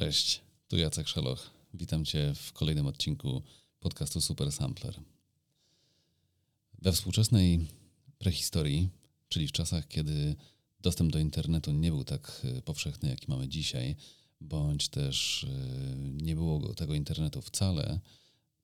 Cześć, 0.00 0.40
tu 0.68 0.76
Jacek 0.76 1.08
Szaloch. 1.08 1.50
Witam 1.74 2.04
Cię 2.04 2.34
w 2.34 2.52
kolejnym 2.52 2.86
odcinku 2.86 3.42
podcastu 3.80 4.20
Super 4.20 4.52
Sampler. 4.52 5.00
We 6.82 6.92
współczesnej 6.92 7.66
prehistorii, 8.18 8.88
czyli 9.28 9.48
w 9.48 9.52
czasach, 9.52 9.88
kiedy 9.88 10.36
dostęp 10.80 11.12
do 11.12 11.18
internetu 11.18 11.72
nie 11.72 11.90
był 11.90 12.04
tak 12.04 12.42
y, 12.58 12.62
powszechny, 12.62 13.08
jaki 13.08 13.26
mamy 13.28 13.48
dzisiaj, 13.48 13.96
bądź 14.40 14.88
też 14.88 15.42
y, 15.42 15.48
nie 15.98 16.34
było 16.34 16.74
tego 16.74 16.94
internetu 16.94 17.42
wcale, 17.42 18.00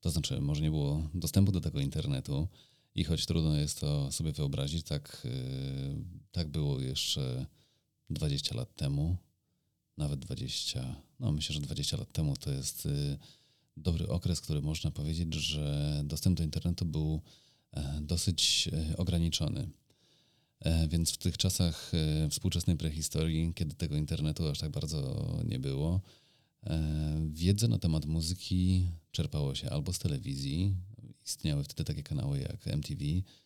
to 0.01 0.09
znaczy 0.09 0.41
może 0.41 0.61
nie 0.61 0.71
było 0.71 1.09
dostępu 1.13 1.51
do 1.51 1.61
tego 1.61 1.79
internetu 1.79 2.47
i 2.95 3.03
choć 3.03 3.25
trudno 3.25 3.55
jest 3.55 3.79
to 3.79 4.11
sobie 4.11 4.31
wyobrazić, 4.31 4.85
tak, 4.85 5.21
y, 5.25 5.95
tak 6.31 6.47
było 6.47 6.79
jeszcze 6.79 7.45
20 8.09 8.55
lat 8.55 8.75
temu, 8.75 9.17
nawet 9.97 10.19
20, 10.19 10.95
no 11.19 11.31
myślę, 11.31 11.53
że 11.53 11.61
20 11.61 11.97
lat 11.97 12.11
temu 12.11 12.37
to 12.37 12.51
jest 12.51 12.85
y, 12.85 13.17
dobry 13.77 14.07
okres, 14.07 14.41
który 14.41 14.61
można 14.61 14.91
powiedzieć, 14.91 15.33
że 15.33 16.01
dostęp 16.05 16.37
do 16.37 16.43
internetu 16.43 16.85
był 16.85 17.21
e, 17.71 18.01
dosyć 18.01 18.69
e, 18.91 18.97
ograniczony. 18.97 19.69
E, 20.59 20.87
więc 20.87 21.11
w 21.11 21.17
tych 21.17 21.37
czasach 21.37 21.91
współczesnej 22.29 22.77
prehistorii, 22.77 23.53
kiedy 23.53 23.75
tego 23.75 23.95
internetu 23.95 24.47
aż 24.47 24.59
tak 24.59 24.69
bardzo 24.71 25.29
nie 25.45 25.59
było, 25.59 26.01
wiedzę 27.29 27.67
na 27.67 27.79
temat 27.79 28.05
muzyki 28.05 28.87
czerpało 29.11 29.55
się 29.55 29.69
albo 29.69 29.93
z 29.93 29.99
telewizji, 29.99 30.75
istniały 31.25 31.63
wtedy 31.63 31.83
takie 31.83 32.03
kanały 32.03 32.39
jak 32.39 32.67
MTV 32.67 33.05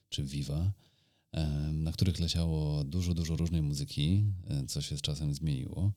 czy 0.10 0.24
Viva, 0.24 0.72
na 1.72 1.92
których 1.92 2.20
leciało 2.20 2.84
dużo, 2.84 3.14
dużo 3.14 3.36
różnej 3.36 3.62
muzyki, 3.62 4.24
co 4.68 4.82
się 4.82 4.98
z 4.98 5.02
czasem 5.02 5.34
zmieniło. 5.34 5.92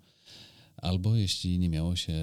Albo 0.77 1.17
jeśli 1.17 1.59
nie 1.59 1.69
miało 1.69 1.97
się 1.97 2.15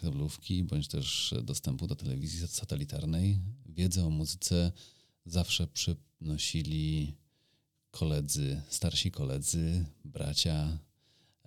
kablówki, 0.00 0.64
bądź 0.64 0.88
też 0.88 1.34
dostępu 1.42 1.86
do 1.86 1.96
telewizji 1.96 2.48
satelitarnej, 2.48 3.38
wiedzę 3.68 4.06
o 4.06 4.10
muzyce 4.10 4.72
zawsze 5.26 5.66
przynosili 5.66 7.14
koledzy, 7.90 8.62
starsi 8.68 9.10
koledzy, 9.10 9.84
bracia 10.04 10.78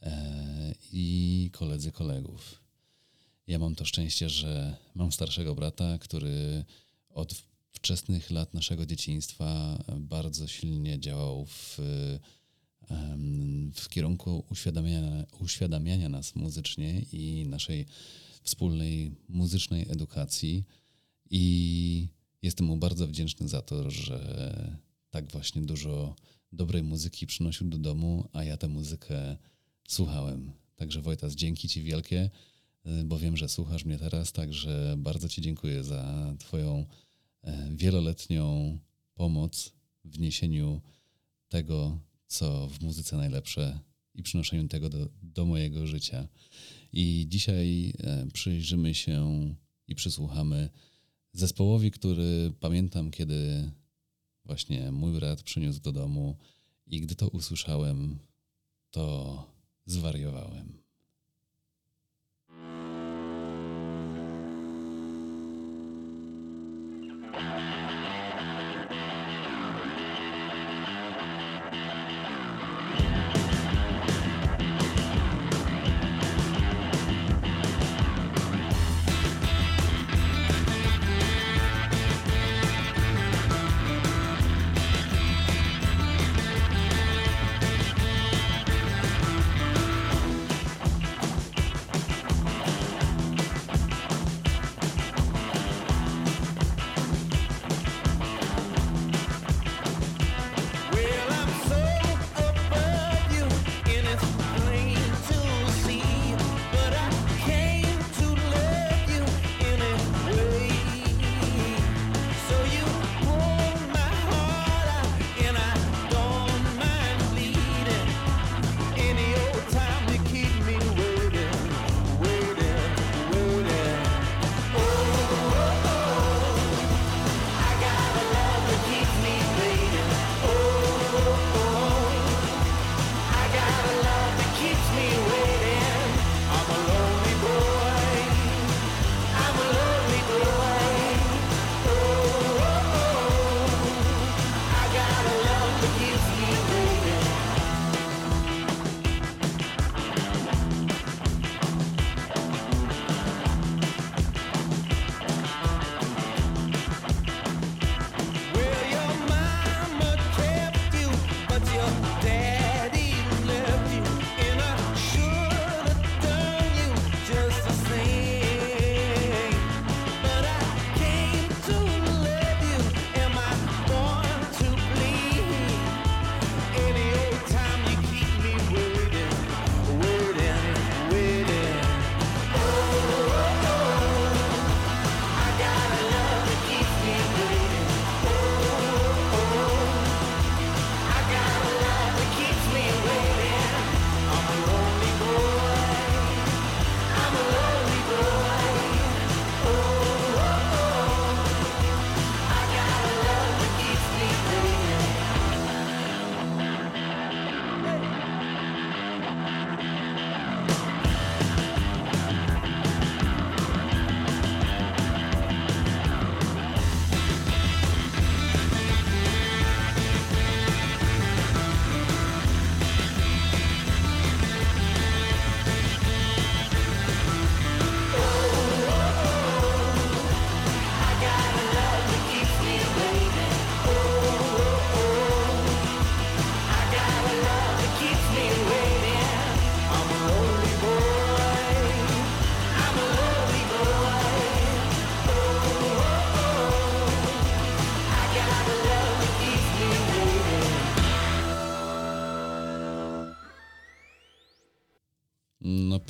e, 0.01 0.75
i 0.91 1.49
koledzy 1.53 1.91
kolegów. 1.91 2.63
Ja 3.47 3.59
mam 3.59 3.75
to 3.75 3.85
szczęście, 3.85 4.29
że 4.29 4.77
mam 4.95 5.11
starszego 5.11 5.55
brata, 5.55 5.97
który 5.97 6.65
od 7.09 7.48
wczesnych 7.71 8.31
lat 8.31 8.53
naszego 8.53 8.85
dzieciństwa 8.85 9.83
bardzo 9.99 10.47
silnie 10.47 10.99
działał 10.99 11.45
w 11.45 11.79
w 13.73 13.89
kierunku 13.89 14.45
uświadamiania, 14.49 15.25
uświadamiania 15.39 16.09
nas 16.09 16.35
muzycznie 16.35 17.01
i 17.11 17.45
naszej 17.45 17.85
wspólnej 18.43 19.15
muzycznej 19.27 19.85
edukacji. 19.89 20.65
I 21.29 22.07
jestem 22.41 22.67
mu 22.67 22.77
bardzo 22.77 23.07
wdzięczny 23.07 23.47
za 23.47 23.61
to, 23.61 23.91
że 23.91 24.79
tak 25.09 25.31
właśnie 25.31 25.61
dużo 25.61 26.15
dobrej 26.51 26.83
muzyki 26.83 27.27
przynosił 27.27 27.69
do 27.69 27.77
domu, 27.77 28.29
a 28.33 28.43
ja 28.43 28.57
tę 28.57 28.67
muzykę 28.67 29.37
słuchałem. 29.87 30.51
Także 30.75 31.01
Wojtas, 31.01 31.35
dzięki 31.35 31.67
Ci 31.67 31.83
wielkie, 31.83 32.29
bo 33.05 33.19
wiem, 33.19 33.37
że 33.37 33.49
słuchasz 33.49 33.85
mnie 33.85 33.97
teraz, 33.97 34.31
także 34.31 34.95
bardzo 34.97 35.29
Ci 35.29 35.41
dziękuję 35.41 35.83
za 35.83 36.33
Twoją 36.39 36.85
wieloletnią 37.71 38.77
pomoc 39.15 39.73
w 40.05 40.19
niesieniu 40.19 40.81
tego, 41.49 41.99
co 42.27 42.67
w 42.67 42.81
muzyce 42.81 43.17
najlepsze 43.17 43.79
i 44.15 44.23
przynoszeniu 44.23 44.67
tego 44.67 44.89
do, 44.89 45.09
do 45.21 45.45
mojego 45.45 45.87
życia. 45.87 46.27
I 46.93 47.25
dzisiaj 47.29 47.93
e, 47.99 48.27
przyjrzymy 48.33 48.95
się 48.95 49.45
i 49.87 49.95
przysłuchamy 49.95 50.69
zespołowi, 51.33 51.91
który 51.91 52.53
pamiętam, 52.59 53.11
kiedy 53.11 53.71
właśnie 54.45 54.91
mój 54.91 55.13
brat 55.13 55.43
przyniósł 55.43 55.79
do 55.79 55.91
domu 55.91 56.37
i 56.87 57.01
gdy 57.01 57.15
to 57.15 57.27
usłyszałem, 57.27 58.19
to 58.91 59.45
zwariowałem. 59.85 60.88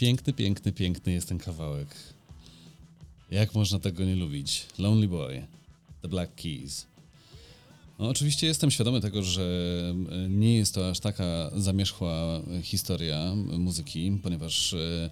Piękny, 0.10 0.34
piękny, 0.34 0.72
piękny 0.72 1.14
jest 1.14 1.28
ten 1.28 1.38
kawałek. 1.38 1.88
Jak 3.32 3.56
można 3.56 3.80
tego 3.80 4.06
nie 4.06 4.16
lubić? 4.16 4.66
Lonely 4.78 5.08
Boy, 5.08 5.46
The 6.02 6.08
Black 6.08 6.36
Keys. 6.36 6.86
No, 8.00 8.10
oczywiście 8.10 8.48
jestem 8.48 8.72
świadomy 8.72 9.02
tego, 9.02 9.24
że 9.24 9.44
e, 10.12 10.30
nie 10.30 10.58
jest 10.58 10.76
to 10.76 10.90
aż 10.90 11.00
taka 11.00 11.52
zamierzchła 11.56 12.42
historia 12.64 13.36
muzyki, 13.36 14.20
ponieważ 14.24 14.74
e, 14.74 15.10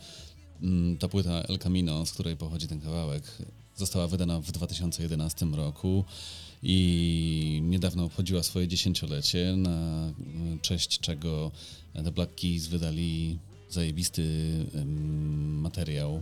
mm, 0.61 0.97
ta 0.97 1.07
płyta 1.07 1.41
El 1.41 1.59
Camino, 1.59 2.05
z 2.05 2.11
której 2.11 2.37
pochodzi 2.37 2.67
ten 2.67 2.81
kawałek, 2.81 3.23
została 3.75 4.07
wydana 4.07 4.41
w 4.41 4.51
2011 4.51 5.45
roku 5.45 6.05
i 6.63 7.61
niedawno 7.63 8.05
obchodziła 8.05 8.43
swoje 8.43 8.67
dziesięciolecie, 8.67 9.55
na 9.57 10.13
cześć 10.61 10.99
czego 10.99 11.51
The 11.93 12.11
Black 12.11 12.35
Keys 12.35 12.67
wydali 12.67 13.37
zajebisty 13.69 14.23
materiał 15.61 16.21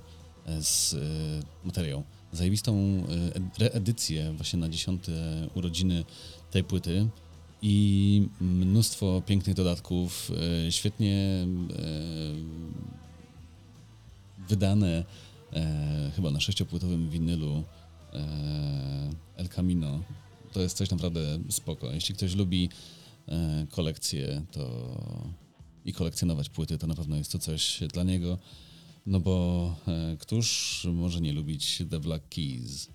z 0.59 0.93
e, 0.93 0.97
materiał, 1.67 2.03
zajebistą 2.31 3.03
reedycję 3.59 4.33
właśnie 4.33 4.59
na 4.59 4.69
dziesiąte 4.69 5.11
urodziny 5.55 6.03
tej 6.51 6.63
płyty 6.63 7.07
i 7.61 8.27
mnóstwo 8.41 9.21
pięknych 9.25 9.55
dodatków, 9.55 10.31
e, 10.67 10.71
świetnie 10.71 11.15
e, 11.15 11.85
wydane 14.49 15.03
chyba 16.15 16.31
na 16.31 16.39
sześciopłytowym 16.39 17.09
winylu 17.09 17.63
El 19.37 19.49
Camino. 19.49 19.99
To 20.51 20.61
jest 20.61 20.77
coś 20.77 20.89
naprawdę 20.89 21.39
spoko. 21.49 21.91
Jeśli 21.91 22.15
ktoś 22.15 22.35
lubi 22.35 22.69
kolekcję 23.71 24.41
to 24.51 24.97
i 25.85 25.93
kolekcjonować 25.93 26.49
płyty, 26.49 26.77
to 26.77 26.87
na 26.87 26.95
pewno 26.95 27.15
jest 27.15 27.31
to 27.31 27.39
coś 27.39 27.79
dla 27.93 28.03
niego. 28.03 28.37
No 29.05 29.19
bo 29.19 29.75
e, 29.87 30.17
któż 30.19 30.87
może 30.93 31.21
nie 31.21 31.33
lubić 31.33 31.83
The 31.89 31.99
Black 31.99 32.29
Keys? 32.29 32.89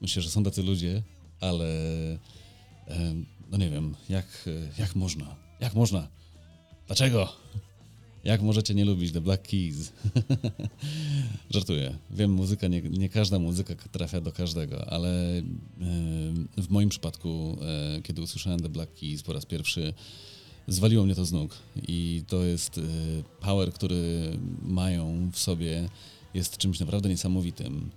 Myślę, 0.00 0.22
że 0.22 0.30
są 0.30 0.42
tacy 0.44 0.62
ludzie, 0.62 1.02
ale 1.40 1.66
e, 2.88 3.14
no 3.50 3.58
nie 3.58 3.70
wiem, 3.70 3.94
jak, 4.08 4.48
jak 4.78 4.96
można? 4.96 5.36
Jak 5.60 5.74
można? 5.74 6.08
Dlaczego? 6.86 7.32
Jak 8.24 8.42
możecie 8.42 8.74
nie 8.74 8.84
lubić 8.84 9.12
The 9.12 9.20
Black 9.20 9.48
Keys? 9.48 9.92
Żartuję. 11.50 11.98
Wiem, 12.10 12.32
muzyka, 12.32 12.68
nie, 12.68 12.82
nie, 12.82 13.08
każda 13.08 13.38
muzyka 13.38 13.74
trafia 13.74 14.20
do 14.20 14.32
każdego, 14.32 14.92
ale 14.92 15.38
e, 15.38 15.42
w 16.56 16.70
moim 16.70 16.88
przypadku, 16.88 17.58
e, 17.62 18.02
kiedy 18.02 18.22
usłyszałem 18.22 18.60
The 18.60 18.68
Black 18.68 19.00
Keys 19.00 19.22
po 19.22 19.32
raz 19.32 19.46
pierwszy, 19.46 19.94
zwaliło 20.70 21.04
mnie 21.04 21.14
to 21.14 21.24
z 21.24 21.32
nóg 21.32 21.54
i 21.88 22.22
to 22.28 22.42
jest 22.42 22.78
y, 22.78 22.82
power, 23.40 23.72
który 23.72 24.32
mają 24.62 25.30
w 25.32 25.38
sobie, 25.38 25.88
jest 26.34 26.56
czymś 26.56 26.80
naprawdę 26.80 27.08
niesamowitym. 27.08 27.90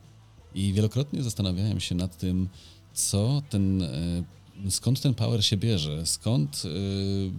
I 0.56 0.74
wielokrotnie 0.74 1.24
zastanawiałem 1.24 1.80
się 1.80 1.96
nad 1.96 2.18
tym, 2.18 2.50
co 2.94 3.42
ten, 3.50 3.82
y, 3.82 4.24
skąd 4.70 5.02
ten 5.02 5.14
power 5.14 5.46
się 5.46 5.58
bierze, 5.58 6.06
skąd 6.06 6.64
y, 6.66 7.32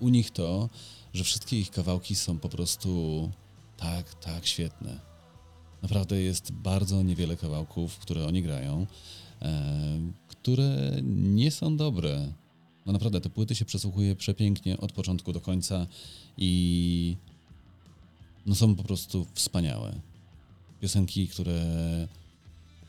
u 0.00 0.08
nich 0.08 0.30
to, 0.30 0.68
że 1.14 1.24
wszystkie 1.24 1.60
ich 1.60 1.70
kawałki 1.70 2.14
są 2.14 2.38
po 2.38 2.48
prostu 2.48 3.30
tak, 3.76 4.14
tak 4.14 4.46
świetne. 4.46 5.00
Naprawdę 5.82 6.20
jest 6.20 6.52
bardzo 6.52 7.02
niewiele 7.02 7.36
kawałków, 7.36 7.98
które 7.98 8.26
oni 8.26 8.42
grają, 8.42 8.86
e, 9.42 9.98
które 10.28 10.92
nie 11.02 11.50
są 11.50 11.76
dobre 11.76 12.32
no 12.86 12.92
naprawdę, 12.92 13.20
te 13.20 13.30
płyty 13.30 13.54
się 13.54 13.64
przesłuchuje 13.64 14.16
przepięknie 14.16 14.78
od 14.78 14.92
początku 14.92 15.32
do 15.32 15.40
końca 15.40 15.86
i 16.38 17.16
no 18.46 18.54
są 18.54 18.74
po 18.74 18.82
prostu 18.82 19.26
wspaniałe. 19.34 20.00
Piosenki, 20.80 21.28
które 21.28 21.62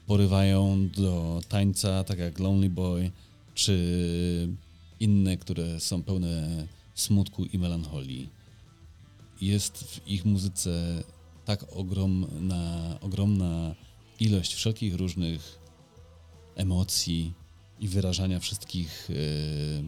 porywają 0.07 0.89
do 0.89 1.41
tańca, 1.49 2.03
tak 2.03 2.19
jak 2.19 2.39
Lonely 2.39 2.69
Boy, 2.69 3.11
czy 3.53 4.49
inne, 4.99 5.37
które 5.37 5.79
są 5.79 6.03
pełne 6.03 6.67
smutku 6.95 7.45
i 7.45 7.59
melancholii. 7.59 8.29
Jest 9.41 9.83
w 9.83 10.07
ich 10.07 10.25
muzyce 10.25 11.03
tak 11.45 11.65
ogromna, 11.75 12.97
ogromna 13.01 13.75
ilość 14.19 14.53
wszelkich 14.53 14.95
różnych 14.95 15.59
emocji, 16.55 17.33
i 17.79 17.87
wyrażania 17.87 18.39
wszystkich 18.39 19.09
yy, 19.09 19.83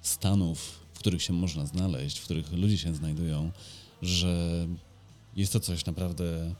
stanów, 0.00 0.86
w 0.94 0.98
których 0.98 1.22
się 1.22 1.32
można 1.32 1.66
znaleźć, 1.66 2.18
w 2.18 2.24
których 2.24 2.52
ludzie 2.52 2.78
się 2.78 2.94
znajdują, 2.94 3.52
że 4.02 4.66
jest 5.36 5.52
to 5.52 5.60
coś 5.60 5.84
naprawdę, 5.84 6.54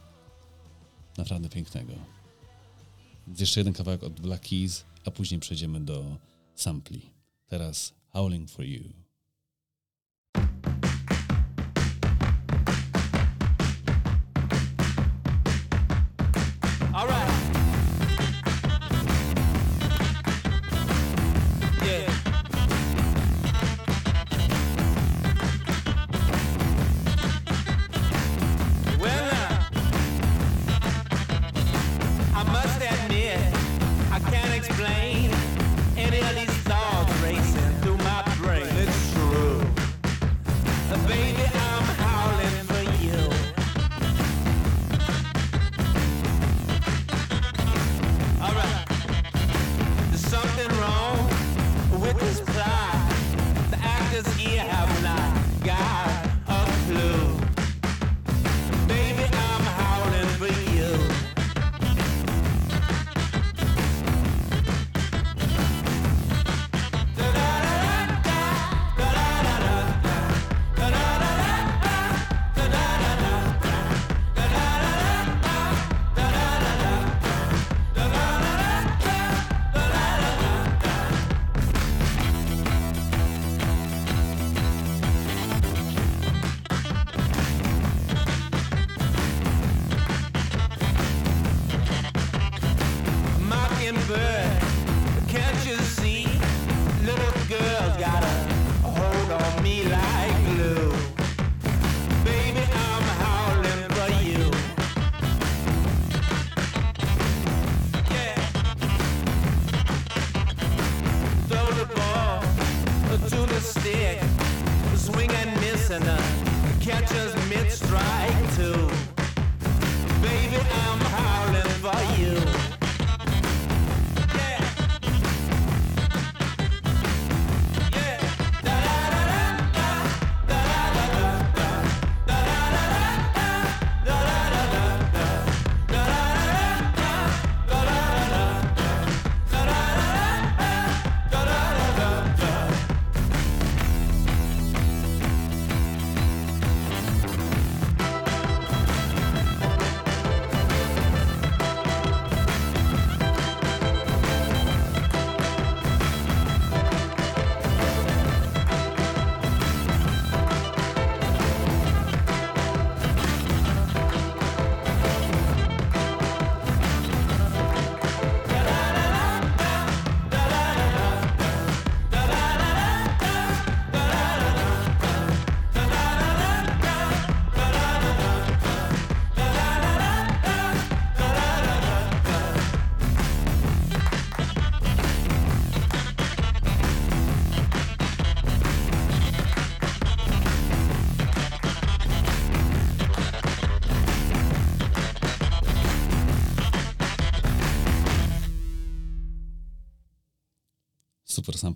naprawdę 1.19 1.49
pięknego. 1.49 1.93
Jeszcze 3.39 3.61
jeden 3.61 3.73
kawałek 3.73 4.03
od 4.03 4.21
Black 4.21 4.49
Keys, 4.49 4.85
a 5.05 5.11
później 5.11 5.41
przejdziemy 5.41 5.81
do 5.81 6.17
sampli. 6.55 7.01
Teraz 7.47 7.95
Howling 8.13 8.51
for 8.51 8.65
You. 8.65 9.06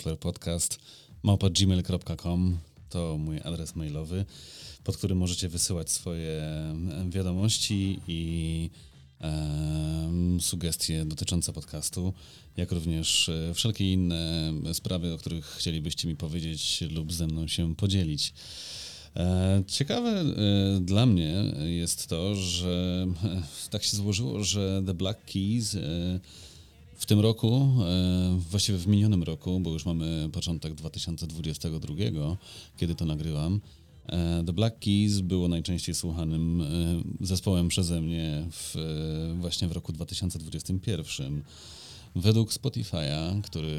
Super 0.01 0.13
Sampler 0.13 0.19
Podcast 0.19 0.79
małpa.gmail.com 1.23 2.59
to 2.89 3.19
mój 3.19 3.41
adres 3.45 3.77
mailowy, 3.77 4.25
pod 4.85 4.97
którym 4.97 5.19
możecie 5.19 5.49
wysyłać 5.49 5.91
swoje 5.91 6.43
wiadomości 7.09 8.01
i 8.09 8.71
sugestie 10.41 11.05
dotyczące 11.05 11.53
podcastu, 11.53 12.13
jak 12.57 12.73
również 12.73 13.29
e, 13.29 13.55
wszelkie 13.55 13.93
inne 13.93 14.53
sprawy, 14.73 15.15
o 15.15 15.19
których 15.19 15.47
chcielibyście 15.47 16.09
mi 16.09 16.17
powiedzieć 16.17 16.85
lub 16.91 17.13
ze 17.13 17.27
mną 17.27 17.49
się 17.49 17.77
podzielić. 17.77 18.33
E, 19.17 19.63
ciekawe 19.67 20.11
e, 20.11 20.25
dla 20.81 21.07
mnie 21.07 21.35
jest 21.65 22.07
to, 22.07 22.35
że 22.35 23.07
tak 23.71 23.85
się 23.85 23.97
złożyło, 23.97 24.45
że 24.45 24.83
The 24.87 24.95
Black 24.95 25.25
Keys 25.25 25.77
w 27.01 27.07
tym 27.07 27.21
roku, 27.21 27.69
właściwie 28.51 28.79
w 28.79 28.87
minionym 28.87 29.23
roku, 29.23 29.61
bo 29.61 29.71
już 29.71 29.87
mamy 29.87 30.29
początek 30.33 30.75
2022, 30.75 31.95
kiedy 32.77 32.95
to 32.95 33.05
nagrywam, 33.05 33.61
E, 34.11 34.43
The 34.47 34.53
Black 34.53 34.79
Keys 34.79 35.21
było 35.21 35.49
najczęściej 35.49 35.95
słuchanym 35.95 36.61
e, 36.61 36.67
zespołem 37.27 37.69
przeze 37.69 38.01
mnie 38.01 38.47
w, 38.53 38.77
e, 38.77 39.41
właśnie 39.41 39.69
w 39.69 39.73
roku 39.73 39.93
2021. 39.93 41.43
Według 42.17 42.53
Spotify'a, 42.53 43.43
który, 43.43 43.79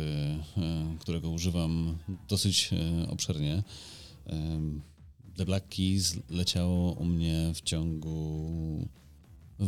którego 0.99 1.29
używam 1.29 1.97
dosyć 2.29 2.69
obszernie, 3.09 3.63
The 5.35 5.45
Black 5.45 5.75
Keys 5.75 6.17
leciało 6.29 6.91
u 6.91 7.05
mnie 7.05 7.51
w 7.55 7.61
ciągu 7.61 8.87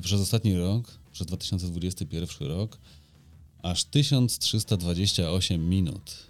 przez 0.01 0.21
ostatni 0.21 0.57
rok, 0.57 0.99
przez 1.11 1.27
2021 1.27 2.47
rok, 2.47 2.79
aż 3.63 3.83
1328 3.83 5.69
minut. 5.69 6.27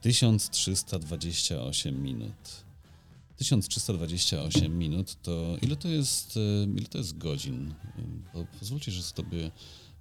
1328 0.00 2.02
minut. 2.02 2.64
1328 3.36 4.78
minut 4.78 5.22
to 5.22 5.56
ile 5.62 5.76
to 5.76 5.88
jest, 5.88 6.36
e, 6.36 6.64
ile 6.64 6.86
to 6.86 6.98
jest 6.98 7.18
godzin? 7.18 7.74
Pozwólcie, 8.60 8.92
że 8.92 9.02
sobie 9.02 9.50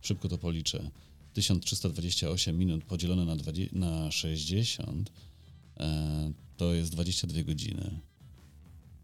szybko 0.01 0.29
to 0.29 0.37
policzę. 0.37 0.91
1328 1.33 2.57
minut 2.57 2.83
podzielone 2.83 3.25
na, 3.25 3.35
20, 3.35 3.77
na 3.77 4.11
60 4.11 5.11
e, 5.77 6.31
to 6.57 6.73
jest 6.73 6.91
22 6.91 7.43
godziny. 7.43 7.99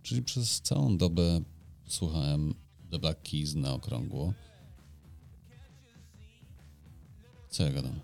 Czyli 0.03 0.23
przez 0.23 0.61
całą 0.61 0.97
dobę 0.97 1.41
słuchałem 1.87 2.53
The 2.91 2.99
Black 2.99 3.29
Keys 3.31 3.55
na 3.55 3.73
okrągło. 3.73 4.33
Co 7.49 7.63
ja 7.63 7.71
gadam? 7.71 7.99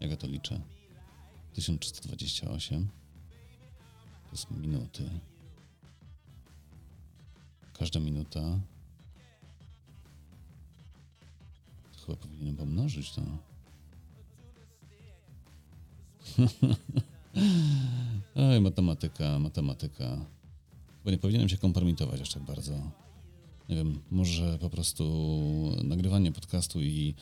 Jak 0.00 0.10
ja 0.10 0.16
to 0.16 0.26
liczę? 0.26 0.60
1328 1.52 2.88
to 4.24 4.30
jest 4.32 4.50
minuty. 4.50 5.10
Każda 7.72 8.00
minuta 8.00 8.40
to 11.92 12.06
chyba 12.06 12.16
powinienem 12.16 12.56
pomnożyć 12.56 13.12
to. 13.12 13.22
Oj, 18.34 18.60
matematyka, 18.60 19.38
matematyka. 19.38 20.26
Chyba 20.98 21.10
nie 21.10 21.18
powinienem 21.18 21.48
się 21.48 21.56
kompromitować 21.56 22.20
aż 22.20 22.32
tak 22.32 22.42
bardzo. 22.42 22.72
Nie 23.68 23.76
wiem, 23.76 24.02
może 24.10 24.58
po 24.58 24.70
prostu 24.70 25.04
nagrywanie 25.84 26.32
podcastu 26.32 26.82
i 26.82 27.14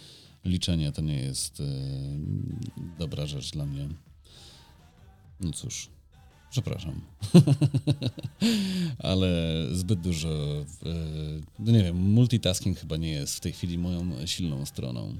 liczenie 0.46 0.92
to 0.92 1.02
nie 1.02 1.18
jest 1.18 1.60
yy, 1.60 1.66
dobra 2.98 3.26
rzecz 3.26 3.50
dla 3.50 3.66
mnie. 3.66 3.88
No 5.40 5.52
cóż, 5.52 5.88
przepraszam. 6.50 7.00
Ale 8.98 9.28
zbyt 9.72 10.00
dużo, 10.00 10.64
e, 10.86 10.94
no 11.58 11.72
nie 11.72 11.82
wiem, 11.82 11.96
multitasking 11.96 12.78
chyba 12.78 12.96
nie 12.96 13.10
jest 13.10 13.36
w 13.36 13.40
tej 13.40 13.52
chwili 13.52 13.78
moją 13.78 14.26
silną 14.26 14.66
stroną. 14.66 15.14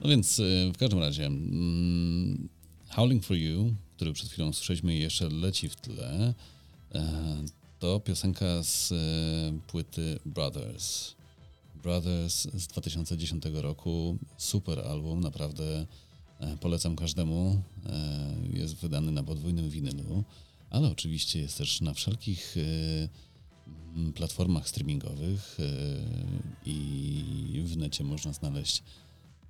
No 0.00 0.10
więc 0.10 0.40
e, 0.40 0.72
w 0.72 0.78
każdym 0.78 0.98
razie 0.98 1.26
mm, 1.26 2.48
Howling 2.88 3.24
for 3.24 3.36
You, 3.36 3.74
który 3.96 4.12
przed 4.12 4.28
chwilą 4.28 4.52
słyszeliśmy 4.52 4.96
i 4.96 5.00
jeszcze 5.00 5.28
leci 5.28 5.68
w 5.68 5.76
tle, 5.76 6.34
e, 6.94 7.44
to 7.78 8.00
piosenka 8.00 8.62
z 8.62 8.94
płyty 9.66 10.18
Brothers. 10.26 11.17
Brothers 11.82 12.48
z 12.54 12.66
2010 12.66 13.44
roku, 13.52 14.18
super 14.36 14.80
album, 14.80 15.20
naprawdę 15.20 15.86
E, 16.40 16.56
polecam 16.56 16.96
każdemu. 16.96 17.62
E, 17.86 18.58
jest 18.58 18.76
wydany 18.76 19.12
na 19.12 19.22
podwójnym 19.22 19.70
winylu, 19.70 20.24
ale 20.70 20.88
oczywiście 20.88 21.40
jest 21.40 21.58
też 21.58 21.80
na 21.80 21.94
wszelkich 21.94 22.56
e, 22.56 24.12
platformach 24.12 24.68
streamingowych 24.68 25.58
i 26.66 27.62
w 27.66 27.76
necie 27.76 28.04
można 28.04 28.32
znaleźć 28.32 28.82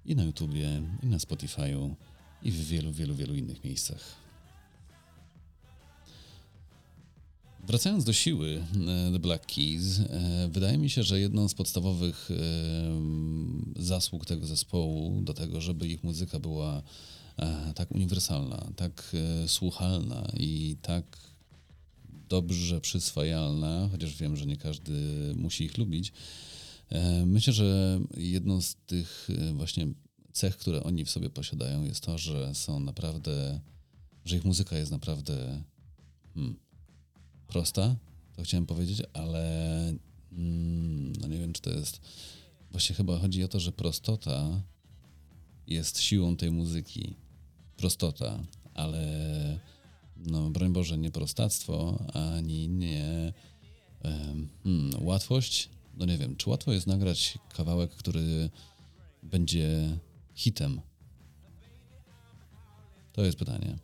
i 0.05 0.17
na 0.17 0.25
YouTubie, 0.25 0.83
i 1.03 1.07
na 1.07 1.17
Spotify'u, 1.17 1.95
i 2.43 2.51
w 2.51 2.69
wielu, 2.69 2.93
wielu, 2.93 3.15
wielu 3.15 3.35
innych 3.35 3.65
miejscach. 3.65 4.28
Wracając 7.67 8.05
do 8.05 8.13
siły 8.13 8.65
e, 8.89 9.13
The 9.13 9.19
Black 9.19 9.47
Keys, 9.47 10.01
e, 10.01 10.49
wydaje 10.53 10.79
mi 10.79 10.91
się, 10.91 11.03
że 11.03 11.21
jedną 11.21 11.49
z 11.49 11.55
podstawowych 11.55 12.31
e, 12.31 12.35
zasług 13.83 14.27
tego 14.27 14.47
zespołu 14.47 15.23
do 15.23 15.35
tego, 15.35 15.61
żeby 15.61 15.89
ich 15.89 16.05
muzyka 16.05 16.39
była 16.39 16.83
tak 17.75 17.93
uniwersalna, 17.93 18.67
tak 18.77 19.17
słuchalna 19.47 20.29
i 20.37 20.77
tak 20.83 21.05
dobrze 22.29 22.81
przyswajalna, 22.81 23.89
chociaż 23.93 24.17
wiem, 24.17 24.37
że 24.37 24.47
nie 24.47 24.57
każdy 24.57 24.93
musi 25.37 25.65
ich 25.65 25.79
lubić. 25.79 26.13
Myślę, 27.27 27.53
że 27.53 28.01
jedną 28.17 28.61
z 28.61 28.75
tych 28.75 29.29
właśnie 29.55 29.87
cech, 30.33 30.57
które 30.57 30.83
oni 30.83 31.05
w 31.05 31.11
sobie 31.11 31.31
posiadają, 31.31 31.85
jest 31.85 32.01
to, 32.01 32.19
że 32.19 32.55
są 32.55 32.81
naprawdę, 32.81 33.61
że 34.25 34.37
ich 34.37 34.45
muzyka 34.45 34.79
jest 34.79 34.91
naprawdę 34.93 35.63
hmm, 36.35 36.57
prosta, 37.49 37.97
to 38.37 38.43
chciałem 38.43 38.67
powiedzieć, 38.67 39.03
ale 39.13 39.79
mm, 40.33 41.13
no 41.21 41.29
nie 41.29 41.39
wiem, 41.39 41.53
czy 41.53 41.63
to 41.63 41.71
jest. 41.71 42.01
Właśnie 42.71 42.97
chyba 42.97 43.19
chodzi 43.19 43.45
o 43.45 43.49
to, 43.49 43.61
że 43.61 43.73
prostota 43.73 44.63
jest 45.67 46.01
siłą 46.01 46.37
tej 46.37 46.51
muzyki. 46.51 47.17
Prostota, 47.77 48.39
ale 48.75 49.61
no 50.17 50.51
broń 50.51 50.73
Boże, 50.73 50.99
nie 50.99 51.11
prostactwo, 51.11 52.05
ani 52.15 52.69
nie 52.69 53.33
hmm, 54.03 54.91
łatwość. 55.01 55.69
No 55.97 56.07
nie 56.07 56.19
wiem, 56.19 56.37
czy 56.37 56.51
łatwo 56.51 56.73
jest 56.73 56.87
nagrać 56.87 57.39
kawałek, 57.55 57.91
który 57.91 58.51
będzie 59.23 59.99
hitem? 60.35 60.81
To 63.13 63.25
jest 63.25 63.39
pytanie. 63.39 63.79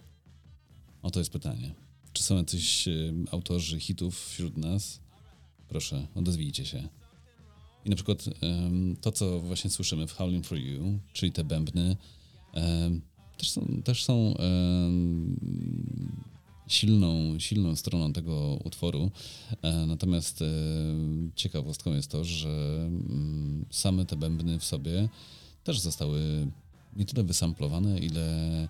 O 1.02 1.10
to 1.10 1.18
jest 1.18 1.32
pytanie. 1.32 1.83
Czy 2.14 2.22
są 2.22 2.36
jacyś 2.36 2.88
autorzy 3.30 3.80
hitów 3.80 4.28
wśród 4.28 4.56
nas? 4.56 5.00
Proszę, 5.68 6.06
odezwijcie 6.14 6.66
się. 6.66 6.88
I 7.84 7.90
na 7.90 7.96
przykład 7.96 8.24
to, 9.00 9.12
co 9.12 9.40
właśnie 9.40 9.70
słyszymy 9.70 10.06
w 10.06 10.12
Howling 10.12 10.46
for 10.46 10.58
You, 10.58 10.98
czyli 11.12 11.32
te 11.32 11.44
bębny, 11.44 11.96
też 13.38 13.50
są, 13.50 13.82
też 13.84 14.04
są 14.04 14.34
silną, 16.66 17.38
silną 17.38 17.76
stroną 17.76 18.12
tego 18.12 18.58
utworu. 18.64 19.10
E, 19.62 19.86
natomiast 19.86 20.44
ciekawostką 21.34 21.94
jest 21.94 22.10
to, 22.10 22.24
że 22.24 22.76
mm, 22.86 23.64
same 23.70 24.06
te 24.06 24.16
bębny 24.16 24.58
w 24.58 24.64
sobie 24.64 25.08
też 25.64 25.80
zostały 25.80 26.46
nie 26.96 27.04
tyle 27.04 27.24
wysamplowane, 27.24 27.98
ile 27.98 28.68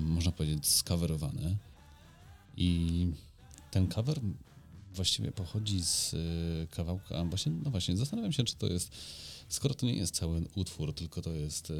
można 0.00 0.32
powiedzieć 0.32 0.66
skawerowane. 0.66 1.56
I 2.56 3.06
ten 3.70 3.88
cover 3.88 4.20
właściwie 4.96 5.32
pochodzi 5.32 5.82
z 5.82 6.14
y, 6.14 6.66
kawałka, 6.70 7.24
właśnie, 7.24 7.52
no 7.64 7.70
właśnie, 7.70 7.96
zastanawiam 7.96 8.32
się, 8.32 8.44
czy 8.44 8.56
to 8.56 8.66
jest, 8.66 8.92
skoro 9.48 9.74
to 9.74 9.86
nie 9.86 9.94
jest 9.94 10.14
cały 10.14 10.44
utwór, 10.54 10.94
tylko 10.94 11.22
to 11.22 11.32
jest 11.32 11.70
y, 11.70 11.74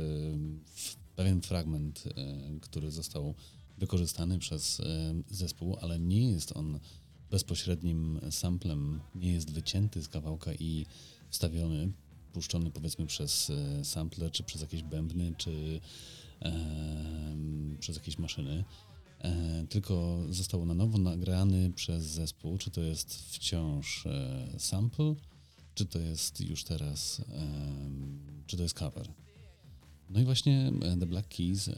pewien 1.17 1.41
fragment, 1.41 2.07
y, 2.07 2.61
który 2.61 2.91
został 2.91 3.35
wykorzystany 3.79 4.39
przez 4.39 4.83
zespół, 5.31 5.77
ale 5.81 5.99
nie 5.99 6.31
jest 6.31 6.57
on 6.57 6.81
bezpośrednim 7.31 8.21
samplem, 8.31 9.01
nie 9.15 9.33
jest 9.33 9.51
wycięty 9.51 10.03
z 10.03 10.09
kawałka 10.09 10.55
i 10.55 10.87
wstawiony, 11.31 11.93
puszczony 12.33 12.71
powiedzmy 12.71 13.07
przez 13.07 13.53
sample, 13.83 14.31
czy 14.31 14.43
przez 14.43 14.61
jakieś 14.63 14.83
bębny, 14.83 15.35
czy 15.39 15.81
przez 17.81 17.97
jakieś 17.97 18.19
maszyny. 18.19 18.53
E, 18.61 18.86
tylko 19.69 20.19
został 20.29 20.65
na 20.65 20.75
nowo 20.75 20.99
nagrany 20.99 21.73
przez 21.73 22.05
zespół. 22.05 22.59
Czy 22.59 22.71
to 22.71 22.81
jest 22.81 23.15
wciąż 23.33 24.07
e, 24.07 24.47
sample, 24.59 25.15
czy 25.75 25.87
to 25.87 25.99
jest 25.99 26.41
już 26.41 26.65
teraz, 26.65 27.23
czy 28.47 28.57
to 28.57 28.63
jest 28.63 28.75
cover. 28.75 29.09
No 30.11 30.21
i 30.21 30.25
właśnie 30.25 30.73
The 31.01 31.07
Black 31.07 31.29
Keys 31.37 31.71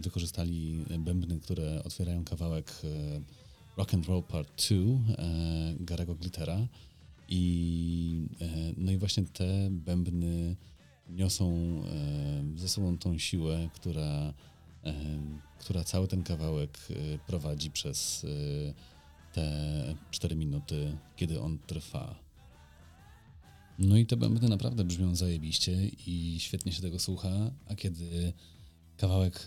wykorzystali 0.00 0.84
bębny, 0.98 1.40
które 1.40 1.84
otwierają 1.84 2.24
kawałek 2.24 2.82
Rock 3.76 3.94
and 3.94 4.06
Roll 4.06 4.22
Part 4.22 4.68
2 4.68 4.76
Garego 5.80 6.14
Glittera 6.14 6.66
i 7.28 8.26
no 8.76 8.92
i 8.92 8.96
właśnie 8.96 9.24
te 9.24 9.68
bębny 9.70 10.56
niosą 11.08 11.82
ze 12.56 12.68
sobą 12.68 12.98
tą 12.98 13.18
siłę, 13.18 13.68
która, 13.74 14.34
która 15.58 15.84
cały 15.84 16.08
ten 16.08 16.22
kawałek 16.22 16.78
prowadzi 17.26 17.70
przez 17.70 18.26
te 19.32 19.94
4 20.10 20.36
minuty, 20.36 20.96
kiedy 21.16 21.40
on 21.40 21.58
trwa. 21.58 22.28
No 23.78 23.96
i 23.96 24.06
te 24.06 24.16
bębny 24.16 24.48
naprawdę 24.48 24.84
brzmią 24.84 25.14
zajebiście 25.14 25.88
i 26.06 26.36
świetnie 26.38 26.72
się 26.72 26.82
tego 26.82 26.98
słucha, 26.98 27.50
a 27.68 27.74
kiedy 27.74 28.32
kawałek 28.96 29.44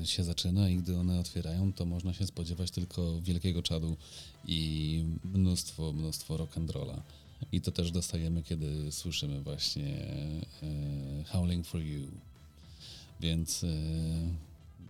e, 0.00 0.06
się 0.06 0.24
zaczyna 0.24 0.68
i 0.68 0.76
gdy 0.76 0.96
one 0.96 1.20
otwierają, 1.20 1.72
to 1.72 1.86
można 1.86 2.14
się 2.14 2.26
spodziewać 2.26 2.70
tylko 2.70 3.20
wielkiego 3.20 3.62
czadu 3.62 3.96
i 4.46 5.04
mnóstwo, 5.24 5.92
mnóstwo 5.92 6.36
rock'n'rolla. 6.36 7.00
I 7.52 7.60
to 7.60 7.72
też 7.72 7.90
dostajemy, 7.90 8.42
kiedy 8.42 8.92
słyszymy 8.92 9.42
właśnie 9.42 10.02
e, 10.62 11.24
Howling 11.24 11.66
for 11.66 11.80
You. 11.80 12.08
Więc, 13.20 13.64
e, 13.64 13.68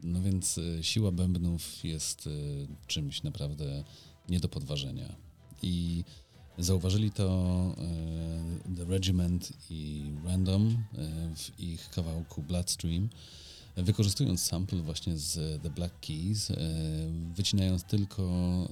no 0.03 0.23
więc 0.23 0.61
siła 0.83 1.13
bębnów 1.13 1.85
jest 1.85 2.29
czymś 2.87 3.23
naprawdę 3.23 3.85
nie 4.29 4.41
do 4.41 4.49
podważenia. 4.49 5.17
I 5.63 6.05
zauważyli 6.59 7.11
to 7.11 7.75
e, 8.69 8.77
The 8.77 8.85
Regiment 8.85 9.53
i 9.71 10.13
Random 10.25 10.85
w 11.37 11.61
ich 11.61 11.91
kawałku 11.91 12.43
Bloodstream, 12.43 13.09
wykorzystując 13.77 14.43
sample 14.43 14.83
właśnie 14.83 15.19
z 15.19 15.63
The 15.63 15.71
Black 15.71 16.01
Keys, 16.01 16.53
wycinając 17.35 17.85
tylko 17.85 18.23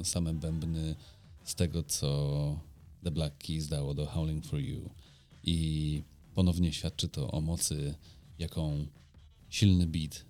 same 0.02 0.34
bębny 0.34 0.96
z 1.44 1.54
tego, 1.54 1.82
co 1.82 2.60
The 3.04 3.10
Black 3.10 3.38
Keys 3.38 3.68
dało 3.68 3.94
do 3.94 4.06
Howling 4.06 4.46
for 4.46 4.60
You. 4.60 4.90
I 5.44 6.02
ponownie 6.34 6.72
świadczy 6.72 7.08
to 7.08 7.30
o 7.30 7.40
mocy, 7.40 7.94
jaką 8.38 8.86
silny 9.50 9.86
beat 9.86 10.24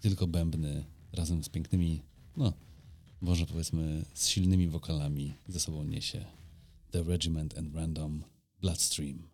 i 0.00 0.02
tylko 0.02 0.26
bębny 0.26 0.84
razem 1.12 1.44
z 1.44 1.48
pięknymi, 1.48 2.02
no, 2.36 2.52
może 3.20 3.46
powiedzmy 3.46 4.04
z 4.14 4.28
silnymi 4.28 4.68
wokalami 4.68 5.34
ze 5.48 5.60
sobą 5.60 5.84
niesie 5.84 6.24
The 6.90 7.02
Regiment 7.02 7.58
and 7.58 7.74
Random 7.74 8.24
Bloodstream. 8.60 9.28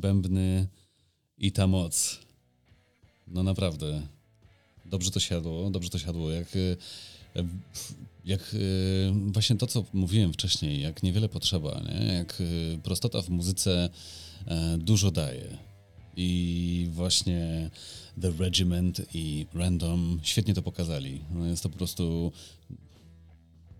Bębny, 0.00 0.68
i 1.38 1.52
ta 1.52 1.66
moc. 1.66 2.20
No 3.28 3.42
naprawdę. 3.42 4.02
Dobrze 4.84 5.10
to 5.10 5.20
siadło, 5.20 5.70
dobrze 5.70 5.90
to 5.90 5.98
siadło. 5.98 6.30
Jak, 6.30 6.48
e, 7.36 7.44
jak 8.24 8.40
e, 8.40 8.56
właśnie 9.32 9.56
to, 9.56 9.66
co 9.66 9.84
mówiłem 9.92 10.32
wcześniej, 10.32 10.80
jak 10.80 11.02
niewiele 11.02 11.28
potrzeba, 11.28 11.82
nie? 11.88 12.06
jak 12.06 12.40
e, 12.40 12.78
prostota 12.78 13.22
w 13.22 13.28
muzyce 13.28 13.88
dużo 14.78 15.10
daje. 15.10 15.58
I 16.16 16.88
właśnie 16.92 17.70
The 18.20 18.30
Regiment 18.38 19.02
i 19.14 19.46
Random 19.54 20.20
świetnie 20.22 20.54
to 20.54 20.62
pokazali. 20.62 21.20
No 21.34 21.46
jest 21.46 21.62
to 21.62 21.68
po 21.68 21.76
prostu. 21.76 22.32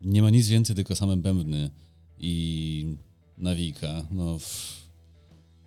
Nie 0.03 0.23
ma 0.23 0.31
nic 0.31 0.49
więcej, 0.49 0.77
tylko 0.77 0.97
same 0.97 1.17
bębny 1.17 1.71
i 2.19 2.97
nawijka. 3.39 4.07
No, 4.11 4.39
w... 4.39 4.86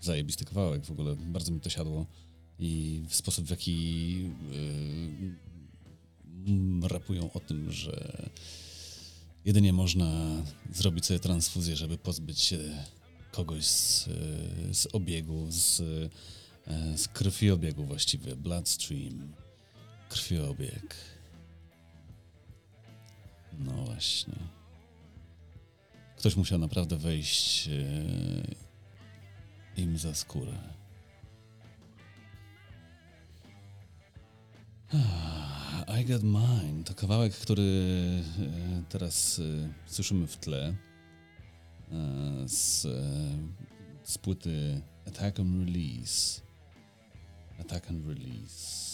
zajebisty 0.02 0.46
kawałek 0.46 0.86
w 0.86 0.92
ogóle. 0.92 1.16
Bardzo 1.16 1.52
mi 1.52 1.60
to 1.60 1.70
siadło. 1.70 2.06
I 2.60 3.04
w 3.08 3.16
sposób, 3.16 3.46
w 3.46 3.50
jaki 3.50 4.14
yy, 6.46 6.88
rapują 6.88 7.32
o 7.34 7.40
tym, 7.40 7.72
że 7.72 8.30
jedynie 9.46 9.74
można 9.74 10.42
zrobić 10.74 11.06
sobie 11.06 11.20
transfuzję, 11.20 11.76
żeby 11.76 11.98
pozbyć 11.98 12.40
się 12.40 12.60
kogoś 13.32 13.66
z, 13.66 14.04
z 14.72 14.88
obiegu, 14.94 15.46
z, 15.50 15.82
z 16.96 17.08
krwiobiegu 17.08 17.86
właściwie, 17.86 18.36
bloodstream, 18.36 19.34
krwiobieg. 20.10 20.96
No 23.60 23.72
właśnie. 23.72 24.36
Ktoś 26.18 26.36
musiał 26.36 26.60
naprawdę 26.60 26.98
wejść 26.98 27.68
e, 27.68 28.69
im 29.80 29.98
za 29.98 30.14
skórę. 30.14 30.54
I 36.02 36.06
Got 36.06 36.24
Mine 36.24 36.84
to 36.86 36.94
kawałek, 36.94 37.34
który 37.34 37.62
e, 37.62 38.84
teraz 38.90 39.40
e, 39.40 39.74
słyszymy 39.86 40.28
w 40.28 40.38
tle 40.38 40.76
z, 42.46 42.88
z 44.04 44.18
płyty 44.18 44.82
Attack 45.08 45.40
and 45.40 45.66
Release. 45.66 46.42
Attack 47.60 47.90
and 47.90 48.08
Release. 48.08 48.90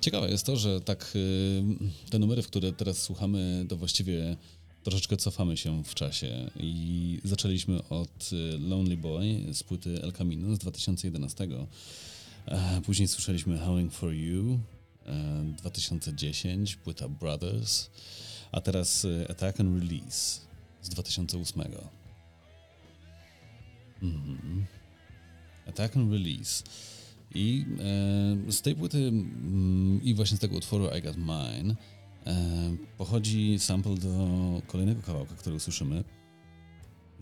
Ciekawe 0.00 0.30
jest 0.30 0.46
to, 0.46 0.56
że 0.56 0.80
tak 0.80 1.12
te 2.10 2.18
numery, 2.18 2.42
w 2.42 2.46
które 2.46 2.72
teraz 2.72 3.02
słuchamy, 3.02 3.66
to 3.68 3.76
właściwie 3.76 4.36
troszeczkę 4.82 5.16
cofamy 5.16 5.56
się 5.56 5.84
w 5.84 5.94
czasie 5.94 6.50
i 6.56 7.20
zaczęliśmy 7.24 7.88
od 7.88 8.32
y, 8.32 8.58
Lonely 8.58 8.96
Boy 8.96 9.54
z 9.54 9.62
płyty 9.62 10.02
El 10.02 10.12
Camino 10.12 10.54
z 10.56 10.58
2011. 10.58 11.48
Później 12.84 13.08
słyszeliśmy 13.08 13.58
Howling 13.58 13.92
for 13.92 14.12
You 14.12 14.60
2010, 15.58 16.72
e, 16.72 16.76
płyta 16.76 17.08
Brothers, 17.08 17.90
a 18.52 18.60
teraz 18.60 19.04
y, 19.04 19.26
Attack 19.30 19.60
and 19.60 19.82
Release 19.82 20.40
z 20.82 20.88
2008. 20.88 21.62
Mm 24.02 24.66
Attack 25.66 25.96
and 25.96 26.12
Release. 26.12 26.64
I 27.34 27.64
e, 28.48 28.52
z 28.52 28.62
tej 28.62 28.74
płyty 28.74 28.98
mm, 28.98 30.00
i 30.02 30.14
właśnie 30.14 30.36
z 30.36 30.40
tego 30.40 30.56
utworu 30.56 30.88
I 30.98 31.02
Got 31.02 31.16
Mine 31.16 31.70
e, 31.72 31.76
pochodzi 32.98 33.58
sample 33.58 33.94
do 33.94 34.10
kolejnego 34.66 35.02
kawałka, 35.02 35.34
który 35.34 35.56
usłyszymy 35.56 36.04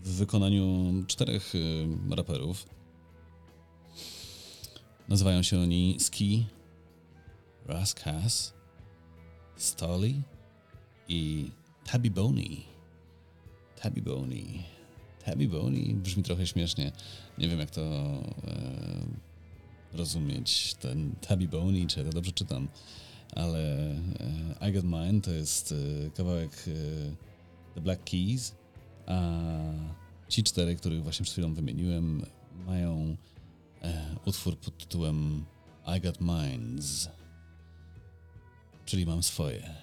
w 0.03 0.09
wykonaniu 0.09 0.93
czterech 1.07 1.53
e, 1.55 2.15
raperów. 2.15 2.65
Nazywają 5.09 5.43
się 5.43 5.59
oni 5.59 5.97
Ski, 5.99 6.45
Raskas, 7.65 8.53
Stolly 9.55 10.13
i 11.07 11.51
Tabby 11.85 12.11
Boney. 12.11 12.63
Tabby 13.81 14.01
Boney. 14.01 14.63
Tabby 15.25 15.47
Boney 15.47 15.93
brzmi 15.93 16.23
trochę 16.23 16.47
śmiesznie. 16.47 16.91
Nie 17.37 17.47
wiem, 17.47 17.59
jak 17.59 17.69
to 17.71 17.81
e, 17.81 18.61
rozumieć 19.93 20.73
ten 20.73 21.15
Tabby 21.27 21.47
Boney, 21.47 21.87
czy 21.87 21.99
ja 21.99 22.05
to 22.05 22.11
dobrze 22.11 22.31
czytam, 22.31 22.67
ale 23.31 23.91
e, 24.59 24.69
I 24.69 24.73
Got 24.73 24.83
Mine 24.83 25.21
to 25.21 25.31
jest 25.31 25.71
e, 25.71 26.11
kawałek 26.11 26.51
e, 26.67 26.71
The 27.75 27.81
Black 27.81 28.03
Keys, 28.03 28.55
a 29.05 29.31
ci 30.29 30.43
cztery, 30.43 30.75
których 30.75 31.03
właśnie 31.03 31.23
przed 31.23 31.33
chwilą 31.33 31.53
wymieniłem, 31.53 32.25
mają 32.67 33.17
utwór 34.25 34.57
pod 34.57 34.77
tytułem 34.77 35.45
I 35.97 36.01
Got 36.01 36.17
Mines, 36.21 37.09
czyli 38.85 39.05
mam 39.05 39.23
swoje. 39.23 39.73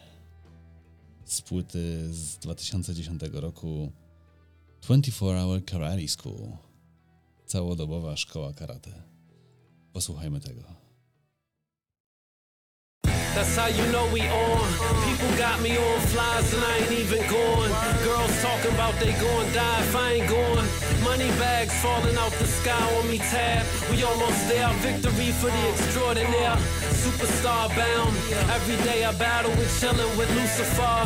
Z 1.24 1.42
płyty 1.42 2.14
z 2.14 2.38
2010 2.38 3.22
roku 3.32 3.92
24 4.82 5.38
Hour 5.38 5.64
Karate 5.64 6.08
School. 6.08 6.56
Całodobowa 7.46 8.16
szkoła 8.16 8.52
karate. 8.52 8.90
Posłuchajmy 9.92 10.40
tego. 10.40 10.77
That's 13.38 13.54
how 13.54 13.68
you 13.68 13.86
know 13.92 14.04
we 14.12 14.22
on. 14.22 14.66
People 15.06 15.30
got 15.38 15.62
me 15.62 15.78
on 15.78 16.00
flies 16.10 16.52
and 16.54 16.64
I 16.64 16.78
ain't 16.78 16.90
even 16.90 17.22
going. 17.30 17.70
Girls 18.02 18.34
talking 18.42 18.74
about 18.74 18.98
they 18.98 19.12
gon' 19.12 19.52
die 19.54 19.80
if 19.80 19.94
I 19.94 20.12
ain't 20.14 20.28
going. 20.28 20.66
Money 21.04 21.30
bags 21.38 21.72
falling 21.80 22.16
out 22.16 22.27
sky 22.62 22.98
on 22.98 23.08
me 23.08 23.18
tab. 23.18 23.64
We 23.90 24.02
almost 24.02 24.48
there. 24.48 24.68
Victory 24.82 25.30
for 25.40 25.50
the 25.50 25.62
extraordinaire. 25.72 26.56
Superstar 27.02 27.68
bound. 27.78 28.12
Every 28.56 28.78
day 28.84 29.04
I 29.04 29.12
battle 29.12 29.52
with 29.58 29.70
chillin' 29.78 30.10
with 30.18 30.30
Lucifer. 30.34 30.98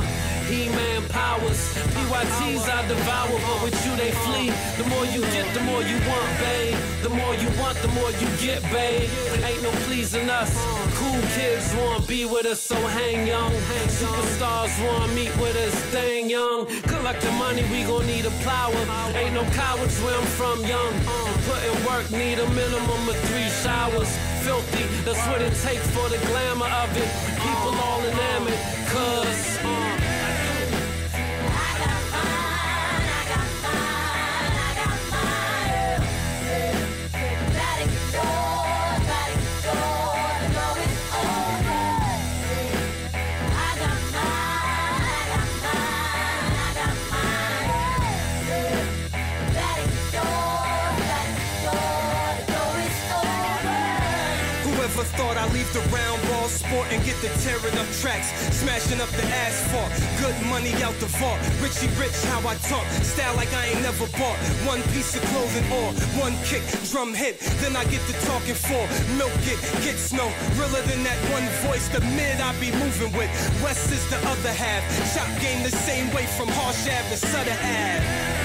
He-Man 0.48 1.02
powers. 1.08 1.60
PYTs 1.94 2.64
I 2.68 2.80
devour, 2.88 3.38
but 3.46 3.58
with 3.64 3.78
you 3.84 3.92
they 3.96 4.12
flee. 4.24 4.50
The 4.80 4.86
more 4.92 5.06
you 5.14 5.22
get, 5.36 5.46
the 5.54 5.60
more 5.60 5.82
you 5.82 5.96
want, 6.10 6.30
babe. 6.40 6.76
The 7.02 7.10
more 7.10 7.34
you 7.42 7.48
want, 7.60 7.76
the 7.86 7.92
more 7.98 8.10
you 8.20 8.28
get, 8.44 8.62
babe. 8.72 9.08
Ain't 9.48 9.62
no 9.62 9.70
pleasing 9.86 10.28
us. 10.30 10.52
Cool 10.98 11.22
kids 11.36 11.74
wanna 11.78 12.04
be 12.06 12.24
with 12.24 12.46
us, 12.46 12.60
so 12.60 12.76
hang 12.98 13.26
young. 13.26 13.52
Superstars 14.00 14.72
wanna 14.84 15.12
meet 15.14 15.34
with 15.42 15.56
us, 15.66 15.76
dang 15.92 16.28
young. 16.28 16.66
The 17.20 17.30
money, 17.32 17.62
we 17.70 17.84
gon' 17.84 18.06
need 18.06 18.24
a 18.24 18.30
plower. 18.42 18.74
Ain't 19.14 19.34
no 19.34 19.44
cowards 19.52 20.00
where 20.02 20.16
I'm 20.16 20.26
from, 20.26 20.64
young. 20.64 20.92
Putting 21.46 21.84
work, 21.84 22.10
need 22.10 22.38
a 22.38 22.48
minimum 22.50 23.08
of 23.08 23.16
three 23.28 23.50
showers. 23.62 24.10
Filthy, 24.42 24.84
that's 25.04 25.24
what 25.28 25.40
it 25.42 25.54
takes 25.62 25.86
for 25.90 26.08
the 26.08 26.18
glamour 26.26 26.66
of 26.66 26.90
it. 26.96 27.08
People 27.38 27.74
all 27.86 28.00
enamored, 28.02 28.58
cause. 28.88 29.51
the 55.72 55.80
round 55.88 56.20
ball 56.28 56.48
sport 56.48 56.86
and 56.92 57.02
get 57.04 57.16
the 57.24 57.28
tearing 57.40 57.76
up 57.78 57.88
tracks, 58.00 58.28
smashing 58.52 59.00
up 59.00 59.08
the 59.16 59.24
asphalt. 59.24 59.88
Good 60.20 60.36
money 60.46 60.72
out 60.84 60.94
the 61.00 61.06
vault. 61.16 61.40
Richie 61.60 61.88
Rich, 61.96 62.16
how 62.28 62.40
I 62.46 62.54
talk. 62.68 62.84
Style 63.00 63.34
like 63.36 63.52
I 63.54 63.72
ain't 63.72 63.82
never 63.82 64.06
bought. 64.20 64.36
One 64.68 64.82
piece 64.92 65.16
of 65.16 65.22
clothing 65.32 65.64
or 65.72 65.88
one 66.20 66.36
kick, 66.44 66.62
drum 66.90 67.14
hit. 67.14 67.40
Then 67.60 67.76
I 67.76 67.84
get 67.84 68.04
the 68.06 68.14
talking 68.28 68.54
for. 68.54 68.84
Milk 69.16 69.32
it, 69.48 69.60
get 69.82 69.96
snow. 69.96 70.28
Realer 70.60 70.82
than 70.88 71.02
that 71.04 71.18
one 71.32 71.48
voice, 71.64 71.88
the 71.88 72.00
mid 72.16 72.40
I 72.40 72.52
be 72.60 72.70
moving 72.72 73.12
with. 73.16 73.30
West 73.62 73.90
is 73.92 74.04
the 74.10 74.20
other 74.28 74.52
half. 74.52 74.82
Shop 75.14 75.28
game 75.40 75.62
the 75.62 75.70
same 75.70 76.12
way 76.12 76.26
from 76.36 76.48
Harsh 76.48 76.84
Ave 76.86 77.08
to 77.10 77.16
Sutter 77.16 77.56
Ave. 77.56 78.41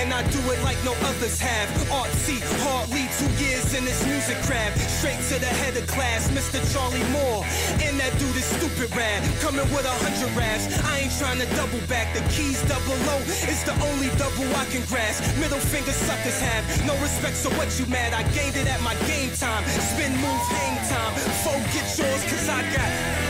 And 0.00 0.14
I 0.14 0.24
do 0.32 0.40
it 0.48 0.56
like 0.64 0.80
no 0.82 0.96
others 1.04 1.38
have. 1.40 1.68
Artsy, 1.92 2.40
hardly 2.64 3.04
two 3.20 3.28
years 3.36 3.76
in 3.76 3.84
this 3.84 4.00
music 4.08 4.40
craft. 4.48 4.80
Straight 4.96 5.20
to 5.28 5.36
the 5.36 5.52
head 5.60 5.76
of 5.76 5.86
class, 5.86 6.32
Mr. 6.32 6.56
Charlie 6.72 7.04
Moore. 7.12 7.44
And 7.84 8.00
that 8.00 8.08
dude 8.16 8.32
is 8.34 8.48
stupid 8.48 8.88
rad. 8.96 9.20
Coming 9.44 9.68
with 9.68 9.84
a 9.84 9.96
hundred 10.00 10.32
raps. 10.32 10.72
I 10.88 11.04
ain't 11.04 11.12
trying 11.20 11.36
to 11.44 11.48
double 11.52 11.84
back. 11.84 12.16
The 12.16 12.24
keys 12.32 12.64
double 12.64 12.96
low. 13.04 13.20
It's 13.44 13.62
the 13.68 13.76
only 13.92 14.08
double 14.16 14.48
I 14.56 14.64
can 14.72 14.80
grasp. 14.88 15.20
Middle 15.36 15.60
finger 15.60 15.92
suckers 15.92 16.40
have. 16.40 16.64
No 16.88 16.96
respect, 17.04 17.36
so 17.36 17.50
what 17.60 17.68
you 17.78 17.84
mad? 17.84 18.16
I 18.16 18.24
gained 18.32 18.56
it 18.56 18.72
at 18.72 18.80
my 18.80 18.96
game 19.04 19.28
time. 19.36 19.68
Spin 19.68 20.16
move, 20.16 20.44
hang 20.48 20.80
time. 20.88 21.12
Foe, 21.44 21.60
get 21.76 21.84
yours, 22.00 22.24
cause 22.24 22.48
I 22.48 22.64
got. 22.72 23.29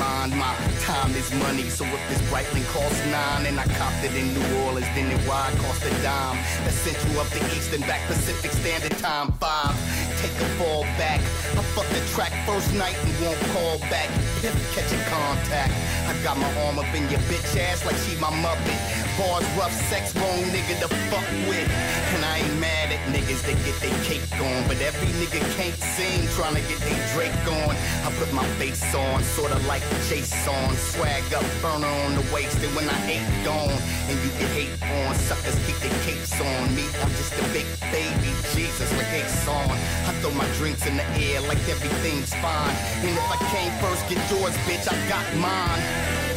Mind. 0.00 0.32
My 0.32 0.56
time 0.80 1.12
is 1.14 1.28
money, 1.44 1.68
so 1.68 1.84
if 1.84 2.02
this 2.08 2.22
Breitling 2.32 2.64
costs 2.72 3.04
nine 3.12 3.44
and 3.44 3.60
I 3.60 3.66
copped 3.76 4.02
it 4.02 4.14
in 4.16 4.32
New 4.32 4.48
Orleans, 4.64 4.88
then 4.96 5.12
it 5.12 5.20
why 5.28 5.52
cost 5.60 5.84
a 5.84 5.92
dime. 6.02 6.40
The 6.64 6.72
central 6.72 7.20
of 7.20 7.28
the 7.36 7.44
east 7.54 7.70
and 7.76 7.84
back 7.84 8.00
Pacific 8.08 8.50
Standard 8.50 8.96
Time 8.98 9.30
five. 9.42 9.76
Take 10.24 10.36
a 10.40 10.48
fall 10.56 10.82
back. 10.96 11.20
I 11.60 11.62
fuck 11.76 11.88
the 11.92 12.02
track 12.16 12.32
first 12.48 12.72
night 12.74 12.96
and 13.04 13.12
won't 13.20 13.40
call 13.52 13.78
back. 13.92 14.08
If 14.40 14.56
catching 14.74 15.04
contact, 15.12 15.72
I 16.10 16.22
got 16.24 16.36
my 16.38 16.50
arm 16.66 16.76
up 16.76 16.92
in 16.92 17.08
your 17.08 17.22
bitch 17.30 17.54
ass 17.54 17.86
like 17.86 17.94
she 18.02 18.18
my 18.18 18.34
muppet. 18.42 18.74
Bars 19.14 19.46
rough, 19.54 19.70
sex 19.86 20.10
wrong 20.16 20.42
nigga 20.50 20.74
to 20.82 20.88
fuck 21.06 21.22
with. 21.46 21.70
And 22.14 22.24
I 22.24 22.38
ain't 22.42 22.58
mad 22.58 22.90
at 22.90 22.98
niggas 23.14 23.46
that 23.46 23.54
get 23.62 23.78
their 23.78 23.94
cake 24.02 24.26
on, 24.42 24.66
but 24.66 24.82
every 24.82 25.06
nigga 25.22 25.38
can't 25.54 25.78
sing 25.94 26.26
trying 26.34 26.58
to 26.58 26.62
get 26.66 26.82
their 26.82 26.98
Drake 27.14 27.46
on. 27.46 27.78
I 28.02 28.10
put 28.18 28.32
my 28.32 28.44
face 28.58 28.82
on, 28.92 29.22
sorta 29.22 29.54
like 29.70 29.86
Jason. 30.10 30.74
Swag 30.74 31.22
up, 31.30 31.46
burner 31.62 31.86
on 31.86 32.18
the 32.18 32.26
waist, 32.34 32.58
and 32.58 32.74
when 32.74 32.90
I 32.90 32.98
ain't 33.06 33.30
gone, 33.44 33.78
and 34.10 34.18
you 34.18 34.30
get 34.34 34.50
hate 34.50 34.74
on, 34.82 35.14
suckers 35.14 35.54
keep 35.62 35.78
their 35.78 35.94
capes 36.02 36.34
on. 36.40 36.74
Me, 36.74 36.82
I'm 37.06 37.12
just 37.22 37.38
a 37.38 37.46
big 37.54 37.70
baby, 37.94 38.34
Jesus, 38.50 38.90
like 38.98 39.14
Ace 39.14 39.46
on. 39.46 39.70
I 39.70 40.12
throw 40.18 40.34
my 40.34 40.48
drinks 40.58 40.86
in 40.86 40.96
the 40.96 41.06
air 41.22 41.40
like 41.46 41.62
everything's 41.70 42.34
fine. 42.34 42.74
And 43.06 43.14
if 43.14 43.30
I 43.30 43.38
came 43.54 43.70
first, 43.78 44.02
get 44.10 44.18
yours, 44.26 44.56
bitch, 44.66 44.90
I 44.90 44.96
got 45.06 45.22
mine. 45.38 45.99
Bye. 46.00 46.29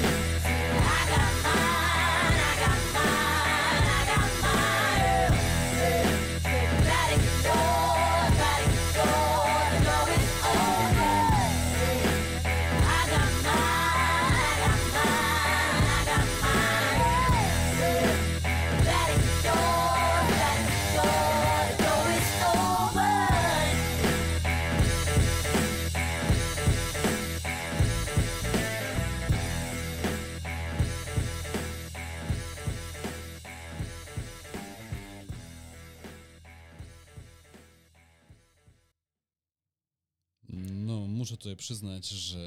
Tutaj 41.43 41.55
przyznać, 41.55 42.09
że 42.09 42.37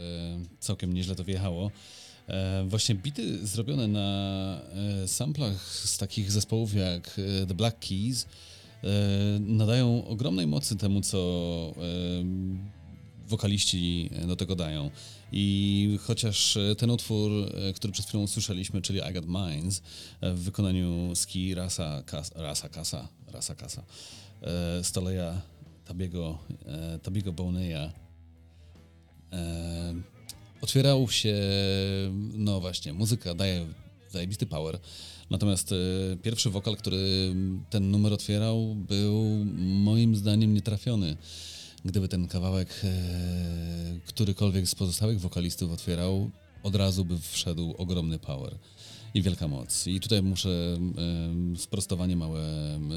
całkiem 0.61 0.93
nieźle 0.93 1.15
to 1.15 1.25
wjechało. 1.25 1.71
E, 2.29 2.65
właśnie 2.69 2.95
bity 2.95 3.47
zrobione 3.47 3.89
na 3.89 4.61
e, 5.03 5.09
samplach 5.09 5.69
z 5.69 5.99
takich 5.99 6.33
zespołów 6.33 6.75
jak 6.75 7.21
e, 7.43 7.47
The 7.47 7.55
Black 7.55 7.79
Keys 7.89 8.27
e, 8.85 8.89
nadają 9.41 10.07
ogromnej 10.07 10.47
mocy 10.47 10.77
temu, 10.77 11.01
co 11.01 11.19
e, 11.77 11.81
wokaliści 13.29 14.11
do 14.27 14.37
tego 14.37 14.57
dają. 14.57 14.91
I 15.33 15.99
chociaż 16.03 16.57
e, 16.57 16.77
ten 16.77 16.91
utwór, 16.91 17.31
który 17.75 17.93
przed 17.93 18.07
chwilą 18.07 18.23
usłyszeliśmy, 18.23 18.83
czyli 18.83 19.01
I 19.11 19.13
Got 19.13 19.27
Minds, 19.27 19.83
w 20.23 20.39
wykonaniu 20.39 21.15
Ski 21.15 21.55
Rasa, 21.55 22.03
Kas, 22.07 22.33
Rasa 22.35 22.69
Kasa, 22.69 23.09
Rasa 23.27 23.55
Kasa, 23.55 23.83
Stoleja 24.83 25.41
Tabiego, 25.85 26.39
Tabiego 27.03 27.33
Boneya, 27.33 28.06
e, 29.33 29.95
otwierał 30.61 31.11
się, 31.11 31.35
no 32.33 32.61
właśnie, 32.61 32.93
muzyka 32.93 33.35
daje 33.35 33.67
zajebisty 34.11 34.47
power, 34.47 34.79
natomiast 35.31 35.73
e, 35.73 35.77
pierwszy 36.23 36.51
wokal, 36.51 36.77
który 36.77 37.35
ten 37.71 37.91
numer 37.91 38.13
otwierał, 38.13 38.75
był 38.75 39.45
moim 39.57 40.17
zdaniem 40.17 40.55
nietrafiony. 40.55 41.17
Gdyby 41.85 42.09
ten 42.09 42.29
kawałek 42.29 42.81
e, 42.85 42.91
którykolwiek 44.07 44.69
z 44.69 44.75
pozostałych 44.75 45.21
wokalistów 45.21 45.73
otwierał, 45.73 46.31
od 46.63 46.77
razu 46.77 47.05
by 47.05 47.19
wszedł 47.19 47.75
ogromny 47.79 48.19
power 48.19 48.59
i 49.15 49.23
wielka 49.23 49.49
moc. 49.49 49.87
I 49.87 50.01
tutaj 50.01 50.23
muszę 50.23 50.79
e, 51.55 51.57
sprostowanie 51.57 52.17
małe 52.17 52.43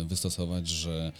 wystosować, 0.06 0.68
że 0.68 1.12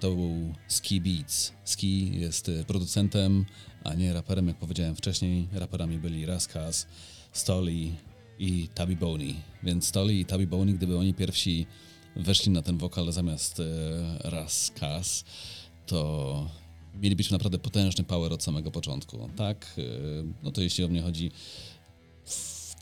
to 0.00 0.10
był 0.10 0.54
Ski 0.68 1.00
Beats. 1.00 1.52
Ski 1.64 2.20
jest 2.20 2.48
e, 2.48 2.64
producentem, 2.64 3.44
a 3.84 3.94
nie 3.94 4.12
raperem, 4.12 4.48
jak 4.48 4.56
powiedziałem 4.56 4.96
wcześniej. 4.96 5.48
Raperami 5.52 5.98
byli 5.98 6.26
Raskas, 6.26 6.86
Stoli 7.32 7.94
i 8.38 8.68
Tabby 8.74 8.96
Boney. 8.96 9.34
Więc 9.62 9.86
Stoli 9.86 10.20
i 10.20 10.24
Tabby 10.24 10.46
Boney, 10.46 10.74
gdyby 10.74 10.98
oni 10.98 11.14
pierwsi 11.14 11.66
weszli 12.16 12.52
na 12.52 12.62
ten 12.62 12.78
wokal 12.78 13.12
zamiast 13.12 13.60
e, 13.60 13.64
Raskas, 14.30 15.24
to 15.86 16.50
mielibyśmy 17.02 17.34
naprawdę 17.34 17.58
potężny 17.58 18.04
power 18.04 18.32
od 18.32 18.42
samego 18.42 18.70
początku. 18.70 19.30
Tak, 19.36 19.74
e, 19.78 19.82
no 20.42 20.52
to 20.52 20.62
jeśli 20.62 20.84
o 20.84 20.88
mnie 20.88 21.02
chodzi, 21.02 21.30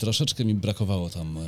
troszeczkę 0.01 0.45
mi 0.45 0.53
brakowało 0.53 1.09
tam 1.09 1.37
e, 1.37 1.41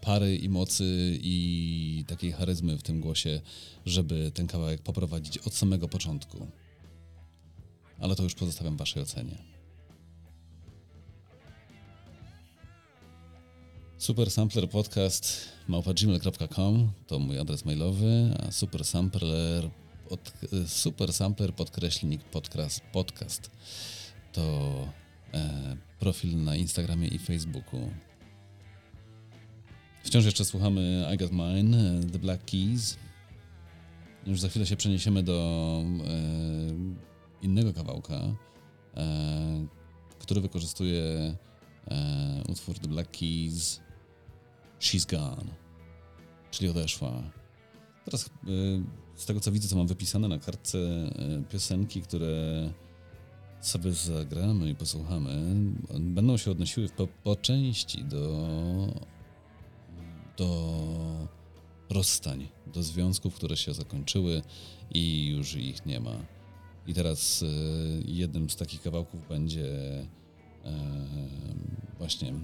pary 0.00 0.36
i 0.36 0.48
mocy 0.48 1.18
i 1.22 2.04
takiej 2.06 2.32
charyzmy 2.32 2.78
w 2.78 2.82
tym 2.82 3.00
głosie, 3.00 3.40
żeby 3.86 4.30
ten 4.34 4.46
kawałek 4.46 4.82
poprowadzić 4.82 5.38
od 5.38 5.54
samego 5.54 5.88
początku. 5.88 6.46
Ale 8.00 8.16
to 8.16 8.22
już 8.22 8.34
pozostawiam 8.34 8.76
waszej 8.76 9.02
ocenie. 9.02 9.38
Super 13.98 14.30
Sampler 14.30 14.68
Podcast 14.68 15.48
małpa.gmail.com 15.68 16.92
to 17.06 17.18
mój 17.18 17.38
adres 17.38 17.64
mailowy, 17.64 18.36
a 18.38 18.52
Super 18.52 18.84
Sampler, 18.84 19.70
pod, 20.08 20.32
super 20.66 21.12
Sampler 21.12 21.54
podkreślnik 21.54 22.24
podcast, 22.24 22.80
podcast 22.92 23.50
to 24.32 24.42
e, 25.34 25.89
profil 26.00 26.44
na 26.44 26.56
Instagramie 26.56 27.08
i 27.08 27.18
Facebooku. 27.18 27.90
Wciąż 30.04 30.24
jeszcze 30.24 30.44
słuchamy 30.44 31.08
I 31.14 31.16
Got 31.16 31.32
Mine, 31.32 32.00
The 32.12 32.18
Black 32.18 32.44
Keys. 32.44 32.96
Już 34.26 34.40
za 34.40 34.48
chwilę 34.48 34.66
się 34.66 34.76
przeniesiemy 34.76 35.22
do 35.22 35.82
e, 35.84 36.10
innego 37.42 37.72
kawałka, 37.72 38.14
e, 38.96 39.66
który 40.18 40.40
wykorzystuje 40.40 41.02
e, 41.90 42.42
utwór 42.48 42.78
The 42.78 42.88
Black 42.88 43.10
Keys 43.10 43.80
She's 44.80 45.10
Gone, 45.10 45.50
czyli 46.50 46.70
odeszła. 46.70 47.22
Teraz 48.04 48.26
e, 48.26 48.28
z 49.16 49.26
tego 49.26 49.40
co 49.40 49.52
widzę, 49.52 49.68
co 49.68 49.76
mam 49.76 49.86
wypisane 49.86 50.28
na 50.28 50.38
kartce 50.38 50.78
e, 50.78 51.42
piosenki, 51.48 52.02
które 52.02 52.70
sobie 53.60 53.92
zagramy 53.92 54.70
i 54.70 54.74
posłuchamy, 54.74 55.54
będą 56.00 56.36
się 56.36 56.50
odnosiły 56.50 56.88
po, 56.88 57.06
po 57.06 57.36
części 57.36 58.04
do 58.04 58.46
do 60.40 61.28
rozstań, 61.90 62.48
do 62.74 62.82
związków, 62.82 63.34
które 63.34 63.56
się 63.56 63.74
zakończyły 63.74 64.42
i 64.94 65.26
już 65.26 65.54
ich 65.54 65.86
nie 65.86 66.00
ma. 66.00 66.16
I 66.86 66.94
teraz 66.94 67.42
e, 67.42 67.46
jednym 68.06 68.50
z 68.50 68.56
takich 68.56 68.82
kawałków 68.82 69.28
będzie 69.28 69.68
e, 70.64 71.06
właśnie. 71.98 72.34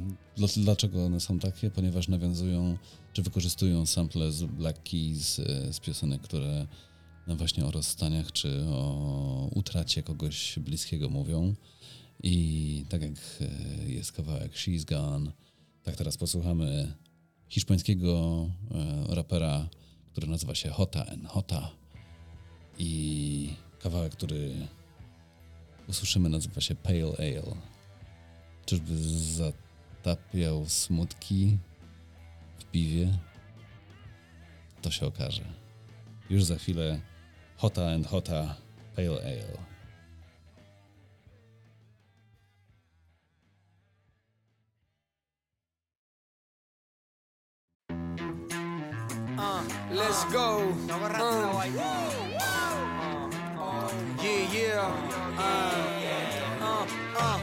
Dlaczego 0.57 1.05
one 1.05 1.21
są 1.21 1.39
takie? 1.39 1.71
Ponieważ 1.71 2.09
nawiązują, 2.09 2.79
czy 3.13 3.23
wykorzystują 3.23 3.87
sample 3.87 4.33
z 4.33 4.45
Black 4.45 4.83
Keys, 4.83 5.39
e, 5.39 5.73
z 5.73 5.81
piosenek, 5.81 6.23
które 6.23 6.67
no 7.27 7.37
właśnie 7.37 7.65
o 7.65 7.71
rozstaniach, 7.71 8.33
czy 8.33 8.65
o 8.69 9.49
utracie 9.55 10.03
kogoś 10.03 10.59
bliskiego 10.59 11.09
mówią. 11.09 11.55
I 12.23 12.85
tak 12.89 13.03
jak 13.03 13.43
jest 13.87 14.13
kawałek 14.13 14.53
She's 14.53 14.85
Gone, 14.85 15.33
tak 15.83 15.97
teraz 15.97 16.17
posłuchamy 16.17 16.95
hiszpańskiego 17.49 18.47
rapera, 19.09 19.69
który 20.13 20.27
nazywa 20.27 20.55
się 20.55 20.71
Hota 20.71 21.05
en 21.05 21.27
Hota. 21.27 21.71
I 22.79 23.55
Kawałek, 23.79 24.13
który 24.13 24.55
usłyszymy, 25.89 26.29
nazywa 26.29 26.61
się 26.61 26.75
Pale 26.75 27.13
Ale. 27.19 27.57
Czyżby 28.67 28.99
zatapiał 29.19 30.69
smutki 30.69 31.59
w 32.59 32.65
piwie? 32.65 33.19
To 34.83 34.91
się 34.91 35.07
okaże. 35.07 35.45
Już 36.31 36.45
za 36.45 36.57
chwilę 36.57 37.01
Hota 37.59 37.87
and 37.87 38.05
Hota 38.05 38.55
Pale 38.95 39.19
Ale. 39.25 39.59
Uh, 49.39 49.63
let's 49.91 50.25
go. 50.25 50.75
Uh. 50.91 51.65
Yeah, 54.23 54.53
yeah. 54.53 54.93
Uh, 56.61 56.87
uh. 57.17 57.39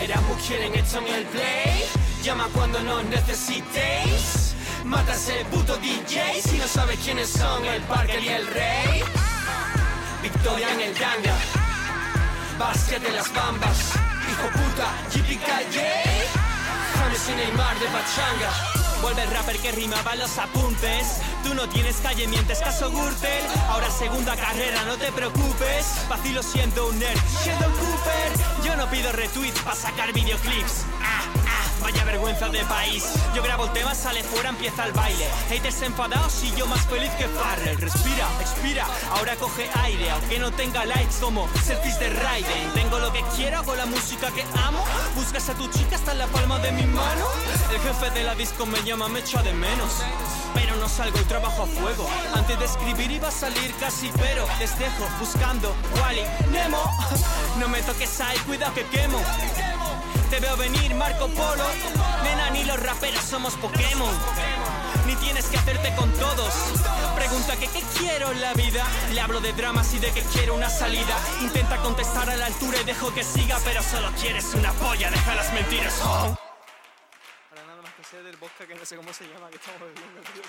Era 0.00 0.20
mujer 0.22 0.60
en 0.62 0.74
hecho 0.74 0.98
en 0.98 1.06
el 1.06 1.24
play. 1.26 1.84
Llama 2.24 2.48
cuando 2.52 2.82
nos 2.82 3.04
necesitéis. 3.04 4.54
Mata 4.84 5.14
ese 5.14 5.44
puto 5.52 5.76
DJ 5.76 6.40
si 6.42 6.58
no 6.58 6.66
sabes 6.66 6.98
quiénes 6.98 7.28
son 7.28 7.64
el 7.64 7.80
Parker 7.82 8.22
y 8.22 8.28
el 8.28 8.46
Rey. 8.48 9.21
Victoria 10.32 10.72
en 10.72 10.80
el 10.80 10.94
ganga. 10.94 11.36
Básquet 12.58 13.02
de 13.02 13.12
las 13.12 13.32
bambas. 13.32 13.92
Hijo 14.30 14.48
puta, 14.50 14.88
JPK 15.10 15.48
James 15.72 16.42
y 17.28 17.32
Neymar 17.32 17.78
de 17.78 17.86
Pachanga. 17.86 18.50
Vuelve 19.02 19.22
el 19.22 19.30
rapper 19.30 19.58
que 19.58 19.72
rimaba 19.72 20.14
los 20.16 20.38
apuntes. 20.38 21.18
Tú 21.44 21.54
no 21.54 21.68
tienes 21.68 21.96
calle 21.96 22.26
mientes 22.26 22.60
caso 22.60 22.90
Gürtel. 22.90 23.44
Ahora 23.68 23.90
segunda 23.90 24.34
carrera, 24.34 24.82
no 24.86 24.96
te 24.96 25.12
preocupes. 25.12 25.86
Vacilo 26.08 26.42
siendo 26.42 26.88
un 26.88 26.98
nerd, 26.98 27.18
siendo 27.42 27.66
Cooper. 27.66 28.64
Yo 28.64 28.76
no 28.76 28.88
pido 28.90 29.12
retweets 29.12 29.60
para 29.60 29.76
sacar 29.76 30.12
videoclips. 30.12 30.84
Vaya 31.82 32.04
vergüenza 32.04 32.48
de 32.48 32.64
país. 32.64 33.04
Yo 33.34 33.42
grabo 33.42 33.64
el 33.64 33.72
tema, 33.72 33.94
sale 33.94 34.22
fuera, 34.22 34.50
empieza 34.50 34.86
el 34.86 34.92
baile. 34.92 35.26
Haters 35.48 35.82
enfadados 35.82 36.42
y 36.44 36.54
yo 36.54 36.66
más 36.66 36.80
feliz 36.86 37.10
que 37.18 37.26
Farrell. 37.28 37.78
Respira, 37.78 38.28
expira, 38.40 38.86
ahora 39.10 39.34
coge 39.36 39.68
aire. 39.82 40.10
Aunque 40.10 40.38
no 40.38 40.52
tenga 40.52 40.84
likes 40.84 41.16
como 41.20 41.48
selfies 41.64 41.98
de 41.98 42.10
Raiden. 42.10 42.72
Tengo 42.74 42.98
lo 42.98 43.12
que 43.12 43.22
quiero 43.36 43.62
con 43.64 43.76
la 43.76 43.86
música 43.86 44.30
que 44.30 44.44
amo. 44.64 44.84
Buscas 45.16 45.48
a 45.48 45.54
tu 45.54 45.66
chica 45.68 45.96
hasta 45.96 46.12
en 46.12 46.18
la 46.18 46.26
palma 46.28 46.58
de 46.60 46.72
mi 46.72 46.86
mano. 46.86 47.26
El 47.72 47.80
jefe 47.80 48.10
de 48.10 48.24
la 48.24 48.34
disco 48.34 48.64
me 48.66 48.82
llama, 48.84 49.08
me 49.08 49.20
echa 49.20 49.42
de 49.42 49.52
menos. 49.52 49.92
Pero 50.54 50.76
no 50.76 50.88
salgo 50.88 51.18
y 51.18 51.24
trabajo 51.24 51.62
a 51.62 51.66
fuego. 51.66 52.08
Antes 52.34 52.58
de 52.58 52.64
escribir 52.64 53.10
iba 53.10 53.28
a 53.28 53.32
salir 53.32 53.74
casi, 53.80 54.10
pero 54.20 54.46
les 54.58 54.78
dejo 54.78 55.08
buscando 55.18 55.74
Wally, 56.00 56.22
Nemo. 56.50 56.82
No 57.58 57.68
me 57.68 57.82
toques 57.82 58.20
ahí, 58.20 58.38
cuidado 58.46 58.74
que 58.74 58.84
quemo. 58.86 59.18
Te 60.32 60.40
veo 60.40 60.56
venir, 60.56 60.94
Marco 60.94 61.28
Polo. 61.28 61.66
Nena, 62.22 62.48
ni 62.52 62.64
los 62.64 62.80
raperos 62.80 63.22
somos 63.22 63.52
Pokémon. 63.56 64.16
Ni 65.06 65.14
tienes 65.16 65.44
que 65.44 65.58
hacerte 65.58 65.94
con 65.94 66.10
todos. 66.14 66.54
Pregunta 67.14 67.54
que 67.56 67.66
qué 67.66 67.82
quiero 67.98 68.32
en 68.32 68.40
la 68.40 68.54
vida. 68.54 68.82
Le 69.12 69.20
hablo 69.20 69.42
de 69.42 69.52
dramas 69.52 69.92
y 69.92 69.98
de 69.98 70.10
que 70.10 70.22
quiero 70.22 70.54
una 70.54 70.70
salida. 70.70 71.18
Intenta 71.42 71.76
contestar 71.82 72.30
a 72.30 72.36
la 72.36 72.46
altura 72.46 72.78
y 72.80 72.84
dejo 72.84 73.12
que 73.12 73.22
siga, 73.22 73.58
pero 73.62 73.82
solo 73.82 74.08
quieres 74.22 74.54
una 74.54 74.72
polla. 74.72 75.10
Deja 75.10 75.34
las 75.34 75.52
mentiras. 75.52 76.00
Oh 76.02 76.34
del 78.24 78.36
bosque 78.36 78.66
que 78.66 78.74
no 78.74 78.84
sé 78.84 78.94
cómo 78.96 79.10
se 79.14 79.24
llama, 79.26 79.48
que 79.48 79.56
estamos 79.56 79.80
bebiendo, 79.80 80.20
tío. 80.32 80.42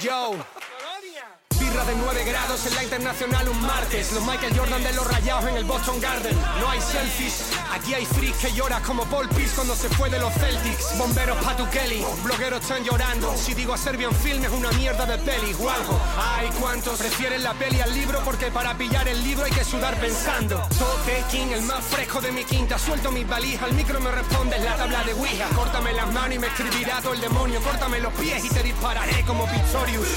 Yo. 0.00 1.47
Birra 1.68 1.84
de 1.84 1.96
9 1.96 2.24
grados 2.24 2.66
en 2.66 2.74
la 2.76 2.82
internacional 2.82 3.48
un 3.48 3.60
martes. 3.60 4.12
Los 4.12 4.24
Michael 4.24 4.56
Jordan 4.56 4.82
de 4.82 4.92
los 4.94 5.06
rayados 5.06 5.44
en 5.50 5.56
el 5.56 5.64
Boston 5.64 6.00
Garden. 6.00 6.34
No 6.60 6.70
hay 6.70 6.80
selfies. 6.80 7.50
Aquí 7.74 7.92
hay 7.92 8.06
freaks 8.06 8.38
que 8.38 8.52
llora 8.52 8.80
como 8.80 9.04
Paul 9.04 9.28
Pierce 9.28 9.54
cuando 9.54 9.74
se 9.74 9.90
fue 9.90 10.08
de 10.08 10.18
los 10.18 10.32
Celtics. 10.34 10.96
Bomberos 10.96 11.36
pa' 11.44 11.56
tu 11.56 11.68
Kelly. 11.68 12.02
Blogueros 12.22 12.62
están 12.62 12.84
llorando. 12.84 13.36
Si 13.36 13.52
digo 13.52 13.74
a 13.74 13.76
Serbian 13.76 14.14
Film 14.14 14.44
es 14.44 14.50
una 14.50 14.70
mierda 14.72 15.04
de 15.04 15.18
peli 15.18 15.54
o 15.60 15.68
algo. 15.68 16.00
Ay, 16.16 16.48
¿cuántos 16.58 16.98
prefieren 16.98 17.42
la 17.42 17.52
peli 17.52 17.80
al 17.80 17.92
libro? 17.92 18.22
Porque 18.24 18.50
para 18.50 18.74
pillar 18.78 19.06
el 19.06 19.22
libro 19.22 19.44
hay 19.44 19.52
que 19.52 19.64
sudar 19.64 19.94
pensando. 20.00 20.56
Tote 20.78 21.22
King, 21.30 21.48
el 21.52 21.62
más 21.62 21.84
fresco 21.84 22.22
de 22.22 22.32
mi 22.32 22.44
quinta. 22.44 22.78
Suelto 22.78 23.12
mis 23.12 23.28
valijas. 23.28 23.64
Al 23.64 23.74
micro 23.74 24.00
me 24.00 24.10
respondes 24.10 24.62
la 24.64 24.76
tabla 24.76 25.04
de 25.04 25.12
Ouija. 25.12 25.48
Córtame 25.54 25.92
las 25.92 26.10
manos 26.14 26.34
y 26.34 26.38
me 26.38 26.46
escribirá 26.46 27.02
todo 27.02 27.12
el 27.12 27.20
demonio. 27.20 27.60
Córtame 27.60 28.00
los 28.00 28.14
pies 28.14 28.42
y 28.44 28.48
te 28.48 28.62
dispararé 28.62 29.22
como 29.26 29.44
Pistorius. 29.46 30.08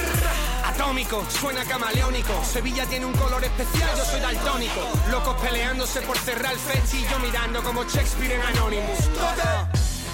Atómico, 0.75 1.25
suena 1.29 1.65
camaleónico. 1.65 2.43
Sevilla 2.45 2.85
tiene 2.85 3.05
un 3.05 3.13
color 3.13 3.43
especial, 3.43 3.89
yo 3.97 4.05
soy 4.05 4.21
daltónico. 4.21 4.87
Locos 5.09 5.35
peleándose 5.41 6.01
por 6.01 6.17
cerrar 6.17 6.53
el 6.53 6.59
festi 6.59 7.05
yo 7.11 7.19
mirando 7.19 7.61
como 7.61 7.83
Shakespeare 7.83 8.35
en 8.35 8.41
Anonymous. 8.41 9.09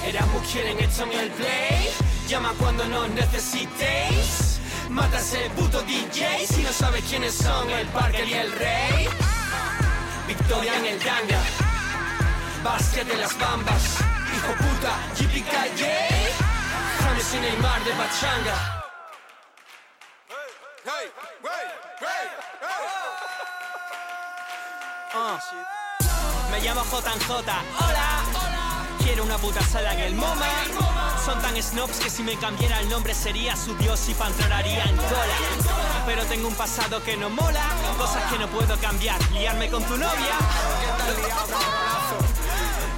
Era 0.05 0.25
mujer 0.27 0.65
en 0.65 0.83
hecho 0.83 1.03
en 1.03 1.11
el 1.11 1.29
play. 1.31 1.89
Llama 2.27 2.53
cuando 2.59 2.85
nos 2.85 3.09
necesitéis. 3.09 4.59
Mata 4.89 5.19
ese 5.19 5.49
puto 5.51 5.81
DJ 5.83 6.47
si 6.47 6.63
no 6.63 6.71
sabes 6.71 7.03
quiénes 7.03 7.35
son 7.35 7.69
el 7.69 7.87
Parker 7.87 8.27
y 8.27 8.33
el 8.33 8.51
Rey. 8.53 9.09
Victoria 10.27 10.75
en 10.77 10.85
el 10.85 10.99
ganga. 10.99 11.41
Básquet 12.63 13.07
de 13.07 13.17
las 13.17 13.37
bambas. 13.37 13.97
Hijo 14.35 14.53
puta, 14.55 14.97
JPK 15.15 15.53
James 15.77 17.33
y 17.33 17.39
Neymar 17.39 17.83
de 17.83 17.91
Pachanga. 17.91 18.76
Uh. 20.87 20.91
Me 26.49 26.61
llamo 26.61 26.81
JJ, 26.85 27.29
hola. 27.29 28.23
Quiero 29.03 29.25
una 29.25 29.37
puta 29.37 29.61
sala 29.61 29.93
en 29.95 29.99
el 29.99 30.15
MoMA. 30.15 30.45
Son 31.25 31.41
tan 31.41 31.61
snobs 31.61 31.99
que 31.99 32.09
si 32.09 32.23
me 32.23 32.37
cambiara 32.37 32.79
el 32.79 32.87
nombre 32.87 33.13
sería 33.13 33.57
su 33.57 33.75
dios 33.75 34.07
y 34.07 34.13
pantronaría 34.13 34.85
en 34.85 34.95
cola. 34.95 35.37
Pero 36.05 36.23
tengo 36.23 36.47
un 36.47 36.55
pasado 36.55 37.03
que 37.03 37.17
no 37.17 37.29
mola, 37.29 37.65
cosas 37.97 38.23
que 38.31 38.39
no 38.39 38.47
puedo 38.47 38.77
cambiar. 38.77 39.21
Liarme 39.31 39.69
con 39.69 39.83
tu 39.83 39.97
novia. 39.97 40.37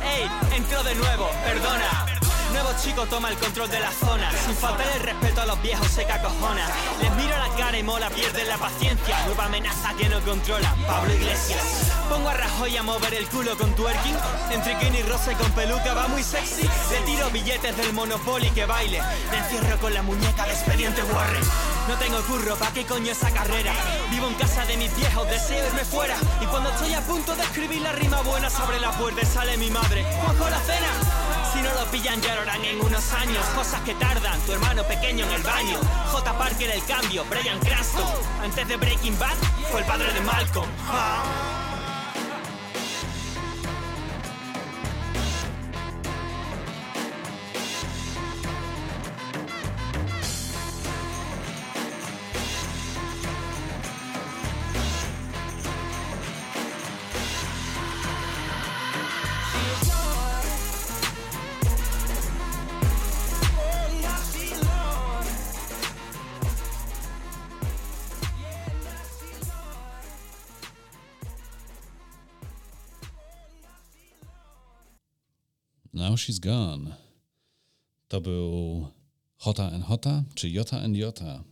Ey, 0.03 0.29
entro 0.55 0.83
de 0.83 0.93
nuevo, 0.93 1.27
perdona. 1.43 2.18
Nuevo 2.61 2.77
chico 2.83 3.05
toma 3.05 3.29
el 3.29 3.37
control 3.37 3.69
de 3.69 3.79
la 3.79 3.89
zona. 3.89 4.29
Sin 4.45 4.53
faltar 4.53 4.85
el 4.93 4.99
respeto 5.01 5.39
a 5.39 5.45
los 5.45 5.61
viejos 5.61 5.87
se 5.87 6.03
cacojona. 6.03 6.67
Les 7.01 7.09
miro 7.15 7.37
la 7.37 7.47
cara 7.55 7.79
y 7.79 7.83
mola, 7.83 8.09
pierden 8.09 8.49
la 8.49 8.57
paciencia. 8.57 9.17
Nueva 9.27 9.45
amenaza 9.45 9.93
que 9.97 10.09
no 10.09 10.19
controla. 10.19 10.75
Pablo 10.85 11.13
Iglesias. 11.13 11.89
Pongo 12.09 12.27
a 12.27 12.33
Rajoy 12.33 12.75
a 12.75 12.83
mover 12.83 13.13
el 13.13 13.29
culo 13.29 13.57
con 13.57 13.73
twerking. 13.75 14.17
Entre 14.51 14.77
Kenny 14.77 15.03
Rosa 15.03 15.31
y 15.31 15.35
con 15.35 15.49
peluca 15.53 15.93
va 15.93 16.09
muy 16.09 16.21
sexy. 16.21 16.69
Le 16.91 16.99
tiro 17.05 17.29
billetes 17.29 17.77
del 17.77 17.93
Monopoly 17.93 18.49
que 18.49 18.65
baile. 18.65 19.01
Me 19.31 19.37
encierro 19.37 19.77
con 19.79 19.93
la 19.93 20.01
muñeca 20.01 20.43
de 20.43 20.51
expediente 20.51 21.01
Warren. 21.03 21.78
No 21.87 21.95
tengo 21.97 22.21
curro, 22.23 22.55
¿pa' 22.55 22.71
qué 22.73 22.85
coño 22.85 23.11
esa 23.11 23.31
carrera? 23.31 23.73
Vivo 24.11 24.27
en 24.27 24.35
casa 24.35 24.65
de 24.65 24.77
mis 24.77 24.95
viejos, 24.95 25.27
deseo 25.29 25.67
irme 25.67 25.85
fuera. 25.85 26.15
Y 26.41 26.45
cuando 26.45 26.69
estoy 26.69 26.93
a 26.93 27.01
punto 27.01 27.35
de 27.35 27.43
escribir 27.43 27.81
la 27.81 27.91
rima 27.93 28.21
buena, 28.21 28.49
se 28.49 28.61
abre 28.61 28.79
la 28.79 28.91
puerta 28.91 29.25
sale 29.25 29.57
mi 29.57 29.69
madre. 29.69 30.05
Cojo 30.25 30.49
la 30.49 30.59
cena. 30.61 30.87
Si 31.53 31.61
no 31.61 31.73
lo 31.73 31.89
pillan, 31.91 32.21
ya 32.21 32.35
lo 32.35 32.41
harán 32.41 32.63
en 32.63 32.81
unos 32.81 33.13
años. 33.13 33.43
Cosas 33.55 33.81
que 33.81 33.95
tardan, 33.95 34.39
tu 34.41 34.51
hermano 34.53 34.83
pequeño 34.83 35.25
en 35.25 35.31
el 35.33 35.43
baño. 35.43 35.79
J. 36.11 36.37
Parker 36.37 36.69
el 36.71 36.83
cambio, 36.85 37.25
Brian 37.25 37.59
Cranston. 37.59 38.05
Antes 38.43 38.67
de 38.67 38.77
Breaking 38.77 39.17
Bad, 39.17 39.35
fue 39.71 39.81
el 39.81 39.85
padre 39.85 40.13
de 40.13 40.21
Malcolm. 40.21 40.69
Ah. 40.87 41.68
She's 76.19 76.39
Gone. 76.39 76.95
To 78.07 78.21
był 78.21 78.87
Hota 79.37 79.71
and 79.71 79.85
Hota, 79.85 80.23
czy 80.35 80.49
Jota 80.49 80.81
and 80.81 80.95
Jota? 80.95 81.43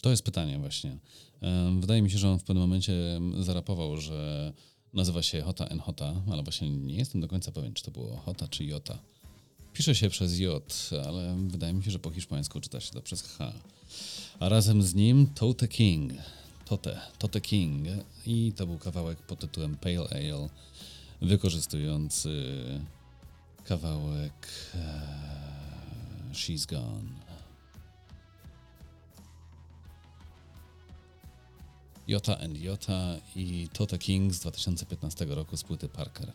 To 0.00 0.10
jest 0.10 0.22
pytanie 0.22 0.58
właśnie. 0.58 0.98
Wydaje 1.80 2.02
mi 2.02 2.10
się, 2.10 2.18
że 2.18 2.30
on 2.30 2.38
w 2.38 2.44
pewnym 2.44 2.62
momencie 2.62 3.20
zarapował, 3.40 3.96
że 3.96 4.52
nazywa 4.92 5.22
się 5.22 5.42
Hota 5.42 5.68
and 5.68 5.82
Hota, 5.82 6.22
ale 6.32 6.42
właśnie 6.42 6.70
nie 6.70 6.94
jestem 6.94 7.20
do 7.20 7.28
końca 7.28 7.52
pewien, 7.52 7.74
czy 7.74 7.84
to 7.84 7.90
było 7.90 8.16
Hota 8.16 8.48
czy 8.48 8.64
Jota. 8.64 8.98
Pisze 9.72 9.94
się 9.94 10.10
przez 10.10 10.38
J, 10.38 10.90
ale 11.06 11.36
wydaje 11.48 11.72
mi 11.72 11.84
się, 11.84 11.90
że 11.90 11.98
po 11.98 12.10
hiszpańsku 12.10 12.60
czyta 12.60 12.80
się 12.80 12.92
to 12.92 13.02
przez 13.02 13.22
H. 13.22 13.52
A 14.40 14.48
razem 14.48 14.82
z 14.82 14.94
nim 14.94 15.26
Tote 15.34 15.68
King. 15.68 16.12
Tote, 16.64 17.00
Tote 17.18 17.40
King. 17.40 17.88
I 18.26 18.52
to 18.56 18.66
był 18.66 18.78
kawałek 18.78 19.22
pod 19.22 19.40
tytułem 19.40 19.76
Pale 19.76 20.08
Ale, 20.10 20.48
wykorzystujący 21.22 22.30
kawałek 23.64 24.48
e, 24.74 26.32
She's 26.32 26.66
Gone. 26.66 27.08
Jota 32.08 32.38
and 32.38 32.58
Jota 32.58 33.16
i 33.36 33.68
Tota 33.72 33.98
King 33.98 34.32
z 34.32 34.40
2015 34.40 35.24
roku 35.24 35.56
z 35.56 35.62
płyty 35.62 35.88
Parker. 35.88 36.32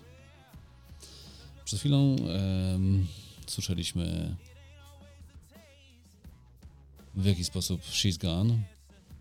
Przed 1.65 1.79
chwilą 1.79 2.15
um, 2.15 3.07
słyszeliśmy 3.47 4.35
w 7.15 7.25
jaki 7.25 7.43
sposób 7.43 7.81
She's 7.81 8.17
Gone 8.17 8.59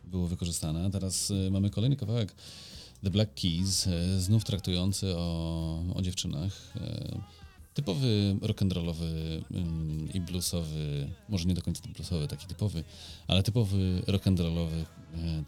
było 0.06 0.26
wykorzystane. 0.26 0.90
Teraz 0.90 1.30
y, 1.30 1.50
mamy 1.50 1.70
kolejny 1.70 1.96
kawałek 1.96 2.34
The 3.04 3.10
Black 3.10 3.34
Keys, 3.34 3.86
y, 3.86 4.20
znów 4.20 4.44
traktujący 4.44 5.16
o, 5.16 5.82
o 5.94 6.02
dziewczynach. 6.02 6.76
Y, 6.76 7.35
typowy 7.76 8.36
rock'n'rollowy 8.42 9.42
i 10.14 10.20
bluesowy, 10.20 11.08
może 11.28 11.44
nie 11.44 11.54
do 11.54 11.62
końca 11.62 11.82
bluesowy, 11.94 12.28
taki 12.28 12.46
typowy, 12.46 12.84
ale 13.28 13.42
typowy 13.42 14.02
rock'n'rollowy 14.06 14.84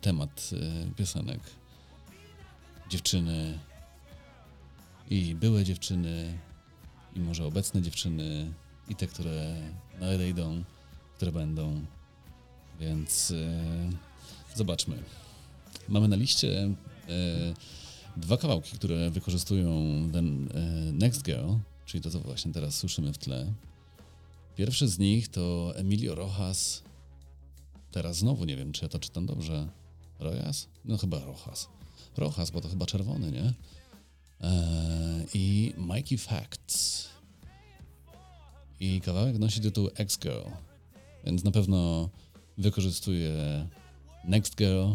temat 0.00 0.50
piosenek. 0.96 1.40
Dziewczyny 2.90 3.58
i 5.10 5.34
były 5.34 5.64
dziewczyny 5.64 6.38
i 7.16 7.20
może 7.20 7.46
obecne 7.46 7.82
dziewczyny 7.82 8.52
i 8.88 8.94
te, 8.94 9.06
które 9.06 9.56
nadejdą, 10.00 10.64
które 11.16 11.32
będą. 11.32 11.80
Więc 12.80 13.30
e, 13.30 13.90
zobaczmy. 14.54 15.02
Mamy 15.88 16.08
na 16.08 16.16
liście 16.16 16.62
e, 16.62 16.74
dwa 18.16 18.36
kawałki, 18.36 18.76
które 18.76 19.10
wykorzystują 19.10 19.70
ten 20.12 20.48
e, 20.54 20.92
Next 20.92 21.22
Girl, 21.22 21.52
czyli 21.88 22.02
to, 22.02 22.10
co 22.10 22.20
właśnie 22.20 22.52
teraz 22.52 22.74
słyszymy 22.74 23.12
w 23.12 23.18
tle. 23.18 23.52
Pierwszy 24.56 24.88
z 24.88 24.98
nich 24.98 25.28
to 25.28 25.72
Emilio 25.76 26.14
Rojas. 26.14 26.82
Teraz 27.90 28.16
znowu 28.16 28.44
nie 28.44 28.56
wiem, 28.56 28.72
czy 28.72 28.84
ja 28.84 28.88
to 28.88 28.98
czytam 28.98 29.26
dobrze. 29.26 29.68
Rojas? 30.18 30.68
No 30.84 30.96
chyba 30.96 31.18
Rojas. 31.18 31.68
Rojas, 32.16 32.50
bo 32.50 32.60
to 32.60 32.68
chyba 32.68 32.86
czerwony, 32.86 33.32
nie? 33.32 33.52
Eee, 34.40 35.26
I 35.34 35.74
Mikey 35.76 36.18
Facts. 36.18 37.08
I 38.80 39.00
kawałek 39.00 39.38
nosi 39.38 39.60
tytuł 39.60 39.88
X-Girl, 39.94 40.48
więc 41.24 41.44
na 41.44 41.50
pewno 41.50 42.08
wykorzystuje 42.58 43.32
Next 44.24 44.56
Girl 44.56 44.92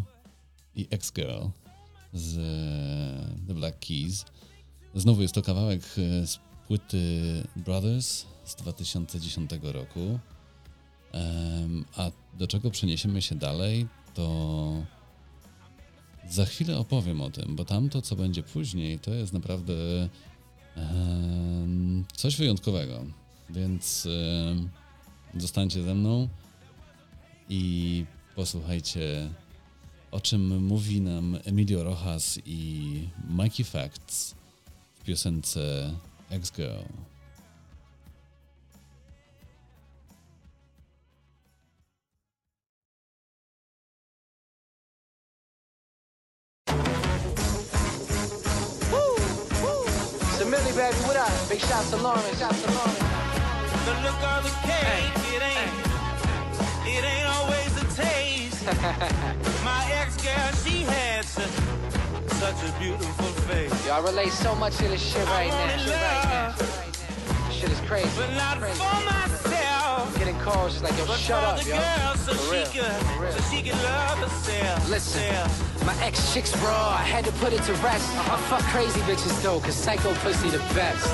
i 0.75 0.87
X-Girl 0.89 1.47
z 2.13 2.35
The 3.47 3.53
Black 3.53 3.79
Keys. 3.79 4.25
Znowu 4.95 5.21
jest 5.21 5.33
to 5.33 5.41
kawałek 5.41 5.81
e, 5.97 6.27
z 6.27 6.39
płyty 6.67 7.03
Brothers 7.55 8.25
z 8.43 8.55
2010 8.55 9.51
roku. 9.61 10.19
A 11.95 12.11
do 12.33 12.47
czego 12.47 12.71
przeniesiemy 12.71 13.21
się 13.21 13.35
dalej, 13.35 13.87
to 14.13 14.85
za 16.29 16.45
chwilę 16.45 16.77
opowiem 16.77 17.21
o 17.21 17.29
tym, 17.29 17.55
bo 17.55 17.65
tamto, 17.65 18.01
co 18.01 18.15
będzie 18.15 18.43
później, 18.43 18.99
to 18.99 19.13
jest 19.13 19.33
naprawdę 19.33 19.73
coś 22.15 22.35
wyjątkowego. 22.35 23.05
Więc 23.49 24.07
zostańcie 25.37 25.83
ze 25.83 25.95
mną 25.95 26.29
i 27.49 28.05
posłuchajcie, 28.35 29.29
o 30.11 30.21
czym 30.21 30.65
mówi 30.65 31.01
nam 31.01 31.37
Emilio 31.45 31.83
Rojas 31.83 32.39
i 32.45 32.99
Mikey 33.29 33.63
Facts 33.63 34.35
w 34.99 35.03
piosence 35.03 35.91
X-Girl. 36.33 36.83
Millie, 50.49 50.75
baby, 50.75 50.97
what 51.07 51.15
up? 51.15 51.49
Big 51.49 51.59
shots 51.59 51.89
to 51.91 51.97
Lawrence. 51.97 52.37
Shots 52.37 52.61
to 52.63 52.71
Lawrence. 52.71 52.99
The 53.85 53.93
look 54.03 54.21
of 54.23 54.43
the 54.43 54.53
cake, 54.67 55.13
it 55.33 55.41
ain't, 55.41 55.71
it 56.85 57.03
ain't 57.03 57.27
always 57.27 57.71
a 57.77 57.85
taste. 57.95 58.65
My 59.63 59.87
ex-girl, 59.93 60.51
she 60.63 60.83
had 60.83 61.25
such, 61.25 62.02
such 62.43 62.69
a 62.69 62.79
beautiful 62.79 63.25
face. 63.47 63.87
Y'all 63.87 64.03
relate 64.03 64.31
so 64.33 64.53
much 64.55 64.75
to 64.75 64.83
this 64.89 65.01
shit 65.01 65.25
right 65.27 65.47
now. 65.47 65.77
Shit 65.77 65.93
right 65.93 66.25
now. 66.27 66.55
This 67.47 67.55
shit 67.55 67.71
is 67.71 67.79
crazy. 67.87 68.09
But 68.17 68.33
not 68.35 68.59
crazy. 68.59 68.75
for 68.75 69.05
myself. 69.05 70.17
Getting 70.19 70.37
calls 70.39 70.73
just 70.73 70.83
like, 70.83 70.97
yo, 70.97 71.05
but 71.07 71.17
shut 71.17 71.41
up, 71.41 71.65
yo. 71.65 71.77
Girl, 71.77 72.15
so 72.15 72.33
for, 72.33 72.51
real. 72.51 72.65
Could, 72.65 72.83
for 72.83 73.23
real. 73.23 73.31
So 73.31 73.41
she 73.49 73.61
can 73.61 73.81
love 73.83 74.17
herself. 74.17 74.89
Listen. 74.89 75.85
My 75.85 75.95
ex 76.03 76.33
chick's 76.33 76.53
raw, 76.57 76.89
I 76.99 77.03
had 77.03 77.23
to 77.23 77.31
put 77.43 77.53
it 77.53 77.63
to 77.63 77.73
rest. 77.75 78.09
I 78.11 78.35
fuck 78.51 78.63
crazy 78.75 78.99
bitches 79.01 79.41
though, 79.41 79.61
cause 79.61 79.75
psycho 79.75 80.13
pussy 80.15 80.49
the 80.49 80.63
best. 80.75 81.07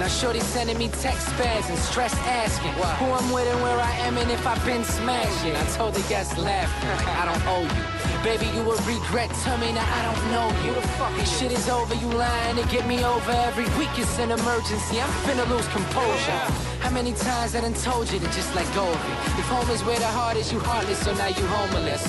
Now 0.00 0.08
shorty 0.08 0.40
sending 0.40 0.78
me 0.78 0.88
text 0.88 1.28
spads 1.28 1.68
and 1.68 1.78
stress 1.78 2.14
asking 2.24 2.72
who 2.72 3.12
I'm 3.12 3.30
with 3.30 3.46
and 3.46 3.62
where 3.62 3.78
I 3.78 3.92
am 4.06 4.16
and 4.16 4.30
if 4.30 4.46
I've 4.46 4.64
been 4.64 4.84
smashing. 4.84 5.54
I 5.54 5.64
told 5.76 5.94
the 5.94 6.08
guests 6.08 6.38
laughing 6.38 6.88
like 6.96 7.16
I 7.16 7.24
don't 7.26 7.46
owe 7.46 7.76
you. 7.76 8.01
Baby, 8.22 8.46
you 8.54 8.62
will 8.62 8.78
regret. 8.86 9.30
Tell 9.42 9.58
me 9.58 9.72
now 9.72 9.82
I 9.82 10.00
don't 10.06 10.30
know 10.30 10.46
you. 10.64 10.74
The 10.74 10.86
fuck 10.94 11.12
this 11.16 11.38
shit 11.38 11.50
is 11.50 11.68
over. 11.68 11.92
You 11.94 12.06
lying 12.06 12.56
to 12.56 12.62
get 12.68 12.86
me 12.86 13.02
over. 13.04 13.32
Every 13.32 13.64
week 13.76 13.90
it's 13.96 14.16
an 14.20 14.30
emergency. 14.30 15.00
I'm 15.00 15.10
finna 15.26 15.48
lose 15.50 15.66
composure. 15.68 16.42
How 16.78 16.90
many 16.90 17.14
times 17.14 17.54
I 17.54 17.60
done 17.60 17.74
told 17.74 18.10
you 18.12 18.18
to 18.18 18.26
just 18.26 18.54
let 18.54 18.66
go 18.74 18.86
of 18.86 18.94
it? 18.94 19.38
If 19.38 19.46
home 19.46 19.68
is 19.70 19.82
where 19.84 19.98
the 19.98 20.06
heart 20.06 20.36
is, 20.36 20.52
you 20.52 20.60
heartless, 20.60 20.98
so 20.98 21.12
now 21.14 21.28
you 21.28 21.46
homeless. 21.46 22.02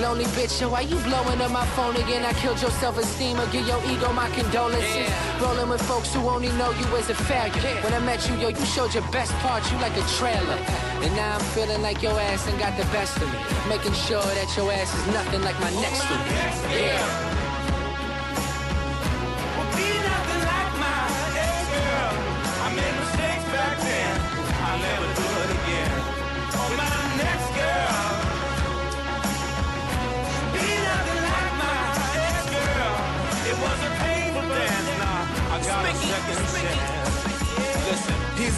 Lonely 0.00 0.24
bitch, 0.36 0.50
so 0.50 0.68
why 0.70 0.82
you 0.82 0.96
blowing 1.00 1.40
up 1.40 1.50
my 1.50 1.66
phone 1.76 1.96
again? 1.96 2.24
I 2.24 2.32
killed 2.34 2.60
your 2.60 2.70
self-esteem 2.72 3.38
or 3.40 3.46
give 3.48 3.66
your 3.66 3.80
ego 3.84 4.12
my 4.12 4.28
condolences. 4.30 5.08
Rolling 5.40 5.68
with 5.68 5.82
folks 5.82 6.12
who 6.14 6.28
only 6.28 6.48
know 6.60 6.70
you 6.72 6.86
as 6.96 7.08
a 7.10 7.14
failure. 7.14 7.76
When 7.82 7.92
I 7.92 8.00
met 8.00 8.28
you, 8.28 8.36
yo, 8.36 8.48
you 8.48 8.64
showed 8.64 8.94
your 8.94 9.06
best 9.12 9.32
part. 9.44 9.64
You 9.70 9.78
like 9.78 9.96
a 9.96 10.06
trailer. 10.16 10.58
And 11.04 11.14
now 11.14 11.36
I'm 11.36 11.44
feeling 11.56 11.80
like 11.80 12.02
your 12.02 12.18
ass 12.20 12.48
ain't 12.48 12.58
got 12.58 12.76
the 12.76 12.84
best 12.96 13.16
of 13.16 13.32
me. 13.32 13.38
Making 13.68 13.94
sure 13.94 14.22
that 14.38 14.48
your 14.56 14.70
ass 14.72 14.92
is 14.92 15.06
nothing 15.14 15.42
like 15.42 15.57
my 15.60 15.70
next 15.70 16.02
to 16.06 16.14
me. 16.14 16.86
Yeah. 16.86 17.47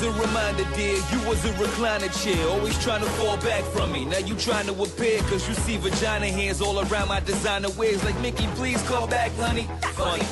A 0.02 0.10
reminder, 0.12 0.64
dear, 0.76 0.96
you 1.12 1.28
was 1.28 1.44
a 1.44 1.52
recliner 1.58 2.10
chair, 2.24 2.48
always 2.48 2.82
trying 2.82 3.02
to 3.02 3.10
fall 3.10 3.36
back 3.36 3.62
from 3.64 3.92
me. 3.92 4.06
Now 4.06 4.16
you 4.16 4.34
trying 4.34 4.64
to 4.66 4.72
appear, 4.82 5.20
cause 5.24 5.46
you 5.46 5.54
see 5.54 5.76
vagina 5.76 6.28
hands 6.28 6.62
all 6.62 6.80
around 6.80 7.08
my 7.08 7.20
designer 7.20 7.68
wigs. 7.76 8.02
Like, 8.02 8.18
Mickey, 8.20 8.46
please 8.54 8.80
call 8.88 9.06
back, 9.06 9.30
honey. 9.36 9.68
Funny. 9.92 10.24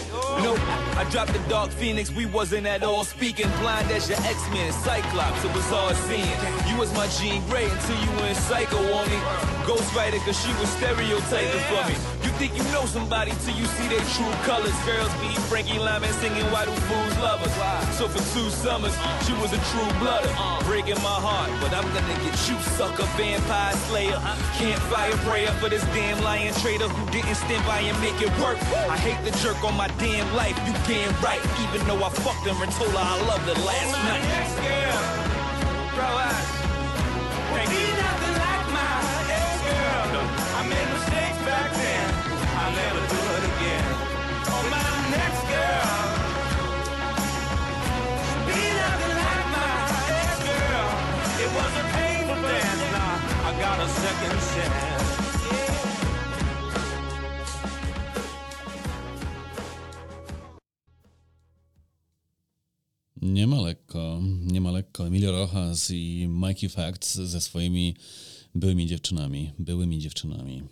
Nope, 0.42 0.60
I 0.96 1.04
dropped 1.10 1.32
the 1.32 1.40
Dark 1.48 1.70
Phoenix, 1.70 2.10
we 2.12 2.26
wasn't 2.26 2.66
at 2.66 2.82
all 2.82 3.04
speaking. 3.04 3.50
Blind 3.60 3.90
as 3.90 4.08
your 4.08 4.18
X-Men, 4.18 4.72
Cyclops, 4.72 5.44
it 5.44 5.52
was 5.54 5.64
hard 5.66 5.96
seeing. 6.06 6.38
You 6.70 6.78
was 6.78 6.92
my 6.94 7.08
Jean 7.18 7.44
Grey 7.48 7.64
until 7.64 7.98
you 7.98 8.10
went 8.20 8.36
psycho 8.36 8.78
on 8.94 9.10
me. 9.10 9.18
Ghost 9.66 9.92
cause 9.92 10.38
she 10.40 10.52
was 10.60 10.68
stereotyping 10.80 11.64
for 11.68 11.82
me. 11.88 11.94
You 12.24 12.30
think 12.38 12.56
you 12.56 12.62
know 12.72 12.86
somebody 12.86 13.32
till 13.44 13.56
you 13.56 13.66
see 13.66 13.88
their 13.88 14.04
true 14.14 14.32
colors. 14.46 14.72
Girls 14.86 15.12
be 15.20 15.28
Frankie 15.50 15.78
Lyman 15.78 16.12
singing 16.22 16.44
Why 16.52 16.64
Do 16.64 16.72
Fools 16.86 17.16
Love 17.18 17.42
Us. 17.42 17.98
So 17.98 18.08
for 18.08 18.22
two 18.32 18.48
summers, 18.50 18.94
she 19.26 19.32
was 19.42 19.52
a 19.52 19.60
true 19.72 19.90
blooder. 19.98 20.30
Breaking 20.64 21.00
my 21.02 21.18
heart, 21.18 21.50
but 21.60 21.72
I'm 21.72 21.88
gonna 21.92 22.16
get 22.24 22.36
you, 22.48 22.56
sucker, 22.78 23.08
vampire 23.16 23.74
slayer. 23.88 24.20
Can't 24.56 24.80
fire 24.88 25.16
prayer 25.26 25.50
for 25.60 25.68
this 25.68 25.82
damn 25.96 26.22
lion 26.22 26.54
traitor 26.62 26.88
who 26.88 27.02
didn't 27.10 27.34
stand 27.34 27.64
by 27.66 27.80
and 27.80 27.98
make 28.00 28.20
it 28.22 28.32
work. 28.38 28.56
I 28.88 28.96
hate 28.96 29.20
the 29.24 29.32
jerk 29.40 29.62
on 29.64 29.76
my 29.76 29.88
damn 29.98 30.27
life, 30.34 30.56
you 30.66 30.72
right. 31.22 31.40
Even 31.62 31.86
though 31.86 32.02
I 32.04 32.10
fucked 32.10 32.44
her 32.46 32.56
and 32.62 32.72
told 32.72 32.90
her 32.90 32.98
I 32.98 33.16
loved 33.28 33.46
her 33.48 33.58
last 33.64 33.92
night. 33.92 34.24
Ex 34.40 34.54
girl, 34.56 35.00
bro, 35.94 36.08
I 36.08 36.32
can't 37.52 37.70
be 37.70 37.82
nothing 37.96 38.34
like 38.44 38.66
my 38.72 38.94
ex 39.32 39.52
girl. 39.68 40.22
I 40.58 40.62
made 40.68 40.88
mistakes 40.96 41.40
back 41.48 41.70
then, 41.72 42.06
I'll 42.60 42.72
never 42.72 43.02
do 43.08 43.20
it 43.36 43.44
again. 43.52 43.88
Oh, 44.52 44.64
my 44.72 44.90
next 45.12 45.42
girl, 45.48 45.92
be 48.48 48.60
nothing 48.80 49.14
like 49.22 49.46
my 49.54 49.76
ex 50.18 50.30
girl. 50.44 50.88
It 51.40 51.50
was 51.56 51.72
a 51.72 51.84
painful 51.94 52.38
dance, 52.42 52.82
now 52.92 53.48
I 53.48 53.50
got 53.60 53.76
a 53.80 53.88
second 53.88 54.36
chance. 54.52 54.97
Nie 63.28 63.46
ma 63.46 63.60
lekko, 63.60 64.20
nie 64.42 64.60
ma 64.60 64.70
lekko. 64.70 65.06
Emilio 65.06 65.32
Rojas 65.32 65.90
i 65.90 66.26
Mikey 66.28 66.68
Facts 66.68 67.14
ze 67.14 67.40
swoimi 67.40 67.96
byłymi 68.54 68.86
dziewczynami, 68.86 69.52
byłymi 69.58 69.98
dziewczynami. 69.98 70.62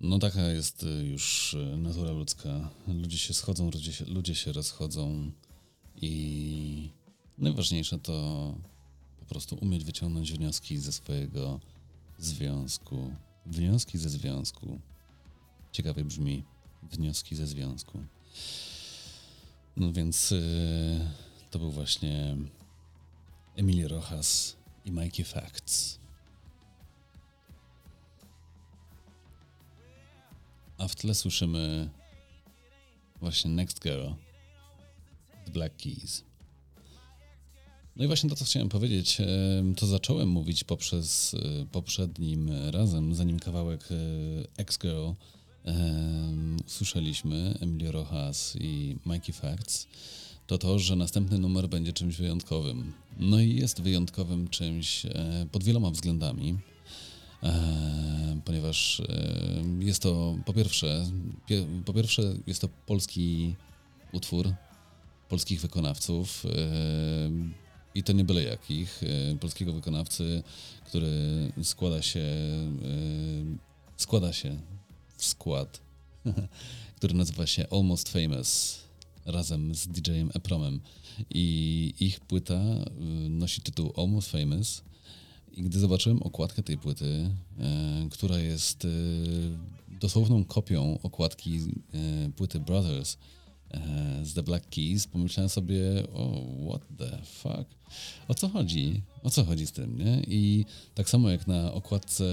No 0.00 0.18
taka 0.18 0.48
jest 0.48 0.82
y, 0.82 1.06
już 1.06 1.54
y, 1.54 1.76
natura 1.76 2.10
ludzka. 2.10 2.70
Ludzie 2.88 3.18
się 3.18 3.34
schodzą, 3.34 3.70
ludzie 3.70 3.92
się, 3.92 4.04
ludzie 4.04 4.34
się 4.34 4.52
rozchodzą 4.52 5.32
i 5.96 6.90
najważniejsze 7.38 7.98
to 7.98 8.14
po 9.20 9.26
prostu 9.26 9.56
umieć 9.56 9.84
wyciągnąć 9.84 10.32
wnioski 10.32 10.78
ze 10.78 10.92
swojego 10.92 11.60
związku. 12.18 13.14
Wnioski 13.46 13.98
ze 13.98 14.08
związku. 14.08 14.80
Ciekawie 15.72 16.04
brzmi 16.04 16.44
wnioski 16.82 17.36
ze 17.36 17.46
związku. 17.46 18.04
No 19.76 19.92
więc 19.92 20.32
y, 20.32 21.00
to 21.50 21.58
był 21.58 21.70
właśnie 21.70 22.36
Emilio 23.56 23.88
Rojas 23.88 24.56
i 24.84 24.92
Mikey 24.92 25.24
Facts. 25.24 25.98
A 30.78 30.88
w 30.88 30.96
tle 30.96 31.14
słyszymy 31.14 31.90
właśnie 33.20 33.50
Next 33.50 33.82
Girl, 33.82 34.08
The 35.44 35.52
Black 35.52 35.76
Keys. 35.76 36.24
No 37.96 38.04
i 38.04 38.06
właśnie 38.06 38.30
to, 38.30 38.36
co 38.36 38.44
chciałem 38.44 38.68
powiedzieć, 38.68 39.20
em, 39.20 39.74
to 39.74 39.86
zacząłem 39.86 40.28
mówić 40.28 40.64
poprzez 40.64 41.34
e, 41.34 41.66
poprzednim 41.66 42.50
razem, 42.70 43.14
zanim 43.14 43.38
kawałek 43.38 43.88
e, 43.90 43.96
X-Girl 44.56 45.10
usłyszeliśmy, 46.66 47.58
Emilio 47.60 47.92
Rojas 47.92 48.56
i 48.60 48.96
Mikey 49.06 49.32
Facts, 49.32 49.86
to 50.46 50.58
to, 50.58 50.78
że 50.78 50.96
następny 50.96 51.38
numer 51.38 51.68
będzie 51.68 51.92
czymś 51.92 52.16
wyjątkowym. 52.16 52.92
No 53.18 53.40
i 53.40 53.56
jest 53.56 53.80
wyjątkowym 53.80 54.48
czymś 54.48 55.06
e, 55.06 55.46
pod 55.52 55.64
wieloma 55.64 55.90
względami. 55.90 56.58
E, 57.42 58.40
ponieważ 58.44 59.00
e, 59.00 59.04
jest 59.78 60.02
to 60.02 60.36
po 60.44 60.52
pierwsze, 60.52 61.06
pie, 61.46 61.66
po 61.84 61.92
pierwsze 61.92 62.22
jest 62.46 62.60
to 62.60 62.68
polski 62.86 63.54
utwór 64.12 64.54
polskich 65.28 65.60
wykonawców 65.60 66.44
i 67.94 68.02
to 68.02 68.12
nie 68.12 68.24
byle 68.24 68.42
jakich, 68.42 69.02
polskiego 69.40 69.72
wykonawcy, 69.72 70.42
który 70.86 71.52
składa 71.62 72.02
się 72.02 72.24
składa 73.96 74.32
się 74.32 74.56
skład, 75.24 75.80
który 76.96 77.14
nazywa 77.14 77.46
się 77.46 77.66
Almost 77.70 78.08
Famous 78.08 78.82
razem 79.26 79.74
z 79.74 79.88
DJ-em 79.88 80.30
Epromem 80.34 80.80
i 81.30 81.94
ich 82.00 82.20
płyta 82.20 82.54
e, 82.54 82.84
nosi 83.28 83.60
tytuł 83.60 83.92
Almost 83.96 84.30
Famous. 84.30 84.82
I 85.52 85.62
gdy 85.62 85.78
zobaczyłem 85.78 86.22
okładkę 86.22 86.62
tej 86.62 86.78
płyty, 86.78 87.30
e, 87.58 88.08
która 88.10 88.38
jest 88.38 88.84
e, 88.84 88.88
dosłowną 90.00 90.44
kopią 90.44 90.98
okładki 91.02 91.60
płyty 92.36 92.60
Brothers 92.60 93.16
z 94.22 94.34
The 94.34 94.42
Black 94.42 94.70
Keys, 94.70 95.06
pomyślałem 95.06 95.48
sobie, 95.48 95.80
o, 96.14 96.42
what 96.68 96.82
the 96.98 97.18
fuck? 97.24 97.64
O 98.28 98.34
co 98.34 98.48
chodzi? 98.48 99.02
O 99.22 99.30
co 99.30 99.44
chodzi 99.44 99.66
z 99.66 99.72
tym, 99.72 99.98
nie? 99.98 100.22
I 100.26 100.64
tak 100.94 101.10
samo 101.10 101.30
jak 101.30 101.46
na 101.46 101.72
okładce 101.72 102.24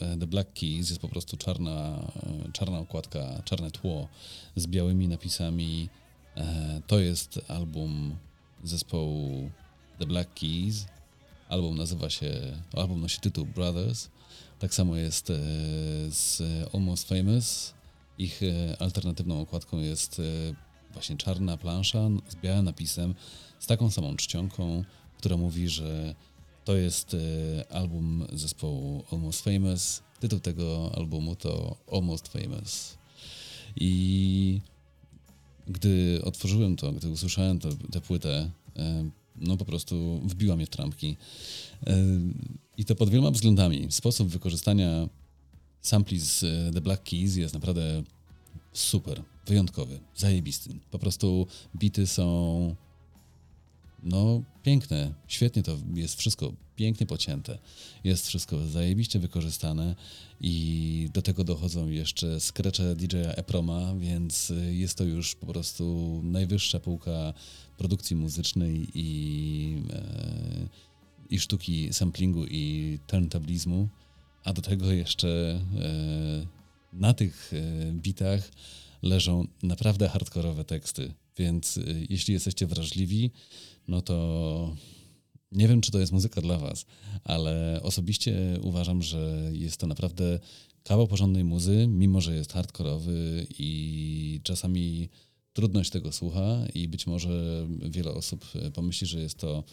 e, 0.00 0.16
The 0.16 0.26
Black 0.26 0.52
Keys 0.52 0.90
jest 0.90 0.98
po 0.98 1.08
prostu 1.08 1.36
czarna, 1.36 2.06
e, 2.48 2.52
czarna 2.52 2.78
okładka, 2.78 3.42
czarne 3.44 3.70
tło 3.70 4.08
z 4.56 4.66
białymi 4.66 5.08
napisami. 5.08 5.88
E, 6.36 6.80
To 6.86 6.98
jest 6.98 7.40
album 7.48 8.16
zespołu 8.64 9.50
The 9.98 10.06
Black 10.06 10.34
Keys. 10.34 10.86
Album 11.48 11.76
nazywa 11.78 12.10
się, 12.10 12.32
album 12.72 13.00
nosi 13.00 13.20
tytuł 13.20 13.46
Brothers. 13.46 14.08
Tak 14.58 14.74
samo 14.74 14.96
jest 14.96 15.30
e, 15.30 15.34
z 16.10 16.42
Almost 16.74 17.08
Famous. 17.08 17.74
Ich 18.18 18.42
e, 18.42 18.76
alternatywną 18.82 19.40
okładką 19.40 19.78
jest 19.80 20.20
e, 20.20 20.22
właśnie 20.96 21.16
czarna 21.16 21.56
plansza 21.56 22.08
z 22.28 22.36
białym 22.36 22.64
napisem, 22.64 23.14
z 23.58 23.66
taką 23.66 23.90
samą 23.90 24.16
czcionką, 24.16 24.84
która 25.18 25.36
mówi, 25.36 25.68
że 25.68 26.14
to 26.64 26.76
jest 26.76 27.14
e, 27.14 27.72
album 27.72 28.26
zespołu 28.32 29.04
Almost 29.12 29.44
Famous. 29.44 30.02
Tytuł 30.20 30.40
tego 30.40 30.92
albumu 30.96 31.36
to 31.36 31.76
Almost 31.92 32.28
Famous. 32.28 32.98
I 33.76 34.60
gdy 35.66 36.20
otworzyłem 36.24 36.76
to, 36.76 36.92
gdy 36.92 37.08
usłyszałem 37.08 37.58
to, 37.58 37.68
tę 37.92 38.00
płytę, 38.00 38.50
e, 38.76 39.10
no 39.36 39.56
po 39.56 39.64
prostu 39.64 40.20
wbiła 40.24 40.56
mnie 40.56 40.66
w 40.66 40.70
trampki. 40.70 41.16
E, 41.86 41.96
I 42.76 42.84
to 42.84 42.94
pod 42.94 43.10
wieloma 43.10 43.30
względami. 43.30 43.86
Sposób 43.90 44.28
wykorzystania 44.28 45.08
sampli 45.80 46.20
z 46.20 46.40
The 46.74 46.80
Black 46.80 47.02
Keys 47.10 47.36
jest 47.36 47.54
naprawdę 47.54 48.02
super, 48.78 49.22
wyjątkowy, 49.46 50.00
zajebisty. 50.16 50.70
Po 50.90 50.98
prostu 50.98 51.46
bity 51.76 52.06
są 52.06 52.76
no 54.02 54.42
piękne, 54.62 55.14
świetnie 55.28 55.62
to 55.62 55.78
jest 55.94 56.18
wszystko 56.18 56.52
pięknie 56.76 57.06
pocięte. 57.06 57.58
Jest 58.04 58.26
wszystko 58.26 58.66
zajebiście 58.66 59.18
wykorzystane 59.18 59.96
i 60.40 61.08
do 61.12 61.22
tego 61.22 61.44
dochodzą 61.44 61.88
jeszcze 61.88 62.40
skrecze 62.40 62.96
DJ-a 62.96 63.32
Eproma, 63.32 63.94
więc 63.98 64.52
jest 64.70 64.98
to 64.98 65.04
już 65.04 65.34
po 65.34 65.46
prostu 65.46 66.20
najwyższa 66.24 66.80
półka 66.80 67.34
produkcji 67.76 68.16
muzycznej 68.16 68.86
i, 68.94 69.82
e, 69.92 70.68
i 71.30 71.40
sztuki 71.40 71.92
samplingu 71.92 72.46
i 72.46 72.98
turntablizmu. 73.06 73.88
A 74.44 74.52
do 74.52 74.62
tego 74.62 74.92
jeszcze 74.92 75.60
e, 75.78 76.55
na 76.96 77.14
tych 77.14 77.52
e, 77.52 77.92
bitach 77.92 78.50
leżą 79.02 79.46
naprawdę 79.62 80.08
hardkorowe 80.08 80.64
teksty. 80.64 81.14
Więc 81.36 81.76
y, 81.76 82.06
jeśli 82.10 82.34
jesteście 82.34 82.66
wrażliwi, 82.66 83.30
no 83.88 84.02
to 84.02 84.76
nie 85.52 85.68
wiem, 85.68 85.80
czy 85.80 85.90
to 85.90 85.98
jest 85.98 86.12
muzyka 86.12 86.40
dla 86.40 86.58
Was, 86.58 86.86
ale 87.24 87.80
osobiście 87.82 88.58
uważam, 88.62 89.02
że 89.02 89.50
jest 89.52 89.76
to 89.76 89.86
naprawdę 89.86 90.38
kawał 90.82 91.06
porządnej 91.06 91.44
muzy, 91.44 91.86
mimo 91.88 92.20
że 92.20 92.34
jest 92.34 92.52
hardkorowy 92.52 93.46
i 93.58 94.40
czasami 94.42 95.08
trudność 95.52 95.90
tego 95.90 96.12
słucha 96.12 96.66
i 96.74 96.88
być 96.88 97.06
może 97.06 97.66
wiele 97.82 98.10
osób 98.10 98.46
e, 98.54 98.70
pomyśli, 98.70 99.06
że 99.06 99.20
jest 99.20 99.38
to 99.38 99.64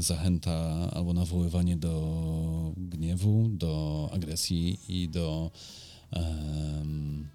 zachęta 0.00 0.90
albo 0.92 1.12
nawoływanie 1.12 1.76
do 1.76 2.72
gniewu, 2.76 3.48
do 3.48 4.08
agresji 4.12 4.78
i 4.88 5.08
do 5.08 5.50
em, 6.10 7.28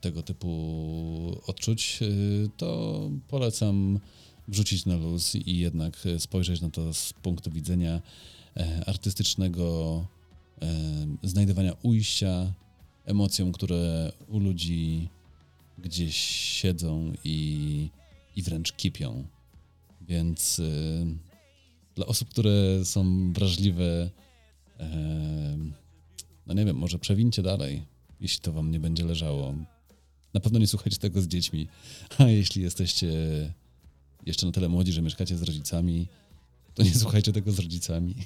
tego 0.00 0.22
typu 0.22 1.40
odczuć, 1.46 1.98
y, 2.02 2.50
to 2.56 3.10
polecam 3.28 4.00
wrzucić 4.48 4.86
na 4.86 4.96
luz 4.96 5.34
i 5.34 5.58
jednak 5.58 6.04
spojrzeć 6.18 6.60
na 6.60 6.70
to 6.70 6.94
z 6.94 7.12
punktu 7.12 7.50
widzenia 7.50 8.00
e, 8.56 8.84
artystycznego, 8.86 10.06
e, 10.62 10.66
znajdywania 11.22 11.72
ujścia 11.82 12.52
emocjom, 13.04 13.52
które 13.52 14.12
u 14.28 14.38
ludzi 14.38 15.08
gdzieś 15.78 16.16
siedzą 16.60 17.12
i, 17.24 17.88
i 18.36 18.42
wręcz 18.42 18.72
kipią. 18.72 19.24
Więc 20.08 20.58
y, 20.58 21.06
dla 21.94 22.06
osób, 22.06 22.28
które 22.28 22.84
są 22.84 23.32
wrażliwe, 23.32 24.10
e, 24.80 25.58
no 26.46 26.54
nie 26.54 26.64
wiem, 26.64 26.76
może 26.76 26.98
przewincie 26.98 27.42
dalej, 27.42 27.82
jeśli 28.20 28.40
to 28.40 28.52
wam 28.52 28.70
nie 28.70 28.80
będzie 28.80 29.04
leżało. 29.04 29.54
Na 30.34 30.40
pewno 30.40 30.58
nie 30.58 30.66
słuchajcie 30.66 30.98
tego 30.98 31.22
z 31.22 31.26
dziećmi, 31.26 31.68
a 32.18 32.24
jeśli 32.24 32.62
jesteście 32.62 33.12
jeszcze 34.26 34.46
na 34.46 34.52
tyle 34.52 34.68
młodzi, 34.68 34.92
że 34.92 35.02
mieszkacie 35.02 35.36
z 35.36 35.42
rodzicami, 35.42 36.06
to 36.74 36.82
nie 36.82 36.94
słuchajcie 36.94 37.32
tego 37.32 37.52
z 37.52 37.58
rodzicami. 37.58 38.14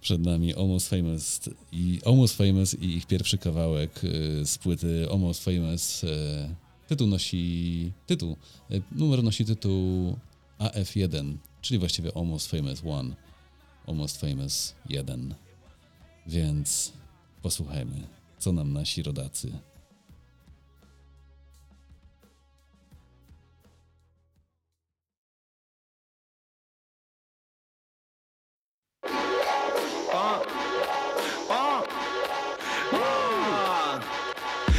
Przed 0.00 0.20
nami 0.20 0.54
Almost 0.54 0.88
Famous 0.88 1.40
i 1.72 2.00
Almost 2.06 2.36
Famous 2.36 2.74
i 2.74 2.96
ich 2.96 3.06
pierwszy 3.06 3.38
kawałek 3.38 4.04
y, 4.04 4.46
z 4.46 4.58
płyty 4.58 5.06
Almost 5.10 5.44
Famous. 5.44 6.04
Tytuł 6.88 7.06
nosi 7.06 7.92
tytuł, 8.06 8.36
y, 8.70 8.82
numer 8.92 9.22
nosi 9.22 9.44
tytuł 9.44 10.16
AF1, 10.58 11.36
czyli 11.60 11.78
właściwie 11.78 12.16
Almost 12.16 12.50
Famous 12.50 12.82
1, 12.82 13.14
Almost 13.86 14.20
Famous 14.20 14.74
1. 14.88 15.34
Więc 16.26 16.92
posłuchajmy, 17.42 18.06
co 18.38 18.52
nam 18.52 18.72
nasi 18.72 19.02
rodacy 19.02 19.52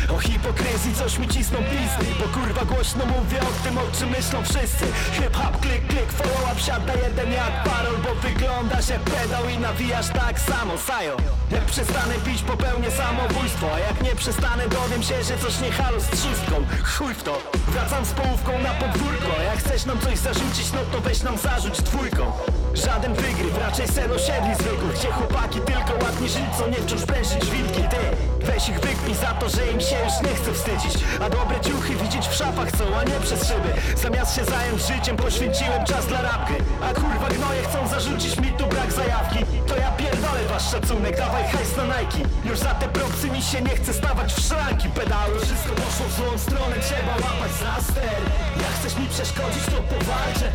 O 0.10 0.20
hipokryzji 0.20 0.94
coś 0.96 1.20
mi 1.20 1.28
cisną 1.28 1.58
pizdy 1.58 2.12
Bo 2.20 2.40
kurwa 2.40 2.66
głośno 2.66 3.06
mówię 3.06 3.40
o 3.42 3.64
tym, 3.64 3.78
o 3.78 3.82
czym 4.00 4.10
myślą 4.10 4.44
wszyscy. 4.44 4.86
Hip-hop, 5.14 5.60
klik, 5.60 5.88
klik, 5.88 6.12
follow 6.12 6.52
up, 6.52 6.62
siada 6.62 6.94
jeden 6.94 7.32
jak 7.32 7.64
parol 7.64 7.98
Bo 8.04 8.16
wyglądasz 8.16 8.90
jak 8.90 9.02
pedał 9.02 9.50
i 9.50 9.58
nawijasz 9.58 10.08
tak 10.08 10.40
samo, 10.40 10.78
sajo 10.78 11.18
Jak 11.52 11.66
przestanę 11.66 12.14
pić, 12.26 12.42
popełnię 12.42 12.92
samobójstwo 12.92 13.68
A 13.76 13.80
jak 13.80 14.02
nie 14.02 14.16
przestanę, 14.16 14.64
dowiem 14.70 15.04
się, 15.04 15.24
że 15.24 15.38
coś 15.38 15.62
nie 15.62 15.72
halo 15.72 16.00
z 16.00 16.08
trzustką. 16.08 16.56
Chuj 16.98 17.14
w 17.14 17.24
to, 17.24 17.38
wracam 17.68 18.06
z 18.06 18.12
połówką 18.12 18.52
na 18.60 18.74
podwórko 18.74 19.42
jak 19.44 19.60
chcesz 19.60 19.86
nam 19.86 20.00
coś 20.00 20.18
zarzucić, 20.18 20.72
no 20.74 20.80
to 20.92 21.02
weź 21.02 21.24
nam 21.24 21.38
zarzuć 21.38 21.82
dwójką. 21.82 22.32
Żaden 22.74 23.14
wygryw, 23.14 23.58
raczej 23.58 23.88
sen 23.88 24.12
osiedli 24.12 24.56
zwykłych 24.56 24.94
Gdzie 25.00 25.12
chłopaki 25.12 25.60
tylko 25.62 26.06
ładnie 26.06 26.30
żyć, 26.30 26.44
co 26.58 26.68
nie 26.68 26.78
wciąż 26.78 27.02
prężyć 27.02 27.46
wilki 27.46 27.82
Ty, 27.82 27.98
weź 28.46 28.70
ich 28.70 28.80
wykpij 28.80 29.16
za 29.16 29.32
to, 29.40 29.50
że 29.50 29.68
im 29.72 29.82
się 29.82 29.98
już 30.06 30.16
nie 30.28 30.36
chce 30.40 30.54
wstydzić. 30.54 31.04
A 31.24 31.30
dobre 31.30 31.60
ciuchy 31.60 31.96
widzieć 31.96 32.28
w 32.28 32.34
szafach 32.34 32.68
chcą, 32.68 32.86
a 33.00 33.04
nie 33.04 33.20
przez 33.26 33.48
szyby. 33.48 33.72
Zamiast 33.96 34.36
się 34.36 34.46
zająć 34.46 34.82
życiem, 34.82 35.18
poświęciłem 35.18 35.86
czas 35.86 36.06
dla 36.08 36.22
rapy 36.22 36.54
A 36.86 36.94
kurwa 36.94 37.30
gnoje 37.30 37.62
chcą 37.64 37.88
zarzucić 37.88 38.38
mi 38.38 38.50
tu 38.58 38.66
brak 38.68 38.92
zajawki. 38.94 39.40
To 39.68 39.76
ja 39.78 39.92
pierdolę 39.92 40.42
wasz 40.50 40.72
szacunek, 40.72 41.18
dawaj 41.18 41.44
hajs 41.44 41.78
na 41.78 41.84
Nike. 41.84 42.30
Już 42.46 42.60
za 42.60 42.74
te 42.76 42.88
propsy 42.88 43.30
mi 43.32 43.42
się 43.42 43.62
nie 43.62 43.76
chce 43.80 43.94
stawać 43.94 44.34
w 44.34 44.40
szranki. 44.48 44.90
Pedały, 44.90 45.40
wszystko 45.46 45.72
poszło 45.76 46.06
w 46.08 46.14
złą 46.18 46.38
stronę, 46.38 46.76
trzeba 46.88 47.14
łapać 47.26 47.52
za 47.64 47.76
ster. 47.92 48.22
Jak 48.64 48.74
chcesz 48.80 48.96
mi 48.98 49.08
przeszkodzić, 49.08 49.66
to 49.66 49.78
powalczę. 49.94 50.48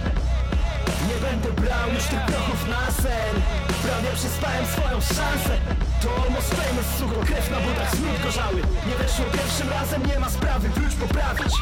Nie 1.08 1.16
będę 1.26 1.48
brał 1.62 1.88
już 1.94 2.04
tych 2.04 2.24
prochów 2.26 2.68
na 2.68 2.84
sen. 3.02 3.34
Prawie 3.82 4.10
przyspałem 4.14 4.66
swoją 4.66 5.00
szansę 5.00 5.89
To 6.00 6.08
almost 6.08 6.54
famous, 6.54 6.86
sucho, 6.98 7.20
krew 7.26 7.50
na 7.50 7.60
butach, 7.60 7.90
smród 7.94 8.22
gorzały 8.22 8.62
Nie 8.86 8.94
weszło 8.94 9.24
pierwszym 9.32 9.68
razem, 9.68 10.06
nie 10.06 10.20
ma 10.20 10.30
sprawy, 10.30 10.68
wróć 10.68 10.94
poprawić 10.94 11.54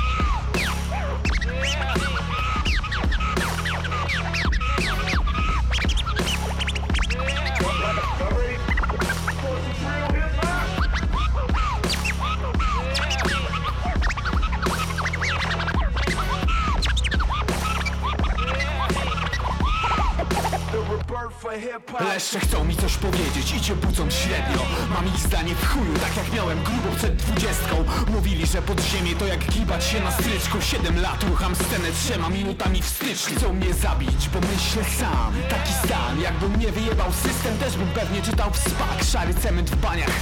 Leszcze 22.00 22.40
chcą 22.40 22.64
mi 22.64 22.76
coś 22.76 22.96
powiedzieć 22.96 23.54
i 23.56 23.60
cię 23.60 23.76
budzą 23.76 24.10
średnio. 24.10 24.66
Mam 24.90 25.06
ich 25.06 25.18
zdanie 25.18 25.54
w 25.54 25.68
chuju, 25.68 25.94
tak 25.94 26.16
jak 26.16 26.32
miałem 26.32 26.64
grubą 26.64 26.96
przed 26.96 27.16
dwudziestką. 27.16 27.84
Mówili, 28.08 28.46
że 28.46 28.62
podziemie 28.62 29.16
to 29.16 29.26
jak 29.26 29.44
gibać 29.44 29.84
się 29.84 30.00
na 30.00 30.10
stryczku. 30.10 30.60
Siedem 30.60 31.00
lat 31.00 31.22
rucham 31.22 31.54
scenę 31.56 31.88
trzema 31.92 32.28
minutami 32.28 32.82
w 32.82 32.86
styczniu. 32.86 33.36
Chcą 33.36 33.52
mnie 33.52 33.74
zabić, 33.74 34.28
bo 34.28 34.40
myślę 34.40 34.84
sam. 34.98 35.32
Taki 35.50 35.72
stan, 35.72 36.20
jakbym 36.20 36.52
mnie 36.52 36.72
wyjebał 36.72 37.12
system 37.12 37.58
Też 37.58 37.76
bym 37.76 37.88
pewnie 37.88 38.22
czytał 38.22 38.50
w 38.50 38.58
spak. 38.58 39.04
Szary 39.12 39.34
cement 39.34 39.70
w 39.70 39.76
baniach. 39.76 40.16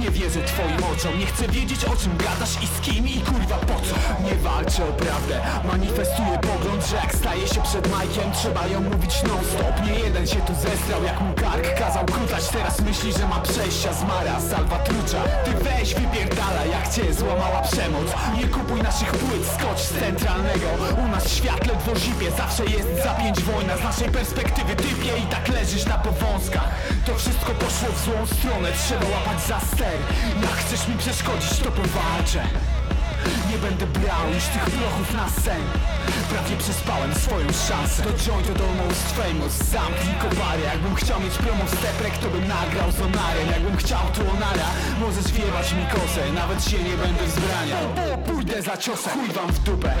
Nie 0.00 0.10
wierzę 0.10 0.42
twoim 0.44 0.84
oczom. 0.92 1.18
Nie 1.18 1.26
chcę 1.26 1.48
wiedzieć 1.48 1.84
o 1.84 1.96
czym 1.96 2.16
gadasz 2.16 2.62
i 2.62 2.66
z 2.66 2.80
kim 2.80 3.08
i 3.08 3.20
kurwa 3.20 3.56
po 3.56 3.74
co. 3.80 4.24
Nie 4.24 4.34
walczę 4.34 4.88
o 4.88 4.92
prawdę. 4.92 5.40
Manifestuję 5.64 6.38
pogląd, 6.38 6.86
że 6.86 6.96
jak 6.96 7.14
staje 7.14 7.48
się 7.48 7.62
przed 7.62 7.90
Majkiem 7.90 8.32
Trzeba 8.32 8.66
ją 8.66 8.80
mówić 8.80 9.22
non 9.22 9.44
stop 9.44 9.86
Nie 9.86 9.98
jeden 9.98 10.26
się 10.26 10.36
tu 10.36 10.54
zestrał 10.70 11.04
jak 11.04 11.20
mu 11.20 11.34
kark 11.34 11.78
kazał 11.78 12.04
krutać 12.04 12.48
Teraz 12.48 12.80
myśli, 12.80 13.12
że 13.12 13.28
ma 13.28 13.40
przejścia 13.40 13.92
z 13.92 14.02
Mara, 14.04 14.40
salwa 14.40 14.78
trucza 14.78 15.22
Ty 15.44 15.50
weź 15.64 15.94
wypierdala 15.94 16.64
jak 16.64 16.88
cię 16.94 17.14
złamała 17.14 17.60
przemoc. 17.60 18.08
Nie 18.36 18.46
kupuj 18.46 18.82
naszych 18.82 19.10
płyt, 19.10 19.42
skocz 19.54 19.78
z 19.78 19.98
centralnego. 20.00 20.66
U 21.04 21.08
nas 21.08 21.32
świat 21.32 21.66
ledwo 21.66 21.96
zipie, 21.96 22.30
zawsze 22.30 22.64
jest 22.64 23.02
za 23.04 23.14
pięć 23.14 23.40
wojna. 23.42 23.76
Z 23.76 23.82
naszej 23.82 24.08
perspektywy 24.08 24.76
typie 24.76 25.18
i 25.18 25.26
tak 25.30 25.48
leżysz 25.48 25.86
na 25.86 25.98
powązkach. 25.98 26.70
To 27.06 27.14
wszystko 27.14 27.52
poszło 27.52 27.88
w 27.92 28.04
złą 28.04 28.26
stronę, 28.26 28.68
trzeba 28.72 29.06
łapać 29.14 29.40
za 29.46 29.60
ster. 29.60 29.98
Jak 30.42 30.50
chcesz 30.50 30.88
mi 30.88 30.96
przeszkodzić, 30.96 31.58
to 31.58 31.70
powalczę 31.70 32.42
nie 33.50 33.58
będę 33.58 33.86
brał 33.86 34.24
już 34.34 34.44
tych 34.44 34.64
prochów 34.64 35.14
na 35.14 35.28
sen. 35.42 35.62
Prawie 36.30 36.56
przespałem 36.56 37.14
swoją 37.14 37.46
szansę. 37.68 38.02
To 38.02 38.12
joint 38.24 38.50
od 38.50 38.60
almost 38.68 39.06
famous. 39.18 39.54
Zamknij 39.72 40.14
kowary 40.24 40.62
Jakbym 40.62 40.94
chciał 40.94 41.20
mieć 41.20 41.34
promo 41.44 41.64
w 41.64 41.70
steprek 41.78 42.14
To 42.22 42.28
bym 42.34 42.48
nagrał 42.48 42.92
z 42.92 43.00
onarem 43.00 43.46
Jakbym 43.50 43.76
chciał 43.76 44.04
tu 44.14 44.20
onara 44.34 44.68
Możesz 45.00 45.32
wiewać 45.32 45.72
mi 45.78 45.84
kosę. 45.94 46.22
Nawet 46.34 46.64
się 46.64 46.78
nie 46.88 46.96
będę 47.02 47.24
wzbraniał 47.26 47.84
Pójdę 48.26 48.62
za 48.62 48.76
ciosem. 48.76 49.12
Chuj 49.12 49.28
wam 49.28 49.50
w 49.52 49.58
dupę. 49.58 49.94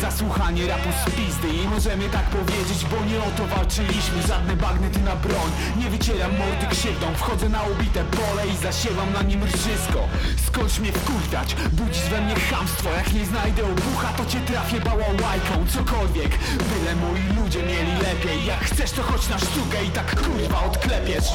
Za 0.00 0.10
słuchanie 0.10 0.66
rapu 0.66 0.88
z 1.00 1.10
pizdy. 1.16 1.48
I 1.62 1.68
możemy 1.68 2.04
tak 2.08 2.26
powiedzieć 2.38 2.78
Bo 2.90 2.98
nie 3.10 3.18
o 3.18 3.30
to 3.36 3.44
walczyliśmy. 3.56 4.18
Żadne 4.28 4.56
bagnety 4.56 5.00
na 5.00 5.16
broń. 5.16 5.50
Nie 5.80 5.90
wycieram 5.90 6.32
mordy 6.38 6.66
krzywdą. 6.70 7.06
Wchodzę 7.14 7.48
na 7.48 7.62
ubite 7.62 8.04
pole 8.04 8.42
I 8.52 8.56
zasiewam 8.56 9.12
na 9.12 9.22
nim 9.22 9.44
rżysko. 9.44 10.00
Skądś 10.46 10.78
mnie 10.78 10.92
wkurwiać. 10.92 11.56
Budzisz 11.72 12.08
we 12.12 12.20
mnie 12.20 12.34
chamstwo 12.64 12.90
Jak 12.90 13.12
nie 13.12 13.24
znajdę 13.24 13.62
obucha 13.64 14.08
To 14.16 14.26
cię 14.26 14.40
trafię 14.40 14.80
bałałajką. 14.80 15.66
Cokolwiek 15.68 16.38
Byle 16.70 16.94
moi 16.96 17.42
ludzie 17.42 17.62
mieli 17.62 17.92
lepiej. 17.92 18.46
Jak 18.46 18.60
chcesz 18.60 18.90
to 18.90 19.02
chodź 19.02 19.28
na 19.28 19.38
sztukę 19.38 19.84
I 19.84 19.90
tak 19.90 20.22
kurwa 20.22 20.64
odklepiesz. 20.64 21.28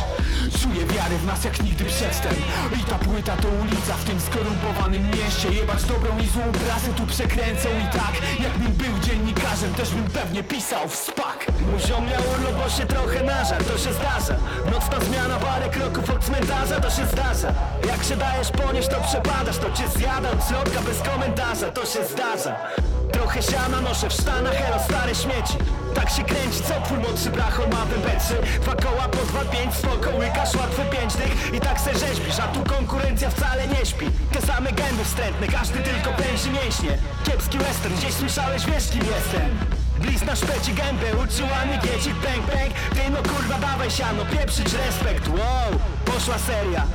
Czuję 0.62 0.86
wiarę 0.86 1.18
w 1.18 1.26
nas 1.26 1.44
jak 1.44 1.64
nigdy 1.64 1.86
przedtem. 1.86 2.36
I 2.80 2.84
ta 2.84 2.96
płyta 2.96 3.38
to 3.38 3.48
ulica 3.48 3.94
w 3.94 4.04
tym 4.04 4.22
skorumpowanym 4.22 5.08
mieście. 5.08 5.50
Jebać 5.52 5.84
dobrą 5.84 6.20
i 6.20 6.28
złą 6.28 6.44
prasę 6.52 6.94
tu 6.98 7.06
przekręcą 7.08 7.70
I 7.70 7.98
tak. 7.98 8.14
Jakbym 8.40 8.72
był 8.72 9.00
dziennikarzem 9.00 9.74
Też 9.74 9.90
bym 9.90 10.04
pewnie 10.04 10.44
pisał 10.44 10.90
w 10.90 10.96
spak. 10.96 11.40
Mój 11.72 11.80
ziom 11.80 12.06
miał 12.06 12.24
urlop, 12.34 12.72
się 12.78 12.86
trochę 12.86 13.24
nażar, 13.24 13.64
to 13.64 13.78
się 13.78 13.94
zdarza. 13.94 14.36
Nocna 14.72 15.00
zmiana, 15.00 15.36
parę 15.36 15.70
kroków 15.70 16.10
od 16.10 16.24
cmentarza, 16.26 16.80
to 16.82 16.90
się 16.90 17.06
zdarza. 17.06 17.54
Jak 17.88 18.04
się 18.04 18.16
dajesz 18.16 18.52
ponieść, 18.52 18.88
to 18.88 19.02
przepadasz, 19.02 19.58
to 19.58 19.72
cię 19.72 19.88
zjada 19.96 20.32
od 20.32 20.48
środka 20.48 20.82
bez 20.82 21.02
to 21.74 21.86
się 21.86 22.06
zdarza. 22.06 22.56
Trochę 23.12 23.44
siana 23.44 23.82
noszę 23.82 24.10
w 24.10 24.14
sztanach, 24.14 24.62
elo 24.68 24.80
stare 24.80 25.16
śmieci. 25.16 25.58
Tak 25.96 26.10
się 26.10 26.24
kręci, 26.24 26.60
co 26.68 26.82
twój 26.86 26.98
młodszy 26.98 27.30
brachol 27.30 27.70
ma 27.70 27.86
wębeczy 27.86 28.60
Dwa 28.62 28.76
koła 28.76 29.08
po 29.12 29.18
dwa 29.18 29.46
pięć, 29.46 29.76
spoko, 29.76 30.10
łykasz 30.18 30.56
łatwy 30.56 30.82
pięć 30.98 31.14
tych 31.14 31.54
I 31.54 31.60
tak 31.60 31.80
se 31.80 31.98
rzeźbisz, 31.98 32.40
a 32.40 32.48
tu 32.48 32.64
konkurencja 32.64 33.30
wcale 33.30 33.68
nie 33.68 33.86
śpi. 33.86 34.06
Te 34.32 34.42
same 34.42 34.72
gęby 34.72 35.04
wstrętne, 35.04 35.48
każdy 35.48 35.80
tylko 35.80 36.10
pręży 36.14 36.50
mięśnie. 36.50 36.98
Kiepski 37.24 37.58
western, 37.58 37.96
gdzieś 37.96 38.14
słyszałeś, 38.14 38.66
wiesz 38.66 38.90
kim 38.90 39.04
jestem 39.06 39.79
Bliz 40.02 40.22
na 40.26 40.36
szpeci 40.36 40.74
gębę, 40.74 41.24
uczyła 41.24 41.66
mi 41.66 41.80
giecik 41.80 42.14
bang 42.14 42.45
bang 42.47 42.74
Ty 42.95 43.10
no 43.10 43.24
kurwa 43.24 43.60
dawaj 43.60 43.91
siano, 43.91 44.26
pieprzyć 44.26 44.74
respekt 44.74 45.28
Wow, 45.28 45.80
poszła 46.06 46.38
seria 46.39 46.88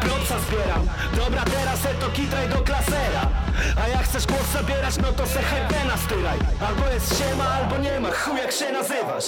Propsa 0.00 0.40
zbieram 0.40 0.88
Dobra 1.16 1.44
teraz 1.44 1.80
se 1.80 1.94
to 1.94 2.10
kitraj 2.10 2.48
do 2.48 2.58
klasera 2.58 3.30
A 3.76 3.88
jak 3.88 4.04
chcesz 4.04 4.26
głos 4.26 4.52
zabierać, 4.52 4.96
no 4.96 5.12
to 5.12 5.26
se 5.26 5.42
herbena 5.42 5.96
styraj 5.96 6.38
Albo 6.60 6.86
jest 6.88 7.18
siema, 7.18 7.44
albo 7.44 7.78
nie 7.78 8.00
ma, 8.00 8.10
chuj 8.10 8.38
jak 8.38 8.52
się 8.52 8.72
nazywasz 8.72 9.24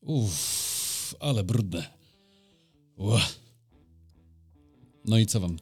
Uff, 0.00 1.14
ale 1.20 1.44
brudne. 1.44 1.86
Ła. 2.96 3.20
No 5.04 5.18
i 5.18 5.26
co 5.26 5.40
wam? 5.40 5.56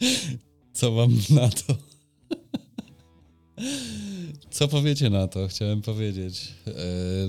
Co 0.72 0.92
wam 0.92 1.10
na 1.30 1.48
to? 1.48 1.89
Co 4.50 4.68
powiecie 4.68 5.10
na 5.10 5.28
to? 5.28 5.48
Chciałem 5.48 5.82
powiedzieć. 5.82 6.54
E, 6.66 6.72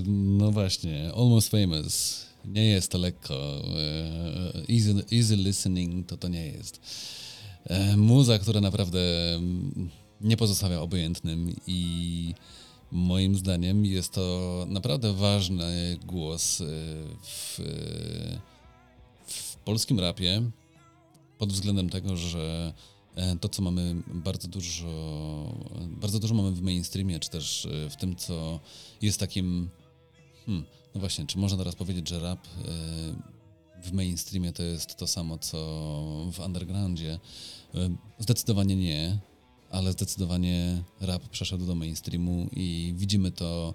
no 0.08 0.52
właśnie, 0.52 1.12
Almost 1.16 1.50
Famous. 1.50 2.26
Nie 2.46 2.66
jest 2.66 2.92
to 2.92 2.98
lekko. 2.98 3.62
E, 3.78 4.74
easy, 4.74 5.04
easy 5.12 5.36
listening 5.36 6.08
to 6.08 6.18
to 6.18 6.28
nie 6.28 6.48
jest. 6.48 6.82
E, 7.66 7.98
muza, 7.98 8.40
która 8.40 8.62
naprawdę 8.62 9.00
mm, 9.36 9.90
nie 10.22 10.38
pozostawia 10.38 10.82
obojętnym 10.82 11.56
i 11.68 12.34
moim 12.92 13.36
zdaniem 13.36 13.86
jest 13.86 14.14
to 14.14 14.66
naprawdę 14.70 15.14
ważny 15.14 15.98
głos 16.06 16.62
w, 17.24 17.60
w 19.28 19.56
polskim 19.56 20.00
rapie 20.00 20.42
pod 21.38 21.54
względem 21.54 21.90
tego, 21.90 22.18
że 22.18 22.74
to, 23.41 23.49
co 23.49 23.62
mamy 23.62 23.95
bardzo 24.07 24.47
dużo, 24.47 24.88
bardzo 25.88 26.20
dużo 26.20 26.36
mamy 26.36 26.51
w 26.51 26.62
mainstreamie, 26.62 27.20
czy 27.20 27.30
też 27.30 27.68
w 27.89 27.95
tym, 27.95 28.16
co 28.16 28.59
jest 29.01 29.20
takim, 29.20 29.70
hmm, 30.45 30.66
no 30.95 30.99
właśnie, 30.99 31.26
czy 31.26 31.38
można 31.38 31.57
teraz 31.57 31.76
powiedzieć, 31.76 32.09
że 32.09 32.20
rap 32.20 32.47
w 33.84 33.91
mainstreamie 33.91 34.53
to 34.53 34.64
jest 34.64 34.95
to 34.95 35.07
samo, 35.07 35.38
co 35.38 35.57
w 36.34 36.39
undergroundzie? 36.39 37.20
Zdecydowanie 38.20 38.76
nie, 38.76 39.20
ale 39.72 39.91
zdecydowanie 39.91 40.84
rap 41.01 41.30
przeszedł 41.30 41.66
do 41.66 41.76
mainstreamu 41.76 42.49
i 42.51 42.93
widzimy 42.97 43.32
to 43.32 43.74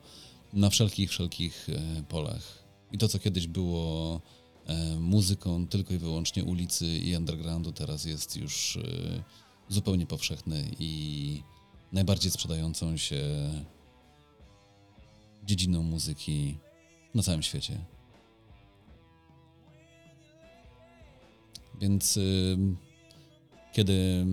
na 0.52 0.70
wszelkich, 0.70 1.10
wszelkich 1.10 1.68
e, 1.68 2.02
polach. 2.02 2.64
I 2.92 2.98
to, 2.98 3.08
co 3.08 3.18
kiedyś 3.18 3.46
było 3.46 4.14
e, 4.16 4.45
muzyką 5.00 5.66
tylko 5.66 5.94
i 5.94 5.98
wyłącznie 5.98 6.44
ulicy 6.44 6.86
i 6.86 7.16
undergroundu, 7.16 7.72
teraz 7.72 8.04
jest 8.04 8.36
już 8.36 8.76
e, 8.76 9.22
zupełnie 9.68 10.06
powszechne 10.06 10.64
i 10.78 11.42
najbardziej 11.92 12.30
sprzedającą 12.30 12.96
się 12.96 13.22
dziedziną 15.44 15.82
muzyki 15.82 16.58
na 17.14 17.22
całym 17.22 17.42
świecie. 17.42 17.84
Więc 21.80 22.18
kiedy 23.72 24.26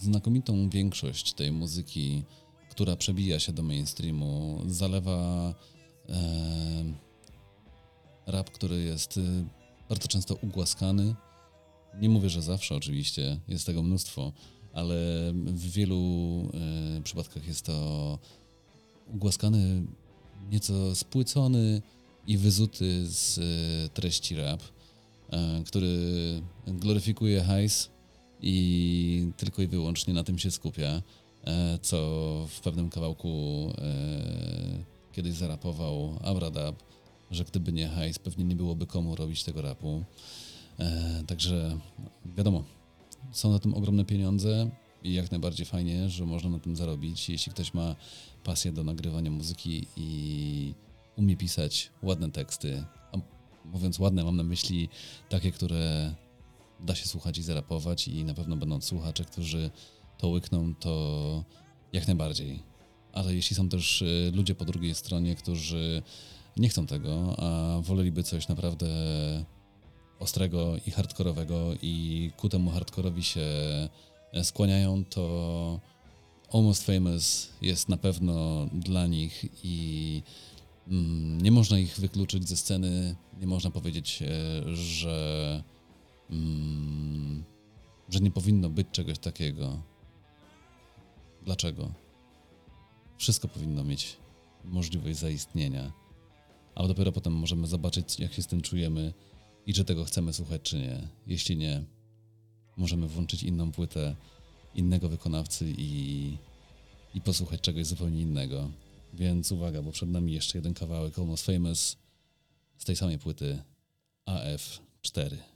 znakomitą 0.00 0.68
większość 0.68 1.32
tej 1.32 1.52
muzyki, 1.52 2.24
która 2.70 2.96
przebija 2.96 3.38
się 3.38 3.52
do 3.52 3.62
mainstreamu, 3.62 4.62
zalewa 4.66 5.54
rap, 8.32 8.50
który 8.50 8.82
jest 8.82 9.16
y, 9.16 9.44
bardzo 9.88 10.08
często 10.08 10.34
ugłaskany. 10.34 11.14
Nie 12.00 12.08
mówię, 12.08 12.30
że 12.30 12.42
zawsze 12.42 12.74
oczywiście, 12.74 13.40
jest 13.48 13.66
tego 13.66 13.82
mnóstwo, 13.82 14.32
ale 14.72 14.96
w 15.34 15.70
wielu 15.70 16.00
y, 16.98 17.02
przypadkach 17.02 17.46
jest 17.46 17.66
to 17.66 18.18
ugłaskany, 19.14 19.82
nieco 20.50 20.94
spłycony 20.94 21.82
i 22.26 22.38
wyzuty 22.38 23.06
z 23.06 23.38
y, 23.38 23.88
treści 23.94 24.36
rap 24.36 24.62
E, 25.32 25.62
który 25.66 25.96
gloryfikuje 26.66 27.40
hajs 27.40 27.90
i 28.40 29.28
tylko 29.36 29.62
i 29.62 29.66
wyłącznie 29.66 30.14
na 30.14 30.24
tym 30.24 30.38
się 30.38 30.50
skupia, 30.50 31.02
e, 31.44 31.78
co 31.82 31.96
w 32.48 32.60
pewnym 32.60 32.90
kawałku 32.90 33.28
e, 33.78 35.12
kiedyś 35.12 35.34
zarapował 35.34 36.18
Abradab, 36.24 36.82
że 37.32 37.44
gdyby 37.44 37.72
nie 37.72 37.88
hajs, 37.88 38.18
pewnie 38.18 38.44
nie 38.44 38.56
byłoby 38.56 38.86
komu 38.86 39.16
robić 39.16 39.44
tego 39.44 39.62
rapu. 39.62 40.04
Także 41.26 41.78
wiadomo, 42.36 42.64
są 43.32 43.50
na 43.50 43.58
tym 43.58 43.74
ogromne 43.74 44.04
pieniądze 44.04 44.70
i 45.04 45.14
jak 45.14 45.30
najbardziej 45.30 45.66
fajnie, 45.66 46.10
że 46.10 46.26
można 46.26 46.50
na 46.50 46.58
tym 46.58 46.76
zarobić. 46.76 47.28
Jeśli 47.28 47.52
ktoś 47.52 47.74
ma 47.74 47.96
pasję 48.44 48.72
do 48.72 48.84
nagrywania 48.84 49.30
muzyki 49.30 49.86
i 49.96 50.74
umie 51.16 51.36
pisać 51.36 51.90
ładne 52.02 52.30
teksty, 52.30 52.84
mówiąc 53.64 53.98
ładne, 53.98 54.24
mam 54.24 54.36
na 54.36 54.42
myśli 54.42 54.88
takie, 55.28 55.52
które 55.52 56.14
da 56.80 56.94
się 56.94 57.06
słuchać 57.06 57.38
i 57.38 57.42
zarapować 57.42 58.08
i 58.08 58.24
na 58.24 58.34
pewno 58.34 58.56
będą 58.56 58.80
słuchacze, 58.80 59.24
którzy 59.24 59.70
to 60.18 60.28
łykną, 60.28 60.74
to 60.74 61.44
jak 61.92 62.06
najbardziej. 62.06 62.62
Ale 63.12 63.34
jeśli 63.34 63.56
są 63.56 63.68
też 63.68 64.02
y, 64.02 64.32
ludzie 64.34 64.54
po 64.54 64.64
drugiej 64.64 64.94
stronie, 64.94 65.36
którzy 65.36 66.02
nie 66.56 66.68
chcą 66.68 66.86
tego, 66.86 67.34
a 67.38 67.80
woleliby 67.80 68.22
coś 68.22 68.48
naprawdę 68.48 68.86
ostrego 70.18 70.76
i 70.86 70.90
hardkorowego 70.90 71.70
i 71.82 72.30
ku 72.36 72.48
temu 72.48 72.70
hardkorowi 72.70 73.22
się 73.22 73.40
e, 74.32 74.44
skłaniają, 74.44 75.04
to 75.04 75.80
Almost 76.52 76.86
Famous 76.86 77.48
jest 77.62 77.88
na 77.88 77.96
pewno 77.96 78.66
dla 78.72 79.06
nich 79.06 79.44
i 79.64 80.22
Mm, 80.88 81.40
nie 81.40 81.50
można 81.50 81.78
ich 81.78 82.00
wykluczyć 82.00 82.48
ze 82.48 82.56
sceny, 82.56 83.16
nie 83.40 83.46
można 83.46 83.70
powiedzieć, 83.70 84.22
e, 84.22 84.76
że, 84.76 85.62
mm, 86.30 87.44
że 88.08 88.20
nie 88.20 88.30
powinno 88.30 88.70
być 88.70 88.86
czegoś 88.92 89.18
takiego. 89.18 89.82
Dlaczego? 91.44 91.92
Wszystko 93.18 93.48
powinno 93.48 93.84
mieć 93.84 94.16
możliwość 94.64 95.18
zaistnienia, 95.18 95.92
a 96.74 96.88
dopiero 96.88 97.12
potem 97.12 97.32
możemy 97.32 97.66
zobaczyć, 97.66 98.20
jak 98.20 98.32
się 98.32 98.42
z 98.42 98.46
tym 98.46 98.60
czujemy 98.60 99.12
i 99.66 99.74
czy 99.74 99.84
tego 99.84 100.04
chcemy 100.04 100.32
słuchać, 100.32 100.62
czy 100.62 100.78
nie. 100.78 101.08
Jeśli 101.26 101.56
nie, 101.56 101.84
możemy 102.76 103.08
włączyć 103.08 103.42
inną 103.42 103.72
płytę 103.72 104.16
innego 104.74 105.08
wykonawcy 105.08 105.74
i, 105.78 106.36
i 107.14 107.20
posłuchać 107.20 107.60
czegoś 107.60 107.86
zupełnie 107.86 108.20
innego. 108.20 108.70
Więc 109.14 109.52
uwaga, 109.52 109.82
bo 109.82 109.92
przed 109.92 110.08
nami 110.08 110.32
jeszcze 110.32 110.58
jeden 110.58 110.74
kawałek 110.74 111.18
Almost 111.18 111.46
Famous 111.46 111.96
z 112.78 112.84
tej 112.84 112.96
samej 112.96 113.18
płyty 113.18 113.62
AF4. 114.26 115.51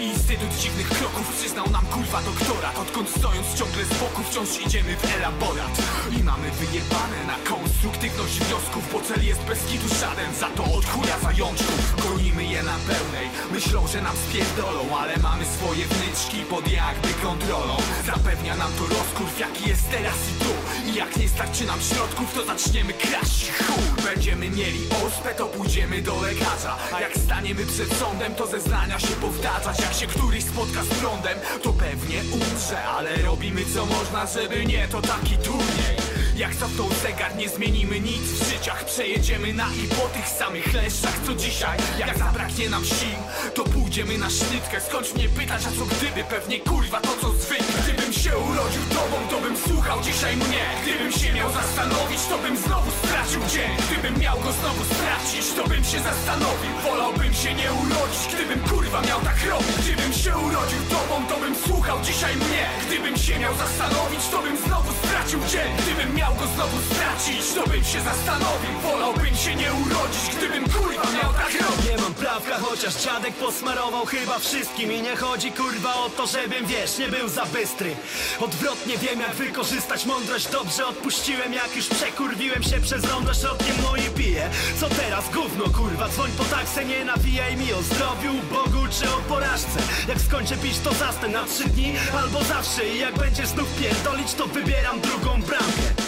Instytut 0.00 0.52
dziwnych 0.60 0.88
kroków 0.88 1.36
przyznał 1.38 1.70
nam 1.70 1.86
kurwa 1.86 2.22
doktorat. 2.22 2.78
Odkąd 2.78 3.08
stojąc 3.18 3.46
ciągle 3.58 3.84
z 3.84 3.88
boku 3.88 4.22
wciąż 4.22 4.48
idziemy 4.66 4.96
w 4.96 5.04
elaborat. 5.16 5.74
I 6.16 6.22
mamy 6.22 6.50
wyjebane 6.50 7.18
na 7.26 7.36
konstruktywność 7.50 8.40
wniosków. 8.40 8.92
Bo 8.92 9.00
cel 9.00 9.26
jest 9.26 9.40
bez 9.40 9.60
kitu 9.64 9.88
żaden, 10.00 10.34
za 10.34 10.48
to 10.56 10.64
od 10.64 10.84
chuja 10.84 11.18
zajączków 11.18 11.80
Gonimy 12.04 12.44
je 12.44 12.62
na 12.62 12.76
pełnej, 12.88 13.28
myślą, 13.52 13.86
że 13.86 14.02
nam 14.02 14.16
spierdolą 14.16 14.82
Ale 15.00 15.16
mamy 15.16 15.44
swoje 15.44 15.84
wnyczki 15.86 16.38
pod 16.50 16.72
jakby 16.72 17.08
kontrolą. 17.22 17.76
Zapewnia 18.06 18.56
nam 18.56 18.72
to 18.72 18.84
rozkurw 18.94 19.40
jaki 19.40 19.68
jest 19.68 19.90
teraz 19.90 20.18
i 20.30 20.44
tu. 20.44 20.52
I 20.90 20.94
jak 20.94 21.16
nie 21.16 21.28
starczy 21.28 21.66
nam 21.66 21.80
środków 21.80 22.34
to 22.34 22.44
zaczniemy 22.44 22.92
kraść 22.92 23.50
chuj. 23.50 24.04
Będziemy 24.04 24.50
mieli 24.50 24.80
ospę 25.06 25.34
to 25.34 25.46
pójdziemy 25.46 26.02
do 26.02 26.14
lekarza. 26.22 26.76
Jak 27.00 27.14
staniemy 27.16 27.66
przed 27.66 27.92
sądem 27.98 28.34
to 28.34 28.46
zeznania 28.46 28.98
się 28.98 29.14
powtarzać 29.26 29.89
Jak 29.90 29.98
się 29.98 30.06
któryś 30.06 30.44
spotka 30.44 30.82
z 30.82 30.88
prądem 30.88 31.38
to 31.62 31.72
pewnie 31.72 32.20
umrze. 32.32 32.84
Ale 32.84 33.16
robimy 33.16 33.60
co 33.74 33.86
można 33.86 34.26
żeby 34.26 34.66
nie 34.66 34.88
to 34.88 35.02
taki 35.02 35.36
turniej 35.36 36.09
jak 36.40 36.54
cofnął 36.54 36.88
zegar, 37.02 37.36
nie 37.36 37.48
zmienimy 37.48 38.00
nic 38.00 38.22
w 38.22 38.50
życiach. 38.50 38.84
Przejedziemy 38.84 39.52
na 39.52 39.66
i 39.84 39.88
po 39.88 40.08
tych 40.08 40.28
samych 40.28 40.74
leszczach 40.74 41.18
co 41.26 41.34
dzisiaj. 41.34 41.78
Jak 41.98 42.18
zabraknie 42.18 42.70
nam 42.70 42.84
sił, 42.84 43.18
to 43.54 43.64
pójdziemy 43.64 44.18
na 44.18 44.30
sznytkę 44.30 44.80
Skąd 44.80 45.14
mnie 45.14 45.28
pytać, 45.28 45.62
a 45.68 45.70
co 45.78 45.84
gdyby? 45.86 46.24
Pewnie 46.24 46.60
kurwa 46.60 47.00
to 47.00 47.12
co 47.20 47.32
zwykle 47.32 47.82
Gdybym 47.82 48.12
się 48.12 48.38
urodził 48.38 48.82
tobą, 48.98 49.16
to 49.30 49.40
bym 49.40 49.56
słuchał 49.56 50.02
dzisiaj 50.02 50.36
mnie. 50.36 50.64
Gdybym 50.82 51.12
się 51.12 51.32
miał 51.32 51.52
zastanowić, 51.52 52.20
to 52.30 52.38
bym 52.38 52.56
znowu 52.56 52.90
stracił 52.90 53.40
dzień. 53.52 53.70
Gdybym 53.86 54.20
miał 54.20 54.36
go 54.40 54.52
znowu 54.52 54.82
stracić, 54.94 55.44
to 55.56 55.62
bym 55.68 55.84
się 55.84 55.98
zastanowił. 56.10 56.72
Wolałbym 56.84 57.34
się 57.34 57.54
nie 57.54 57.68
urodzić, 57.82 58.22
gdybym 58.34 58.60
kurwa 58.68 59.00
miał 59.08 59.20
tak 59.20 59.38
robić. 59.50 59.76
Gdybym 59.84 60.12
się 60.12 60.32
urodził 60.46 60.82
tobą, 60.94 61.14
to 61.30 61.36
bym 61.42 61.54
słuchał 61.66 61.98
dzisiaj 62.08 62.36
mnie. 62.36 62.64
Gdybym 62.86 63.16
się 63.16 63.38
miał 63.38 63.54
zastanowić, 63.64 64.22
to 64.32 64.42
bym 64.42 64.56
znowu 64.56 64.90
stracił 65.02 65.40
dzień. 65.52 65.70
Gdybym 65.82 66.14
miał 66.14 66.29
go 66.34 66.46
znowu 66.54 66.76
stracić, 66.90 67.52
to 67.54 67.70
bym 67.70 67.84
się 67.84 68.00
zastanowił. 68.00 68.78
Wolałbym 68.82 69.36
się 69.36 69.54
nie 69.54 69.72
urodzić, 69.74 70.36
gdybym 70.36 70.64
kurwa 70.64 71.10
miał 71.12 71.32
tak 71.32 71.52
robić. 71.62 71.90
Nie 71.90 71.96
mam 72.02 72.14
prawka, 72.14 72.58
chociaż 72.58 72.94
dziadek 72.94 73.34
posmarował 73.34 74.06
chyba 74.06 74.38
wszystkim 74.38 74.92
I 74.92 75.02
nie 75.02 75.16
chodzi 75.16 75.52
kurwa 75.52 75.94
o 75.94 76.10
to, 76.10 76.26
żebym 76.26 76.66
wiesz, 76.66 76.98
nie 76.98 77.08
był 77.08 77.28
za 77.28 77.46
bystry. 77.46 77.96
Odwrotnie 78.40 78.98
wiem 78.98 79.20
jak 79.20 79.34
wykorzystać 79.34 80.06
mądrość 80.06 80.48
Dobrze 80.48 80.86
odpuściłem, 80.86 81.52
jak 81.52 81.76
już 81.76 81.88
przekurwiłem 81.88 82.62
się 82.62 82.80
przez 82.80 83.04
rondo 83.04 83.34
Środkiem 83.34 83.76
moi 83.82 84.10
piję. 84.16 84.50
Co 84.80 84.88
teraz 84.88 85.30
gówno 85.30 85.64
kurwa, 85.64 86.08
dzwoń 86.08 86.30
po 86.38 86.44
taksę 86.44 86.84
Nie 86.84 87.04
nawijaj 87.04 87.56
mi 87.56 87.72
o 87.72 87.82
zdrowiu, 87.82 88.32
Bogu 88.52 88.86
czy 89.00 89.10
o 89.10 89.16
porażce. 89.28 89.80
Jak 90.08 90.18
skończę 90.20 90.56
pić 90.56 90.78
to 90.78 90.94
zasnę 90.94 91.28
na 91.28 91.44
trzy 91.44 91.64
dni 91.68 91.94
Albo 92.22 92.44
zawsze 92.44 92.88
i 92.88 92.98
jak 92.98 93.18
będziesz 93.18 93.48
znów 93.48 93.68
pierdolić 93.80 94.34
To 94.34 94.46
wybieram 94.46 95.00
drugą 95.00 95.42
bramkę 95.42 95.99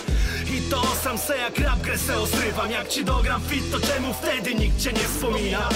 i 0.53 0.61
to 0.71 0.83
sam 1.03 1.19
se 1.19 1.37
jak 1.39 1.59
rap 1.59 1.81
grę 1.83 1.99
se 1.99 2.19
osrywam 2.19 2.71
Jak 2.71 2.89
ci 2.89 3.05
dogram 3.05 3.41
fit 3.43 3.71
to 3.71 3.81
czemu 3.81 4.15
wtedy 4.15 4.55
nikt 4.55 4.81
cię 4.81 4.93
nie 4.93 4.99
wspomina? 5.09 5.69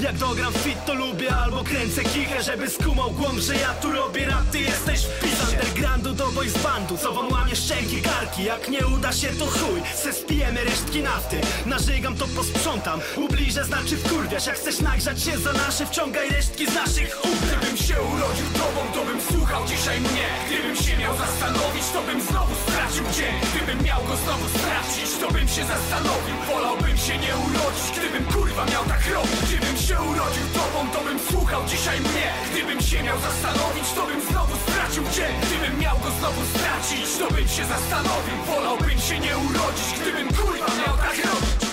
Jak 0.00 0.16
dogram 0.18 0.52
fit 0.52 0.84
to 0.86 0.94
lubię 0.94 1.36
albo 1.36 1.64
kręcę 1.64 2.02
kichę 2.02 2.42
Żeby 2.42 2.70
skumał 2.70 3.10
głąb, 3.10 3.38
że 3.38 3.54
ja 3.54 3.74
tu 3.74 3.92
robię 3.92 4.26
rap 4.26 4.50
Ty 4.52 4.58
jesteś 4.58 5.00
wpis 5.00 5.50
undergroundu 5.50 6.12
do 6.12 6.26
boys 6.26 6.62
bandu 6.62 6.96
Co 6.96 7.12
wam 7.12 7.32
łamie 7.32 7.56
szczęki 7.56 8.02
karki. 8.02 8.44
Jak 8.44 8.68
nie 8.68 8.86
uda 8.86 9.12
się 9.12 9.28
to 9.28 9.46
chuj 9.46 9.82
Se 9.94 10.12
spijemy 10.12 10.64
resztki 10.64 11.02
nafty. 11.02 11.40
Nażygam 11.66 12.16
to 12.16 12.26
posprzątam 12.36 13.00
Ubliżę 13.16 13.64
znaczy 13.64 13.96
wkurwiasz. 13.96 14.46
Jak 14.46 14.56
chcesz 14.56 14.80
nagrzać 14.80 15.22
się 15.22 15.38
za 15.38 15.52
nasze 15.52 15.86
Wciągaj 15.86 16.30
resztki 16.30 16.66
z 16.66 16.74
naszych 16.74 17.24
ust. 17.24 17.44
Gdybym 17.46 17.76
się 17.76 17.94
urodził 18.02 18.46
tobą, 18.46 18.80
to 18.94 19.04
bym 19.04 19.20
słuchał 19.30 19.66
dzisiaj 19.66 20.00
mnie. 20.00 20.26
Gdybym 20.46 20.76
się 20.76 20.96
miał 20.96 21.16
zastanowić, 21.16 21.84
to 21.92 22.02
bym 22.02 22.20
znowu 22.20 22.54
stracił 22.64 23.04
dzień. 23.16 23.34
Gdybym 23.50 23.84
miał 23.84 24.00
go 24.04 24.16
znowu 24.16 24.46
stracić, 24.58 25.08
to 25.20 25.26
bym 25.32 25.48
się 25.48 25.64
zastanowił. 25.74 26.36
Wolałbym 26.50 26.96
się 26.98 27.18
nie 27.18 27.32
urodzić, 27.46 27.86
gdybym 27.98 28.24
kurwa 28.32 28.64
miał 28.64 28.84
tak 28.84 29.02
robić. 29.14 29.40
Gdybym 29.48 29.76
się 29.84 30.00
urodził 30.00 30.46
tobą, 30.54 30.90
to 30.92 31.00
bym 31.04 31.18
słuchał 31.18 31.62
dzisiaj 31.66 32.00
mnie. 32.00 32.28
Gdybym 32.50 32.80
się 32.80 33.02
miał 33.02 33.18
zastanowić, 33.20 33.92
to 33.94 34.06
bym 34.06 34.20
znowu 34.20 34.54
stracił 34.56 35.04
dzień 35.16 35.34
Gdybym 35.42 35.80
miał 35.80 35.98
go 35.98 36.10
znowu 36.18 36.40
stracić, 36.54 37.16
to 37.18 37.34
bym 37.34 37.48
się 37.48 37.64
zastanowił. 37.64 38.36
Wolałbym 38.46 38.98
się 38.98 39.18
nie 39.18 39.38
urodzić, 39.38 39.88
gdybym 40.00 40.28
kurwa 40.28 40.66
miał 40.66 40.96
tak 40.96 41.16
robić 41.26 41.63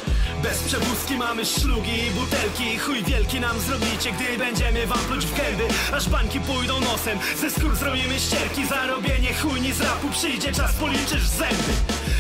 Bez 0.44 0.64
przewózki 0.64 1.18
mamy 1.18 1.46
szlugi 1.46 2.08
i 2.08 2.12
butelki. 2.12 2.80
Chuj 2.80 3.04
wielki 3.04 3.39
nam 3.39 3.60
zrobicie, 3.60 4.12
gdy 4.12 4.38
będziemy 4.38 4.88
wam 4.88 5.00
pluć 5.00 5.26
w 5.26 5.38
gęby 5.38 5.64
Aż 5.94 6.10
bańki 6.10 6.39
pójdą 6.39 6.80
nosem, 6.80 7.20
ze 7.42 7.52
skór 7.52 7.76
zrobimy 7.76 8.20
ścierki. 8.20 8.66
Zarobienie 8.66 9.34
chujni 9.34 9.74
z 9.74 9.82
rapu, 9.82 10.10
przyjdzie 10.10 10.52
czas 10.52 10.74
policzysz 10.74 11.28
zęby. 11.28 11.74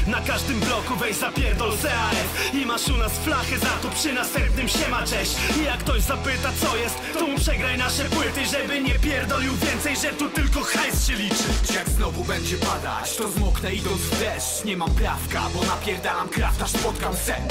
Na 0.07 0.21
każdym 0.21 0.59
bloku 0.59 0.95
weź 0.95 1.15
zapierdol 1.15 1.71
CAF 1.71 2.53
I 2.53 2.65
masz 2.65 2.87
u 2.87 2.97
nas 2.97 3.11
flachę 3.11 3.57
za 3.57 3.69
to 3.81 3.89
przy 3.95 4.13
następnym 4.13 4.67
siema 4.67 5.03
cześć. 5.03 5.31
I 5.61 5.63
jak 5.63 5.77
ktoś 5.77 6.01
zapyta 6.01 6.49
co 6.61 6.77
jest, 6.77 6.95
to 7.13 7.27
mu 7.27 7.37
przegraj 7.37 7.77
nasze 7.77 8.03
płyty. 8.03 8.45
Żeby 8.45 8.81
nie 8.81 8.99
pierdolił 8.99 9.53
więcej, 9.55 9.95
że 9.95 10.17
tu 10.17 10.29
tylko 10.29 10.61
hajs 10.63 11.07
się 11.07 11.15
liczy. 11.15 11.73
Jak 11.75 11.89
znowu 11.89 12.23
będzie 12.23 12.57
padać, 12.57 13.15
to 13.15 13.31
zmoknę 13.31 13.73
idąc 13.73 14.01
w 14.01 14.19
deszcz. 14.19 14.65
Nie 14.65 14.77
mam 14.77 14.91
prawka, 14.91 15.41
bo 15.53 15.65
napierdalam 15.65 16.29
kraft, 16.29 16.61
aż 16.61 16.69
spotkam 16.71 17.15
sen 17.15 17.47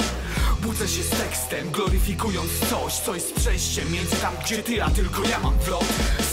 Budzę 0.61 0.87
się 0.87 1.03
z 1.03 1.09
tekstem, 1.09 1.71
gloryfikując 1.71 2.51
coś, 2.69 2.93
co 2.93 3.15
jest 3.15 3.33
przejściem 3.33 3.91
między 3.91 4.15
tam, 4.15 4.33
gdzie 4.45 4.63
ty, 4.63 4.83
a 4.83 4.89
tylko 4.89 5.23
ja 5.23 5.39
mam 5.39 5.59
wlot. 5.59 5.85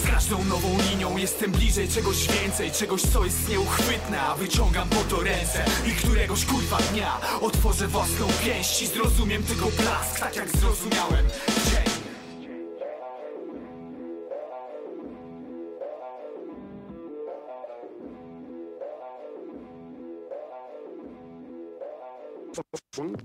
Z 0.03 0.11
każdą 0.11 0.45
nową 0.45 0.69
linią 0.91 1.17
jestem 1.17 1.53
bliżej 1.53 1.89
czegoś 1.89 2.29
więcej, 2.29 2.73
czegoś, 2.73 3.03
co 3.03 3.25
jest 3.25 3.49
nieuchwytne, 3.49 4.21
a 4.21 4.35
wyciągam 4.35 4.89
po 4.89 5.17
to 5.17 5.23
ręce 5.23 5.65
I 5.87 5.91
któregoś 5.91 6.45
kurwa 6.45 6.79
dnia 6.93 7.21
otworzę 7.41 7.89
własną 7.89 8.29
pięść 8.45 8.83
i 8.83 8.87
zrozumiem 8.87 9.43
tylko 9.43 9.67
blask, 9.67 10.21
tak 10.21 10.37
jak 10.37 10.49
zrozumiałem 10.57 11.27
dzień 22.99 23.17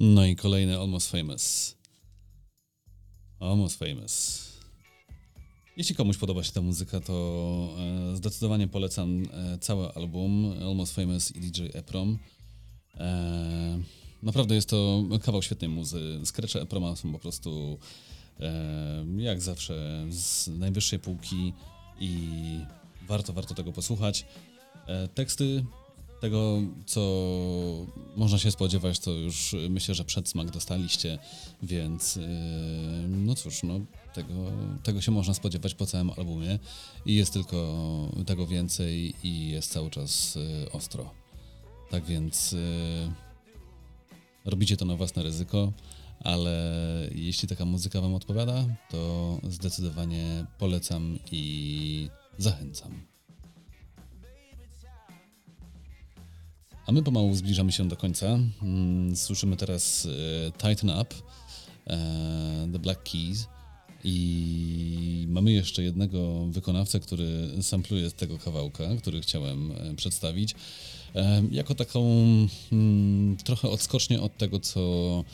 No 0.00 0.24
i 0.24 0.36
kolejny 0.36 0.78
Almost 0.78 1.10
Famous. 1.10 1.75
Almost 3.46 3.78
Famous. 3.78 4.46
Jeśli 5.76 5.94
komuś 5.94 6.16
podoba 6.16 6.42
się 6.42 6.52
ta 6.52 6.60
muzyka, 6.60 7.00
to 7.00 7.68
e, 8.12 8.16
zdecydowanie 8.16 8.68
polecam 8.68 9.22
e, 9.32 9.58
cały 9.58 9.92
album 9.92 10.54
Almost 10.62 10.94
Famous 10.94 11.36
i 11.36 11.40
DJ 11.40 11.62
Eprom. 11.74 12.18
E, 12.96 13.78
naprawdę 14.22 14.54
jest 14.54 14.68
to 14.68 15.04
kawał 15.22 15.42
świetnej 15.42 15.70
muzy. 15.70 16.20
Skrecze 16.24 16.60
Eproma 16.60 16.96
są 16.96 17.12
po 17.12 17.18
prostu 17.18 17.78
jak 19.18 19.40
zawsze 19.40 20.06
z 20.10 20.48
najwyższej 20.48 20.98
półki 20.98 21.52
i 22.00 22.30
warto, 23.08 23.32
warto 23.32 23.54
tego 23.54 23.72
posłuchać. 23.72 24.26
Teksty 25.14 25.64
tego, 26.20 26.60
co 26.86 27.00
można 28.16 28.38
się 28.38 28.50
spodziewać, 28.50 28.98
to 28.98 29.10
już 29.10 29.52
y, 29.54 29.68
myślę, 29.70 29.94
że 29.94 30.04
przedsmak 30.04 30.50
dostaliście, 30.50 31.18
więc 31.62 32.16
yy, 32.16 32.22
no 33.08 33.34
cóż, 33.34 33.62
no, 33.62 33.80
tego, 34.14 34.34
tego 34.82 35.00
się 35.00 35.12
można 35.12 35.34
spodziewać 35.34 35.74
po 35.74 35.86
całym 35.86 36.10
albumie 36.10 36.58
i 37.06 37.14
jest 37.14 37.32
tylko 37.32 37.78
tego 38.26 38.46
więcej 38.46 39.14
i 39.22 39.48
jest 39.48 39.72
cały 39.72 39.90
czas 39.90 40.34
yy, 40.34 40.72
ostro. 40.72 41.10
Tak 41.90 42.04
więc 42.04 42.52
yy, 42.52 42.58
robicie 44.44 44.76
to 44.76 44.84
na 44.84 44.96
własne 44.96 45.22
ryzyko, 45.22 45.72
ale 46.20 46.72
jeśli 47.14 47.48
taka 47.48 47.64
muzyka 47.64 48.00
Wam 48.00 48.14
odpowiada, 48.14 48.64
to 48.90 49.38
zdecydowanie 49.48 50.46
polecam 50.58 51.18
i 51.32 52.08
zachęcam. 52.38 53.15
A 56.86 56.92
my 56.92 57.02
pomału 57.02 57.34
zbliżamy 57.34 57.72
się 57.72 57.88
do 57.88 57.96
końca. 57.96 58.38
Mm, 58.62 59.16
Słyszymy 59.16 59.56
teraz 59.56 60.06
e, 60.06 60.52
Tighten 60.52 60.90
Up, 60.90 61.14
e, 61.86 62.68
The 62.72 62.78
Black 62.78 63.02
Keys 63.02 63.46
i 64.04 65.26
mamy 65.28 65.52
jeszcze 65.52 65.82
jednego 65.82 66.46
wykonawcę, 66.46 67.00
który 67.00 67.48
sampluje 67.62 68.10
z 68.10 68.14
tego 68.14 68.38
kawałka, 68.38 68.96
który 68.98 69.20
chciałem 69.20 69.72
e, 69.72 69.94
przedstawić. 69.94 70.54
Jako 71.50 71.74
taką 71.74 72.04
mm, 72.72 73.36
trochę 73.36 73.68
odskocznie 73.68 74.20
od 74.20 74.36
tego, 74.36 74.60
co 74.60 75.24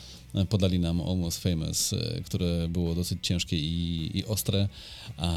podali 0.49 0.79
nam 0.79 1.01
Almost 1.01 1.43
Famous, 1.43 1.95
które 2.25 2.67
było 2.67 2.95
dosyć 2.95 3.19
ciężkie 3.21 3.57
i, 3.57 4.11
i 4.17 4.25
ostre, 4.25 4.69
a 5.17 5.31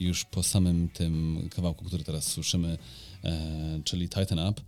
już 0.00 0.24
po 0.24 0.42
samym 0.42 0.88
tym 0.88 1.48
kawałku, 1.56 1.84
który 1.84 2.04
teraz 2.04 2.26
słyszymy, 2.26 2.78
czyli 3.84 4.08
Tighten 4.08 4.38
Up, 4.38 4.62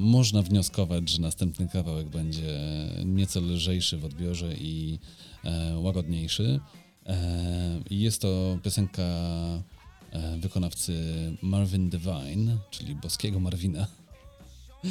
Można 0.00 0.42
wnioskować, 0.42 1.08
że 1.08 1.22
następny 1.22 1.68
kawałek 1.68 2.08
będzie 2.08 2.58
nieco 3.04 3.40
lżejszy 3.40 3.98
w 3.98 4.04
odbiorze 4.04 4.54
i 4.54 4.98
e, 5.44 5.78
łagodniejszy. 5.78 6.60
E, 7.06 7.80
jest 7.90 8.22
to 8.22 8.58
piosenka 8.62 9.02
e, 9.02 10.36
wykonawcy 10.38 10.94
Marvin 11.42 11.90
Divine, 11.90 12.58
czyli 12.70 12.94
boskiego 12.94 13.40
Marvina, 13.40 13.86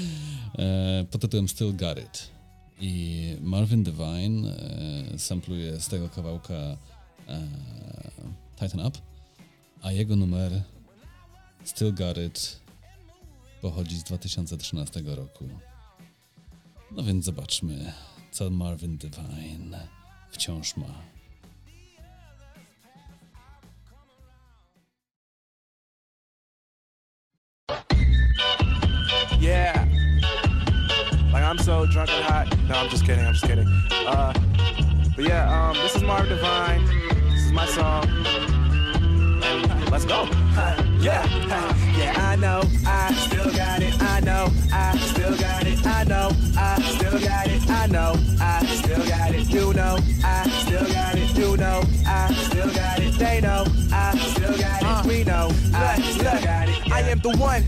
pod 1.11 1.21
tytułem 1.21 1.47
Still 1.47 1.75
Got 1.75 1.97
It. 1.97 2.31
I 2.81 3.23
Marvin 3.41 3.83
Divine 3.83 4.55
sampluje 5.17 5.79
z 5.79 5.87
tego 5.87 6.09
kawałka 6.09 6.77
Tighten 8.59 8.85
Up, 8.85 8.99
a 9.81 9.91
jego 9.91 10.15
numer 10.15 10.61
Still 11.63 11.93
Got 11.93 12.17
It 12.17 12.59
pochodzi 13.61 13.97
z 13.97 14.03
2013 14.03 15.01
roku. 15.05 15.49
No 16.91 17.03
więc 17.03 17.25
zobaczmy, 17.25 17.93
co 18.31 18.49
Marvin 18.49 18.97
Divine 18.97 19.87
wciąż 20.31 20.77
ma. 20.77 20.85
Yeah. 29.39 29.87
Like 31.31 31.43
I'm 31.43 31.57
so 31.57 31.85
drunk 31.85 32.09
and 32.09 32.25
hot. 32.25 32.47
No, 32.67 32.75
I'm 32.75 32.89
just 32.89 33.05
kidding. 33.05 33.25
I'm 33.25 33.33
just 33.33 33.45
kidding. 33.45 33.67
Uh, 34.05 34.33
but 35.15 35.25
yeah, 35.25 35.69
um, 35.69 35.75
this 35.77 35.95
is 35.95 36.03
Marv 36.03 36.27
Divine. 36.27 36.85
This 37.31 37.45
is 37.45 37.51
my 37.51 37.65
song. 37.67 38.05
And 39.43 39.91
let's 39.91 40.05
go. 40.05 40.27
Yeah, 41.01 41.23
yeah, 41.99 42.29
I 42.31 42.35
know. 42.35 42.61
I 42.85 43.13
still 43.13 43.51
got 43.51 43.81
it. 43.81 44.01
I 44.01 44.19
know. 44.21 44.47
I 44.71 44.97
still 44.97 45.37
got 45.37 45.65
it. 45.65 45.85
I 45.85 46.03
know. 46.05 46.31
I 46.57 46.81
still 46.81 47.19
got 47.19 47.47
it. 47.47 47.69
I 47.69 47.87
know. 47.87 48.15
I 48.39 48.65
still 48.65 49.05
got 49.07 49.35
it. 49.35 49.49
You 49.49 49.73
know. 49.73 49.97
I 50.23 50.49
still 50.49 50.87
got 50.87 51.17
it. 51.17 51.37
You 51.37 51.57
know. 51.57 51.83
I 52.05 52.33
still 52.33 52.73
got 52.73 52.99
it. 52.99 53.13
They 53.13 53.41
know. 53.41 53.65
I 53.91 54.17
still 54.17 54.57
got 54.57 54.81
it. 54.81 54.87
Uh. 54.87 55.03
We 55.05 55.23
know. 55.23 55.51
I 55.73 56.01
still 56.01 56.41
got 56.41 56.69
it. 56.69 56.91
I 56.91 57.01
am 57.01 57.19
the 57.19 57.35
one 57.37 57.63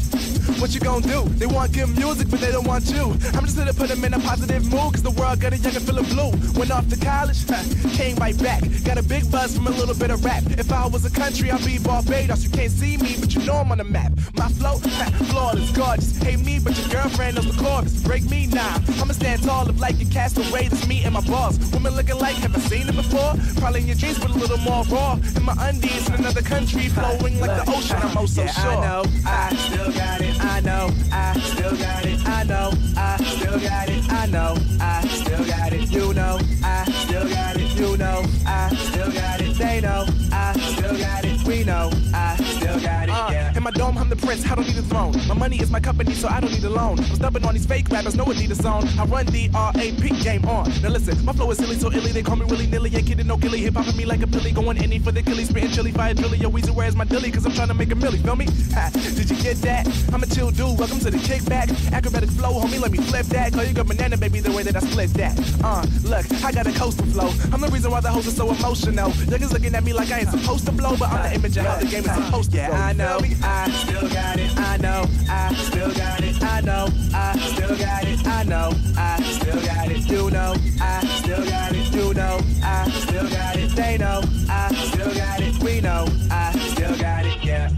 What 0.59 0.73
you 0.73 0.79
gonna 0.79 1.05
do? 1.05 1.23
They 1.39 1.47
want 1.47 1.73
good 1.73 1.89
music, 1.97 2.29
but 2.29 2.39
they 2.39 2.51
don't 2.51 2.67
want 2.67 2.89
you. 2.91 3.17
I'm 3.33 3.45
just 3.45 3.57
to 3.57 3.73
put 3.73 3.89
them 3.89 4.03
in 4.03 4.13
a 4.13 4.19
positive 4.19 4.63
mood, 4.65 4.93
cause 4.93 5.03
the 5.03 5.11
world 5.11 5.39
got 5.39 5.53
a 5.53 5.57
young 5.57 5.75
and 5.75 5.83
feeling 5.83 6.05
blue. 6.05 6.31
Went 6.57 6.71
off 6.71 6.87
to 6.89 6.97
college, 6.97 7.45
huh, 7.47 7.63
came 7.97 8.15
right 8.17 8.37
back. 8.37 8.61
Got 8.83 8.97
a 8.97 9.03
big 9.03 9.29
buzz 9.31 9.55
from 9.55 9.67
a 9.67 9.71
little 9.71 9.95
bit 9.95 10.11
of 10.11 10.23
rap. 10.23 10.43
If 10.57 10.71
I 10.71 10.87
was 10.87 11.05
a 11.05 11.09
country, 11.09 11.51
I'd 11.51 11.65
be 11.65 11.77
Barbados. 11.79 12.43
You 12.43 12.49
can't 12.49 12.71
see 12.71 12.97
me, 12.97 13.15
but 13.19 13.33
you 13.33 13.41
know 13.43 13.55
I'm 13.55 13.71
on 13.71 13.77
the 13.79 13.83
map. 13.83 14.11
My 14.33 14.47
flow, 14.49 14.77
flawless, 15.31 15.71
gorgeous. 15.71 16.17
Hate 16.17 16.39
me, 16.39 16.59
but 16.59 16.77
your 16.77 16.87
girlfriend 16.89 17.35
knows 17.35 17.55
the 17.55 17.63
chorus. 17.63 18.01
Break 18.03 18.29
me 18.29 18.47
now. 18.47 18.81
I'ma 19.01 19.13
stand 19.13 19.43
tall, 19.43 19.69
if 19.69 19.79
like 19.79 19.99
a 20.01 20.05
castaway. 20.05 20.67
That's 20.67 20.87
me 20.87 21.03
and 21.03 21.13
my 21.13 21.21
boss. 21.21 21.57
Women 21.71 21.95
looking 21.95 22.17
like, 22.17 22.35
have 22.37 22.55
I 22.55 22.59
seen 22.59 22.87
it 22.87 22.95
before? 22.95 23.33
Probably 23.59 23.81
in 23.81 23.87
your 23.87 23.95
dreams, 23.95 24.19
but 24.19 24.29
a 24.29 24.33
little 24.33 24.57
more 24.57 24.83
raw. 24.85 25.19
In 25.35 25.43
my 25.43 25.55
undies 25.59 26.07
in 26.07 26.15
another 26.15 26.41
country, 26.41 26.87
flowing 26.89 27.39
like 27.39 27.65
the 27.65 27.71
ocean. 27.71 27.97
I'm 28.01 28.17
oh 28.17 28.25
so 28.25 28.43
yeah, 28.43 28.51
sure. 28.51 28.71
I 28.71 28.81
know, 28.81 29.03
I 29.25 29.55
still 29.55 29.91
got 29.91 30.21
it. 30.21 30.43
I 30.43 30.59
know, 30.61 30.89
I 31.11 31.39
still 31.39 31.75
got 31.77 32.05
it. 32.05 32.27
I 32.27 32.43
know, 32.43 32.71
I 32.97 33.17
still 33.23 33.59
got 33.59 33.89
it. 33.89 34.11
I 34.11 34.25
know, 34.27 34.57
I 34.79 35.07
still 35.07 35.45
got 35.45 35.73
it. 35.73 35.91
You 35.91 36.13
know, 36.13 36.39
I 36.63 36.85
still 36.85 37.29
got 37.29 37.55
it. 37.57 37.79
You 37.79 37.97
know, 37.97 38.23
I 38.45 38.75
still 38.75 39.11
got 39.11 39.41
it. 39.41 39.55
They 39.57 39.81
know, 39.81 40.05
I 40.31 40.53
still 40.53 40.97
got 40.97 41.25
it. 41.25 41.43
We 41.47 41.63
know, 41.63 41.91
I 42.13 42.35
still 42.35 42.59
got 42.59 42.60
it. 42.60 42.60
Uh, 42.85 43.29
Yeah. 43.31 43.55
In 43.55 43.63
my 43.63 43.71
dome, 43.71 43.97
I'm 43.97 44.09
the 44.09 44.15
prince, 44.15 44.49
I 44.49 44.55
don't 44.55 44.67
need 44.67 44.77
a 44.77 44.81
throne. 44.81 45.13
My 45.27 45.35
money 45.35 45.59
is 45.61 45.69
my 45.69 45.79
company, 45.79 46.13
so 46.13 46.27
I 46.27 46.39
don't 46.39 46.51
need 46.51 46.63
a 46.63 46.69
loan. 46.69 46.99
I'm 46.99 47.15
stubborn 47.15 47.43
on 47.45 47.53
these 47.53 47.65
fake 47.65 47.89
rappers, 47.89 48.15
no 48.15 48.25
need 48.25 48.51
a 48.51 48.55
zone. 48.55 48.87
I 48.99 49.05
run 49.05 49.25
the 49.27 49.49
R.A.P. 49.53 50.09
game 50.23 50.45
on. 50.45 50.69
Now 50.81 50.89
listen, 50.89 51.23
my 51.23 51.33
flow 51.33 51.51
is 51.51 51.57
silly, 51.57 51.75
so 51.75 51.91
illy, 51.91 52.11
they 52.11 52.23
call 52.23 52.35
me 52.37 52.45
willy 52.45 52.67
nilly. 52.67 52.93
Ain't 52.95 53.07
kidding, 53.07 53.27
no 53.27 53.37
gilly. 53.37 53.59
Hip 53.61 53.75
hop 53.75 53.95
me 53.95 54.05
like 54.05 54.21
a 54.21 54.27
pilly, 54.27 54.51
going 54.51 54.77
any 54.77 54.99
for 54.99 55.11
the 55.11 55.21
killy, 55.21 55.45
spitting 55.45 55.71
chili, 55.71 55.91
fire 55.91 56.13
drilly. 56.13 56.37
Yo, 56.37 56.49
Weezy, 56.49 56.71
where's 56.73 56.95
my 56.95 57.05
dilly? 57.05 57.31
Cause 57.31 57.45
I'm 57.45 57.53
trying 57.53 57.67
to 57.67 57.73
make 57.73 57.91
a 57.91 57.95
milli, 57.95 58.21
feel 58.23 58.35
me? 58.35 58.45
Ha, 58.73 58.89
did 58.93 59.29
you 59.29 59.37
get 59.37 59.57
that? 59.57 59.87
I'm 60.13 60.23
a 60.23 60.27
chill 60.27 60.49
dude, 60.51 60.77
welcome 60.79 60.99
to 60.99 61.11
the 61.11 61.17
kickback. 61.17 61.69
Acrobatic 61.91 62.29
flow, 62.31 62.59
homie, 62.61 62.79
let 62.79 62.91
me 62.91 62.97
flip 62.99 63.25
that. 63.27 63.53
Call 63.53 63.63
you 63.63 63.73
good 63.73 63.87
banana, 63.87 64.17
baby, 64.17 64.39
the 64.39 64.51
way 64.51 64.63
that 64.63 64.75
I 64.75 64.79
split 64.79 65.11
that. 65.15 65.37
Uh, 65.63 65.85
look, 66.03 66.25
I 66.43 66.51
got 66.51 66.65
a 66.67 66.71
coastal 66.71 67.05
flow. 67.07 67.29
I'm 67.53 67.61
the 67.61 67.67
reason 67.69 67.91
why 67.91 67.99
the 68.01 68.09
hoes 68.09 68.27
are 68.27 68.31
so 68.31 68.49
emotional. 68.49 69.11
Niggas 69.11 69.51
looking 69.53 69.75
at 69.75 69.83
me 69.83 69.93
like 69.93 70.09
I 70.11 70.19
ain't 70.19 70.29
supposed 70.29 70.65
to 70.65 70.71
blow, 70.71 70.95
but 70.97 71.09
I'm 71.11 71.29
the 71.29 71.35
image 71.35 71.57
of 71.57 71.65
how 71.65 71.77
the 71.77 71.85
game 71.85 72.05
is 72.05 72.25
supposed 72.25 72.51
to 72.51 72.57
Yeah. 72.57 72.70
I 72.73 72.93
know, 72.93 73.19
I 73.43 73.69
still 73.69 74.09
got 74.09 74.39
it. 74.39 74.57
I 74.57 74.77
know, 74.77 75.05
I 75.29 75.53
still 75.53 75.93
got 75.93 76.23
it. 76.23 76.41
I 76.43 76.61
know, 76.61 76.87
I 77.13 77.37
still 77.37 77.77
got 77.77 78.03
it. 78.05 78.25
I 78.27 78.43
know, 78.43 78.71
I 78.97 79.21
still 79.21 79.61
got 79.61 79.91
it. 79.91 80.09
You 80.09 80.31
know, 80.31 80.55
I 80.79 81.05
still 81.05 81.43
got 81.45 81.73
it. 81.73 81.93
You 81.93 82.13
know, 82.13 82.39
I 82.63 82.89
still 82.89 83.29
got 83.29 83.55
it. 83.57 83.69
They 83.75 83.97
know, 83.97 84.21
I 84.49 84.73
still 84.73 85.13
got 85.13 85.41
it. 85.41 85.63
We 85.63 85.81
know, 85.81 86.05
I 86.29 86.51
still 86.73 86.97
got 86.97 87.25
it. 87.25 87.43
Yeah. 87.43 87.69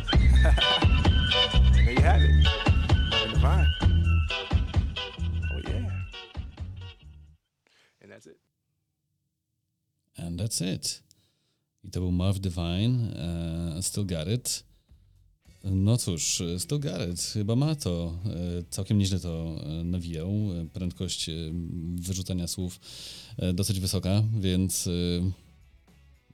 There 1.73 1.91
you 1.91 2.01
have 2.01 2.21
it. 2.21 2.47
Divine. 3.33 3.67
Oh 5.51 5.59
yeah. 5.67 5.89
And 8.01 8.11
that's 8.11 8.27
it. 8.27 8.37
And 10.17 10.39
that's 10.39 10.61
it. 10.61 11.01
I 11.85 11.89
to 11.89 11.99
był 11.99 12.11
Marv 12.11 12.39
Divine, 12.39 13.13
e, 13.77 13.81
Still 13.81 14.05
Got 14.05 14.27
It. 14.27 14.63
No 15.63 15.97
cóż, 15.97 16.43
Got 16.69 17.09
It 17.13 17.21
chyba 17.21 17.55
ma 17.55 17.75
to. 17.75 18.19
E, 18.25 18.63
całkiem 18.69 18.97
nieźle 18.97 19.19
to 19.19 19.55
e, 19.63 19.83
nawijał. 19.83 20.29
E, 20.29 20.65
Prędkość 20.65 21.29
wyrzucania 21.95 22.47
słów 22.47 22.79
dosyć 23.53 23.79
wysoka, 23.79 24.23
więc 24.39 24.89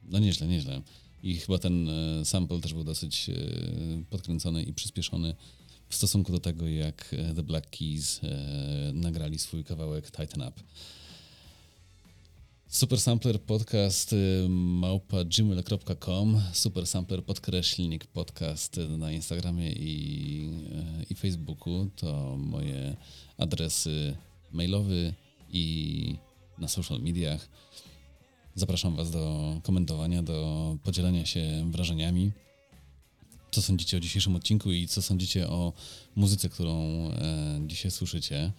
no 0.04 0.20
nieźle, 0.20 0.48
nieźle. 0.48 0.82
I 1.24 1.36
chyba 1.36 1.58
ten 1.58 1.90
sample 2.24 2.62
też 2.62 2.74
był 2.74 2.84
dosyć 2.84 3.30
podkręcony 4.10 4.64
i 4.64 4.74
przyspieszony 4.74 5.36
w 5.90 5.96
stosunku 5.96 6.32
do 6.32 6.40
tego, 6.40 6.68
jak 6.68 7.16
The 7.36 7.44
Black 7.44 7.70
Keys 7.70 8.22
nagrali 8.94 9.40
swój 9.40 9.64
kawałek 9.64 10.12
Tighten 10.12 10.42
Up. 10.42 10.62
Super 12.72 13.00
Sampler 13.00 13.42
podcast 13.42 14.14
y, 14.14 14.48
małpa 14.50 15.24
gmail.com 15.24 16.42
Super 16.54 16.88
Sampler 16.88 17.24
podkreślnik 17.24 18.06
podcast 18.06 18.78
y, 18.78 18.98
na 18.98 19.12
Instagramie 19.12 19.72
i, 19.72 20.50
y, 21.02 21.06
i 21.10 21.16
Facebooku 21.16 21.90
to 21.96 22.38
moje 22.38 22.96
adresy 23.38 24.16
mailowe 24.52 25.14
i 25.50 26.16
na 26.58 26.68
social 26.68 27.02
mediach. 27.02 27.50
Zapraszam 28.56 28.96
Was 28.96 29.12
do 29.12 29.56
komentowania, 29.64 30.24
do 30.24 30.78
podzielenia 30.84 31.26
się 31.26 31.72
wrażeniami. 31.72 32.32
Co 33.52 33.62
sądzicie 33.62 33.98
o 33.98 34.00
dzisiejszym 34.00 34.36
odcinku 34.36 34.72
i 34.72 34.88
co 34.88 35.02
sądzicie 35.02 35.48
o 35.48 35.74
muzyce, 36.16 36.50
którą 36.50 37.08
e, 37.12 37.60
dzisiaj 37.68 37.92
słyszycie? 37.92 38.52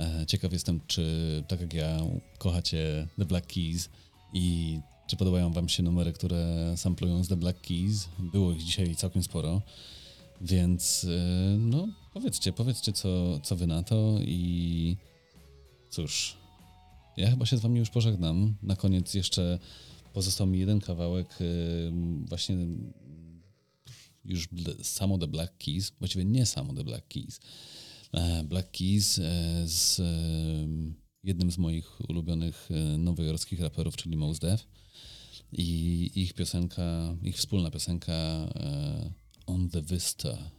E, 0.00 0.26
Ciekaw 0.26 0.52
jestem, 0.52 0.80
czy 0.86 1.04
tak 1.48 1.60
jak 1.60 1.74
ja 1.74 1.98
kochacie 2.38 3.08
The 3.18 3.24
Black 3.24 3.46
Keys 3.46 3.88
i 4.32 4.78
czy 5.06 5.16
podobają 5.16 5.52
wam 5.52 5.68
się 5.68 5.82
numery, 5.82 6.12
które 6.12 6.72
samplują 6.76 7.24
z 7.24 7.28
The 7.28 7.36
Black 7.36 7.60
Keys. 7.60 8.08
Było 8.18 8.52
ich 8.52 8.62
dzisiaj 8.62 8.96
całkiem 8.96 9.22
sporo, 9.22 9.62
więc 10.40 11.04
e, 11.04 11.56
no 11.58 11.88
powiedzcie, 12.12 12.52
powiedzcie 12.52 12.92
co, 12.92 13.40
co 13.40 13.56
wy 13.56 13.66
na 13.66 13.82
to 13.82 14.18
i 14.20 14.96
cóż, 15.90 16.36
ja 17.16 17.30
chyba 17.30 17.46
się 17.46 17.56
z 17.56 17.60
wami 17.60 17.78
już 17.78 17.90
pożegnam. 17.90 18.54
Na 18.62 18.76
koniec 18.76 19.14
jeszcze 19.14 19.58
pozostał 20.12 20.46
mi 20.46 20.58
jeden 20.58 20.80
kawałek 20.80 21.38
e, 21.40 21.44
właśnie 22.28 22.56
już 24.24 24.48
samo 24.82 25.18
The 25.18 25.26
Black 25.26 25.58
Keys, 25.58 25.92
właściwie 25.98 26.24
nie 26.24 26.46
samo 26.46 26.74
The 26.74 26.84
Black 26.84 27.08
Keys, 27.08 27.40
Black 28.44 28.70
Keys 28.70 29.18
e, 29.18 29.62
z 29.68 30.00
e, 30.00 30.04
jednym 31.24 31.50
z 31.50 31.58
moich 31.58 32.10
ulubionych 32.10 32.68
e, 32.70 32.98
nowojorskich 32.98 33.60
raperów, 33.60 33.96
czyli 33.96 34.16
Mos 34.16 34.38
Def 34.38 34.66
i 35.52 36.10
ich 36.14 36.34
piosenka, 36.34 37.16
ich 37.22 37.36
wspólna 37.36 37.70
piosenka 37.70 38.12
e, 38.12 39.12
On 39.46 39.68
the 39.68 39.82
Vista, 39.82 40.50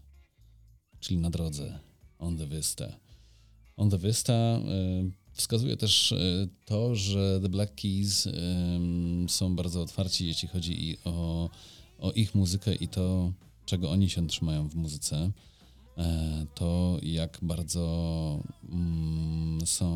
czyli 0.99 1.17
na 1.17 1.29
drodze 1.29 1.79
On 2.19 2.37
the 2.37 2.47
Vista. 2.47 2.99
On 3.77 3.89
the 3.89 3.97
Vista 3.97 4.33
e, 4.33 4.61
wskazuje 5.33 5.77
też 5.77 6.11
e, 6.11 6.47
to, 6.65 6.95
że 6.95 7.39
The 7.41 7.49
Black 7.49 7.75
Keys 7.75 8.27
są 9.27 9.55
bardzo 9.55 9.81
otwarci, 9.81 10.27
jeśli 10.27 10.47
chodzi 10.47 10.89
i 10.89 10.97
o, 11.05 11.49
o 11.97 12.11
ich 12.11 12.35
muzykę 12.35 12.75
i 12.75 12.87
to, 12.87 13.33
czego 13.65 13.91
oni 13.91 14.09
się 14.09 14.27
trzymają 14.27 14.69
w 14.69 14.75
muzyce. 14.75 15.31
E, 16.01 16.45
To 16.55 16.97
jak 17.01 17.39
bardzo 17.41 18.43
mm, 18.69 19.65
są 19.65 19.95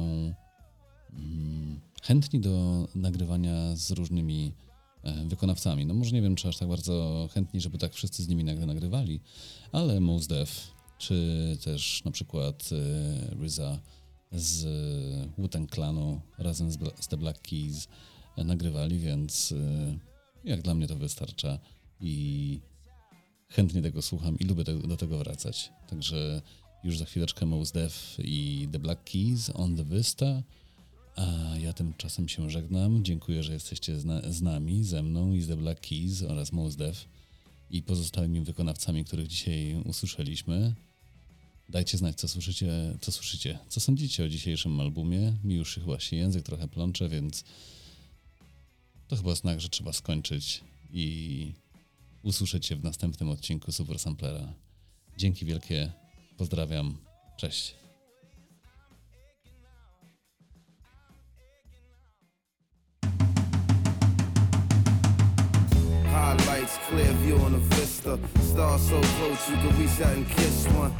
mm, 1.13 1.79
chętni 2.03 2.39
do 2.39 2.87
nagrywania 2.95 3.75
z 3.75 3.91
różnymi 3.91 4.51
e, 5.03 5.25
wykonawcami. 5.25 5.85
No 5.85 5.93
może 5.93 6.11
nie 6.11 6.21
wiem, 6.21 6.35
czy 6.35 6.47
aż 6.47 6.57
tak 6.57 6.67
bardzo 6.67 7.27
chętni, 7.33 7.61
żeby 7.61 7.77
tak 7.77 7.93
wszyscy 7.93 8.23
z 8.23 8.27
nimi 8.27 8.43
nagle 8.43 8.65
nagrywali, 8.65 9.19
ale 9.71 9.99
Mos 9.99 10.27
Def, 10.27 10.71
czy 10.97 11.57
też 11.63 12.03
na 12.05 12.11
przykład 12.11 12.69
e, 12.71 13.45
RZA 13.45 13.79
z 14.31 14.65
Wu-Tang 15.37 15.75
Clanu 15.75 16.21
razem 16.37 16.71
z, 16.71 16.77
z 16.99 17.07
The 17.07 17.17
Black 17.17 17.41
Keys 17.41 17.87
nagrywali, 18.37 18.99
więc 18.99 19.53
jak 20.43 20.61
dla 20.61 20.73
mnie 20.73 20.87
to 20.87 20.95
wystarcza 20.95 21.59
i 21.99 22.59
chętnie 23.49 23.81
tego 23.81 24.01
słucham 24.01 24.39
i 24.39 24.43
lubię 24.43 24.63
do 24.63 24.97
tego 24.97 25.17
wracać. 25.17 25.71
Także 25.87 26.41
już 26.83 26.97
za 26.97 27.05
chwileczkę 27.05 27.45
Mos 27.45 27.71
Def 27.71 28.17
i 28.23 28.67
The 28.71 28.79
Black 28.79 29.11
Keys 29.11 29.51
on 29.53 29.75
the 29.77 29.83
Vista, 29.83 30.43
a 31.15 31.57
ja 31.57 31.73
tymczasem 31.73 32.29
się 32.29 32.49
żegnam. 32.49 33.03
Dziękuję, 33.03 33.43
że 33.43 33.53
jesteście 33.53 33.99
z, 33.99 34.25
z 34.35 34.41
nami, 34.41 34.83
ze 34.83 35.03
mną 35.03 35.33
i 35.33 35.41
z 35.41 35.47
The 35.47 35.57
Black 35.57 35.87
Keys 35.87 36.21
oraz 36.21 36.51
Mos 36.51 36.75
Def 36.75 37.07
i 37.71 37.81
pozostałymi 37.81 38.41
wykonawcami, 38.41 39.05
których 39.05 39.27
dzisiaj 39.27 39.81
usłyszeliśmy. 39.85 40.75
Dajcie 41.69 41.97
znać, 41.97 42.15
co 42.15 42.27
słyszycie, 42.27 42.97
co 43.01 43.11
słyszycie, 43.11 43.59
co 43.69 43.79
sądzicie 43.79 44.23
o 44.23 44.29
dzisiejszym 44.29 44.79
albumie. 44.79 45.33
Mi 45.43 45.55
już 45.55 45.75
chyba 45.75 45.99
się 45.99 46.15
język 46.15 46.43
trochę 46.43 46.67
plącze, 46.67 47.09
więc 47.09 47.43
to 49.07 49.15
chyba 49.15 49.35
znak, 49.35 49.61
że 49.61 49.69
trzeba 49.69 49.93
skończyć 49.93 50.63
i 50.93 51.53
usłyszeć 52.25 52.65
się 52.65 52.75
w 52.75 52.83
następnym 52.83 53.29
odcinku 53.29 53.71
Super 53.71 53.99
Samplera. 53.99 54.53
Dzięki 55.17 55.45
wielkie, 55.45 55.91
pozdrawiam, 56.37 56.97
cześć. 57.37 57.75
Highlights, 66.05 66.77
clear 66.89 67.15
view 67.15 67.43
on 67.43 67.53
the 67.53 67.75
vista. 67.75 68.17
Stars 68.51 68.81
so 68.81 69.01
close 69.01 69.51
you 69.51 69.57
can 69.57 69.79
reach 69.79 70.01
out 70.01 70.17
and 70.17 70.27
kiss 70.29 70.67
one. 70.67 70.91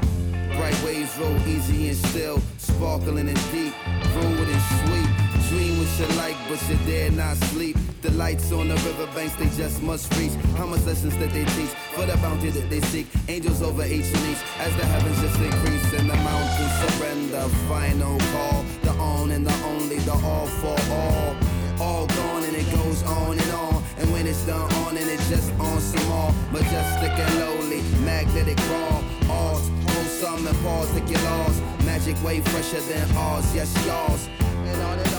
Bright 0.57 0.83
waves 0.85 1.17
roll 1.17 1.37
easy 1.47 1.89
and 1.89 1.97
still, 1.97 2.37
sparkling 2.57 3.29
and 3.29 3.51
deep, 3.51 3.73
fluid 4.13 4.49
and 4.49 4.61
sweet. 4.61 5.24
Dream 5.49 5.77
what 5.77 5.99
you 5.99 6.07
like, 6.17 6.37
but 6.49 6.59
you 6.69 6.77
dare 6.85 7.11
not 7.11 7.37
sleep. 7.37 7.77
The 8.01 8.11
lights 8.11 8.51
on 8.51 8.67
the 8.67 8.75
riverbanks, 8.75 9.35
they 9.35 9.49
just 9.55 9.81
must 9.81 10.11
reach. 10.17 10.33
How 10.57 10.65
much 10.65 10.83
lessons 10.85 11.15
that 11.17 11.31
they 11.31 11.45
teach 11.45 11.69
for 11.93 12.05
the 12.05 12.17
bounty 12.17 12.49
that 12.49 12.69
they 12.69 12.81
seek? 12.81 13.07
Angels 13.27 13.61
over 13.61 13.85
each 13.85 14.07
and 14.07 14.25
each 14.31 14.41
as 14.59 14.75
the 14.75 14.85
heavens 14.85 15.21
just 15.21 15.39
increase 15.39 15.93
and 15.93 16.09
the 16.09 16.15
mountains 16.15 16.73
surrender. 16.81 17.41
Final 17.69 18.17
call, 18.31 18.65
the 18.83 18.91
on 18.99 19.31
and 19.31 19.45
the 19.45 19.53
only, 19.65 19.97
the 19.99 20.13
all 20.13 20.47
for 20.47 20.77
all. 20.91 21.35
All 21.79 22.07
gone 22.07 22.43
and 22.43 22.55
it 22.55 22.69
goes 22.71 23.03
on 23.03 23.37
and 23.37 23.51
on. 23.51 23.83
And 23.97 24.11
when 24.11 24.25
it's 24.27 24.45
done 24.45 24.71
on 24.85 24.97
and 24.97 25.09
it's 25.09 25.29
just 25.29 25.51
on 25.59 25.79
some 25.79 26.07
more. 26.09 26.33
Majestic 26.51 27.11
and 27.11 27.39
lowly, 27.39 27.81
magnetic 28.03 28.57
raw. 28.69 29.03
All, 29.29 29.57
wholesome 29.57 30.47
and 30.47 30.57
pause, 30.63 30.91
take 30.93 31.09
your 31.09 31.21
laws. 31.21 31.61
Magic 31.85 32.21
way 32.23 32.41
fresher 32.41 32.81
than 32.81 33.17
ours, 33.17 33.45
yes, 33.53 33.69
yours. 33.85 34.27
And 34.65 34.81
on 34.81 34.99
and 34.99 35.14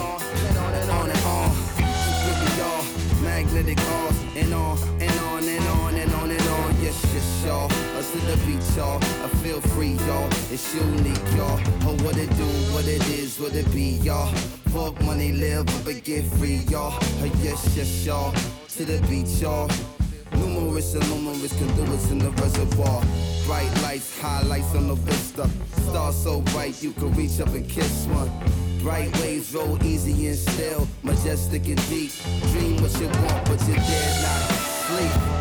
magnetic 3.36 3.78
off 3.78 4.36
and 4.36 4.54
on 4.54 4.78
and 4.98 5.20
on 5.28 5.44
and 5.44 5.66
on 5.80 5.94
and 5.94 6.12
on 6.14 6.30
and 6.30 6.48
on. 6.56 6.70
Yes, 6.80 6.96
yes, 7.12 7.44
y'all. 7.44 7.70
Us 7.98 8.10
to 8.12 8.18
the 8.30 8.36
beach, 8.46 8.64
y'all. 8.74 8.96
I 9.24 9.28
feel 9.44 9.60
free, 9.60 9.96
y'all. 10.08 10.26
It's 10.50 10.74
unique, 10.74 11.28
y'all. 11.36 11.60
Oh, 11.82 11.96
what 12.02 12.16
it 12.16 12.30
do, 12.40 12.48
what 12.72 12.88
it 12.88 13.06
is, 13.10 13.38
what 13.38 13.54
it 13.54 13.70
be, 13.74 14.00
y'all. 14.08 14.32
Fuck 14.72 14.98
money, 15.02 15.32
live 15.32 15.68
up 15.68 15.86
and 15.86 16.02
get 16.02 16.24
free, 16.38 16.60
y'all. 16.72 16.96
Oh, 16.96 17.30
yes, 17.42 17.76
yes, 17.76 18.06
y'all. 18.06 18.32
To 18.76 18.84
the 18.86 18.98
beat, 19.06 19.28
y'all. 19.42 19.68
Numerous 20.32 20.94
and 20.94 21.06
numerous 21.10 21.54
conduits 21.58 22.10
in 22.10 22.18
the 22.18 22.30
reservoir. 22.42 23.02
Bright 23.44 23.70
lights, 23.82 24.18
highlights 24.18 24.74
on 24.74 24.88
the 24.88 24.94
vista. 24.94 25.46
Stars 25.90 26.16
so 26.16 26.40
bright 26.52 26.82
you 26.82 26.92
can 26.92 27.12
reach 27.14 27.38
up 27.40 27.48
and 27.48 27.68
kiss 27.68 28.06
one. 28.06 28.30
Bright 28.86 29.12
waves 29.18 29.52
roll 29.52 29.82
easy 29.82 30.28
and 30.28 30.38
still, 30.38 30.86
majestic 31.02 31.66
and 31.66 31.88
deep. 31.88 32.12
Dream 32.52 32.80
what 32.80 32.92
you 33.00 33.08
want, 33.08 33.44
but 33.46 33.60
you 33.66 33.74
dare 33.74 34.22
not 34.22 34.50
sleep. 34.86 35.35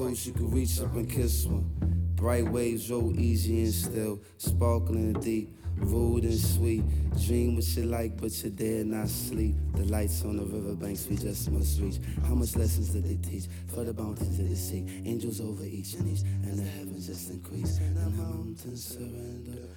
Close 0.00 0.26
you 0.26 0.32
can 0.32 0.50
reach 0.50 0.80
up 0.80 0.94
and 0.94 1.10
kiss 1.10 1.44
one. 1.44 1.70
Bright 2.14 2.50
waves 2.50 2.90
roll 2.90 3.14
easy 3.20 3.64
and 3.64 3.74
still, 3.74 4.18
sparkling 4.38 5.12
deep, 5.20 5.54
rude 5.76 6.24
and 6.24 6.40
sweet. 6.40 6.82
Dream 7.26 7.56
what 7.56 7.66
you 7.76 7.82
like, 7.82 8.18
but 8.18 8.32
you 8.42 8.48
dare 8.48 8.82
not 8.82 9.08
sleep. 9.08 9.56
The 9.74 9.84
lights 9.84 10.24
on 10.24 10.38
the 10.38 10.44
riverbanks 10.44 11.06
we 11.06 11.16
just 11.16 11.50
must 11.50 11.78
reach. 11.82 11.98
How 12.24 12.34
much 12.34 12.56
lessons 12.56 12.88
did 12.94 13.04
they 13.04 13.16
teach 13.16 13.44
for 13.68 13.84
the 13.84 13.92
bounties 13.92 14.38
of 14.38 14.48
the 14.48 14.56
sea? 14.56 14.86
Angels 15.04 15.38
over 15.38 15.64
each 15.64 15.92
and 15.92 16.08
each, 16.08 16.22
and 16.22 16.58
the 16.58 16.62
heavens 16.62 17.06
just 17.06 17.28
increase, 17.28 17.76
and 17.76 17.94
the 17.94 18.08
mountains 18.22 18.82
surrender. 18.82 19.69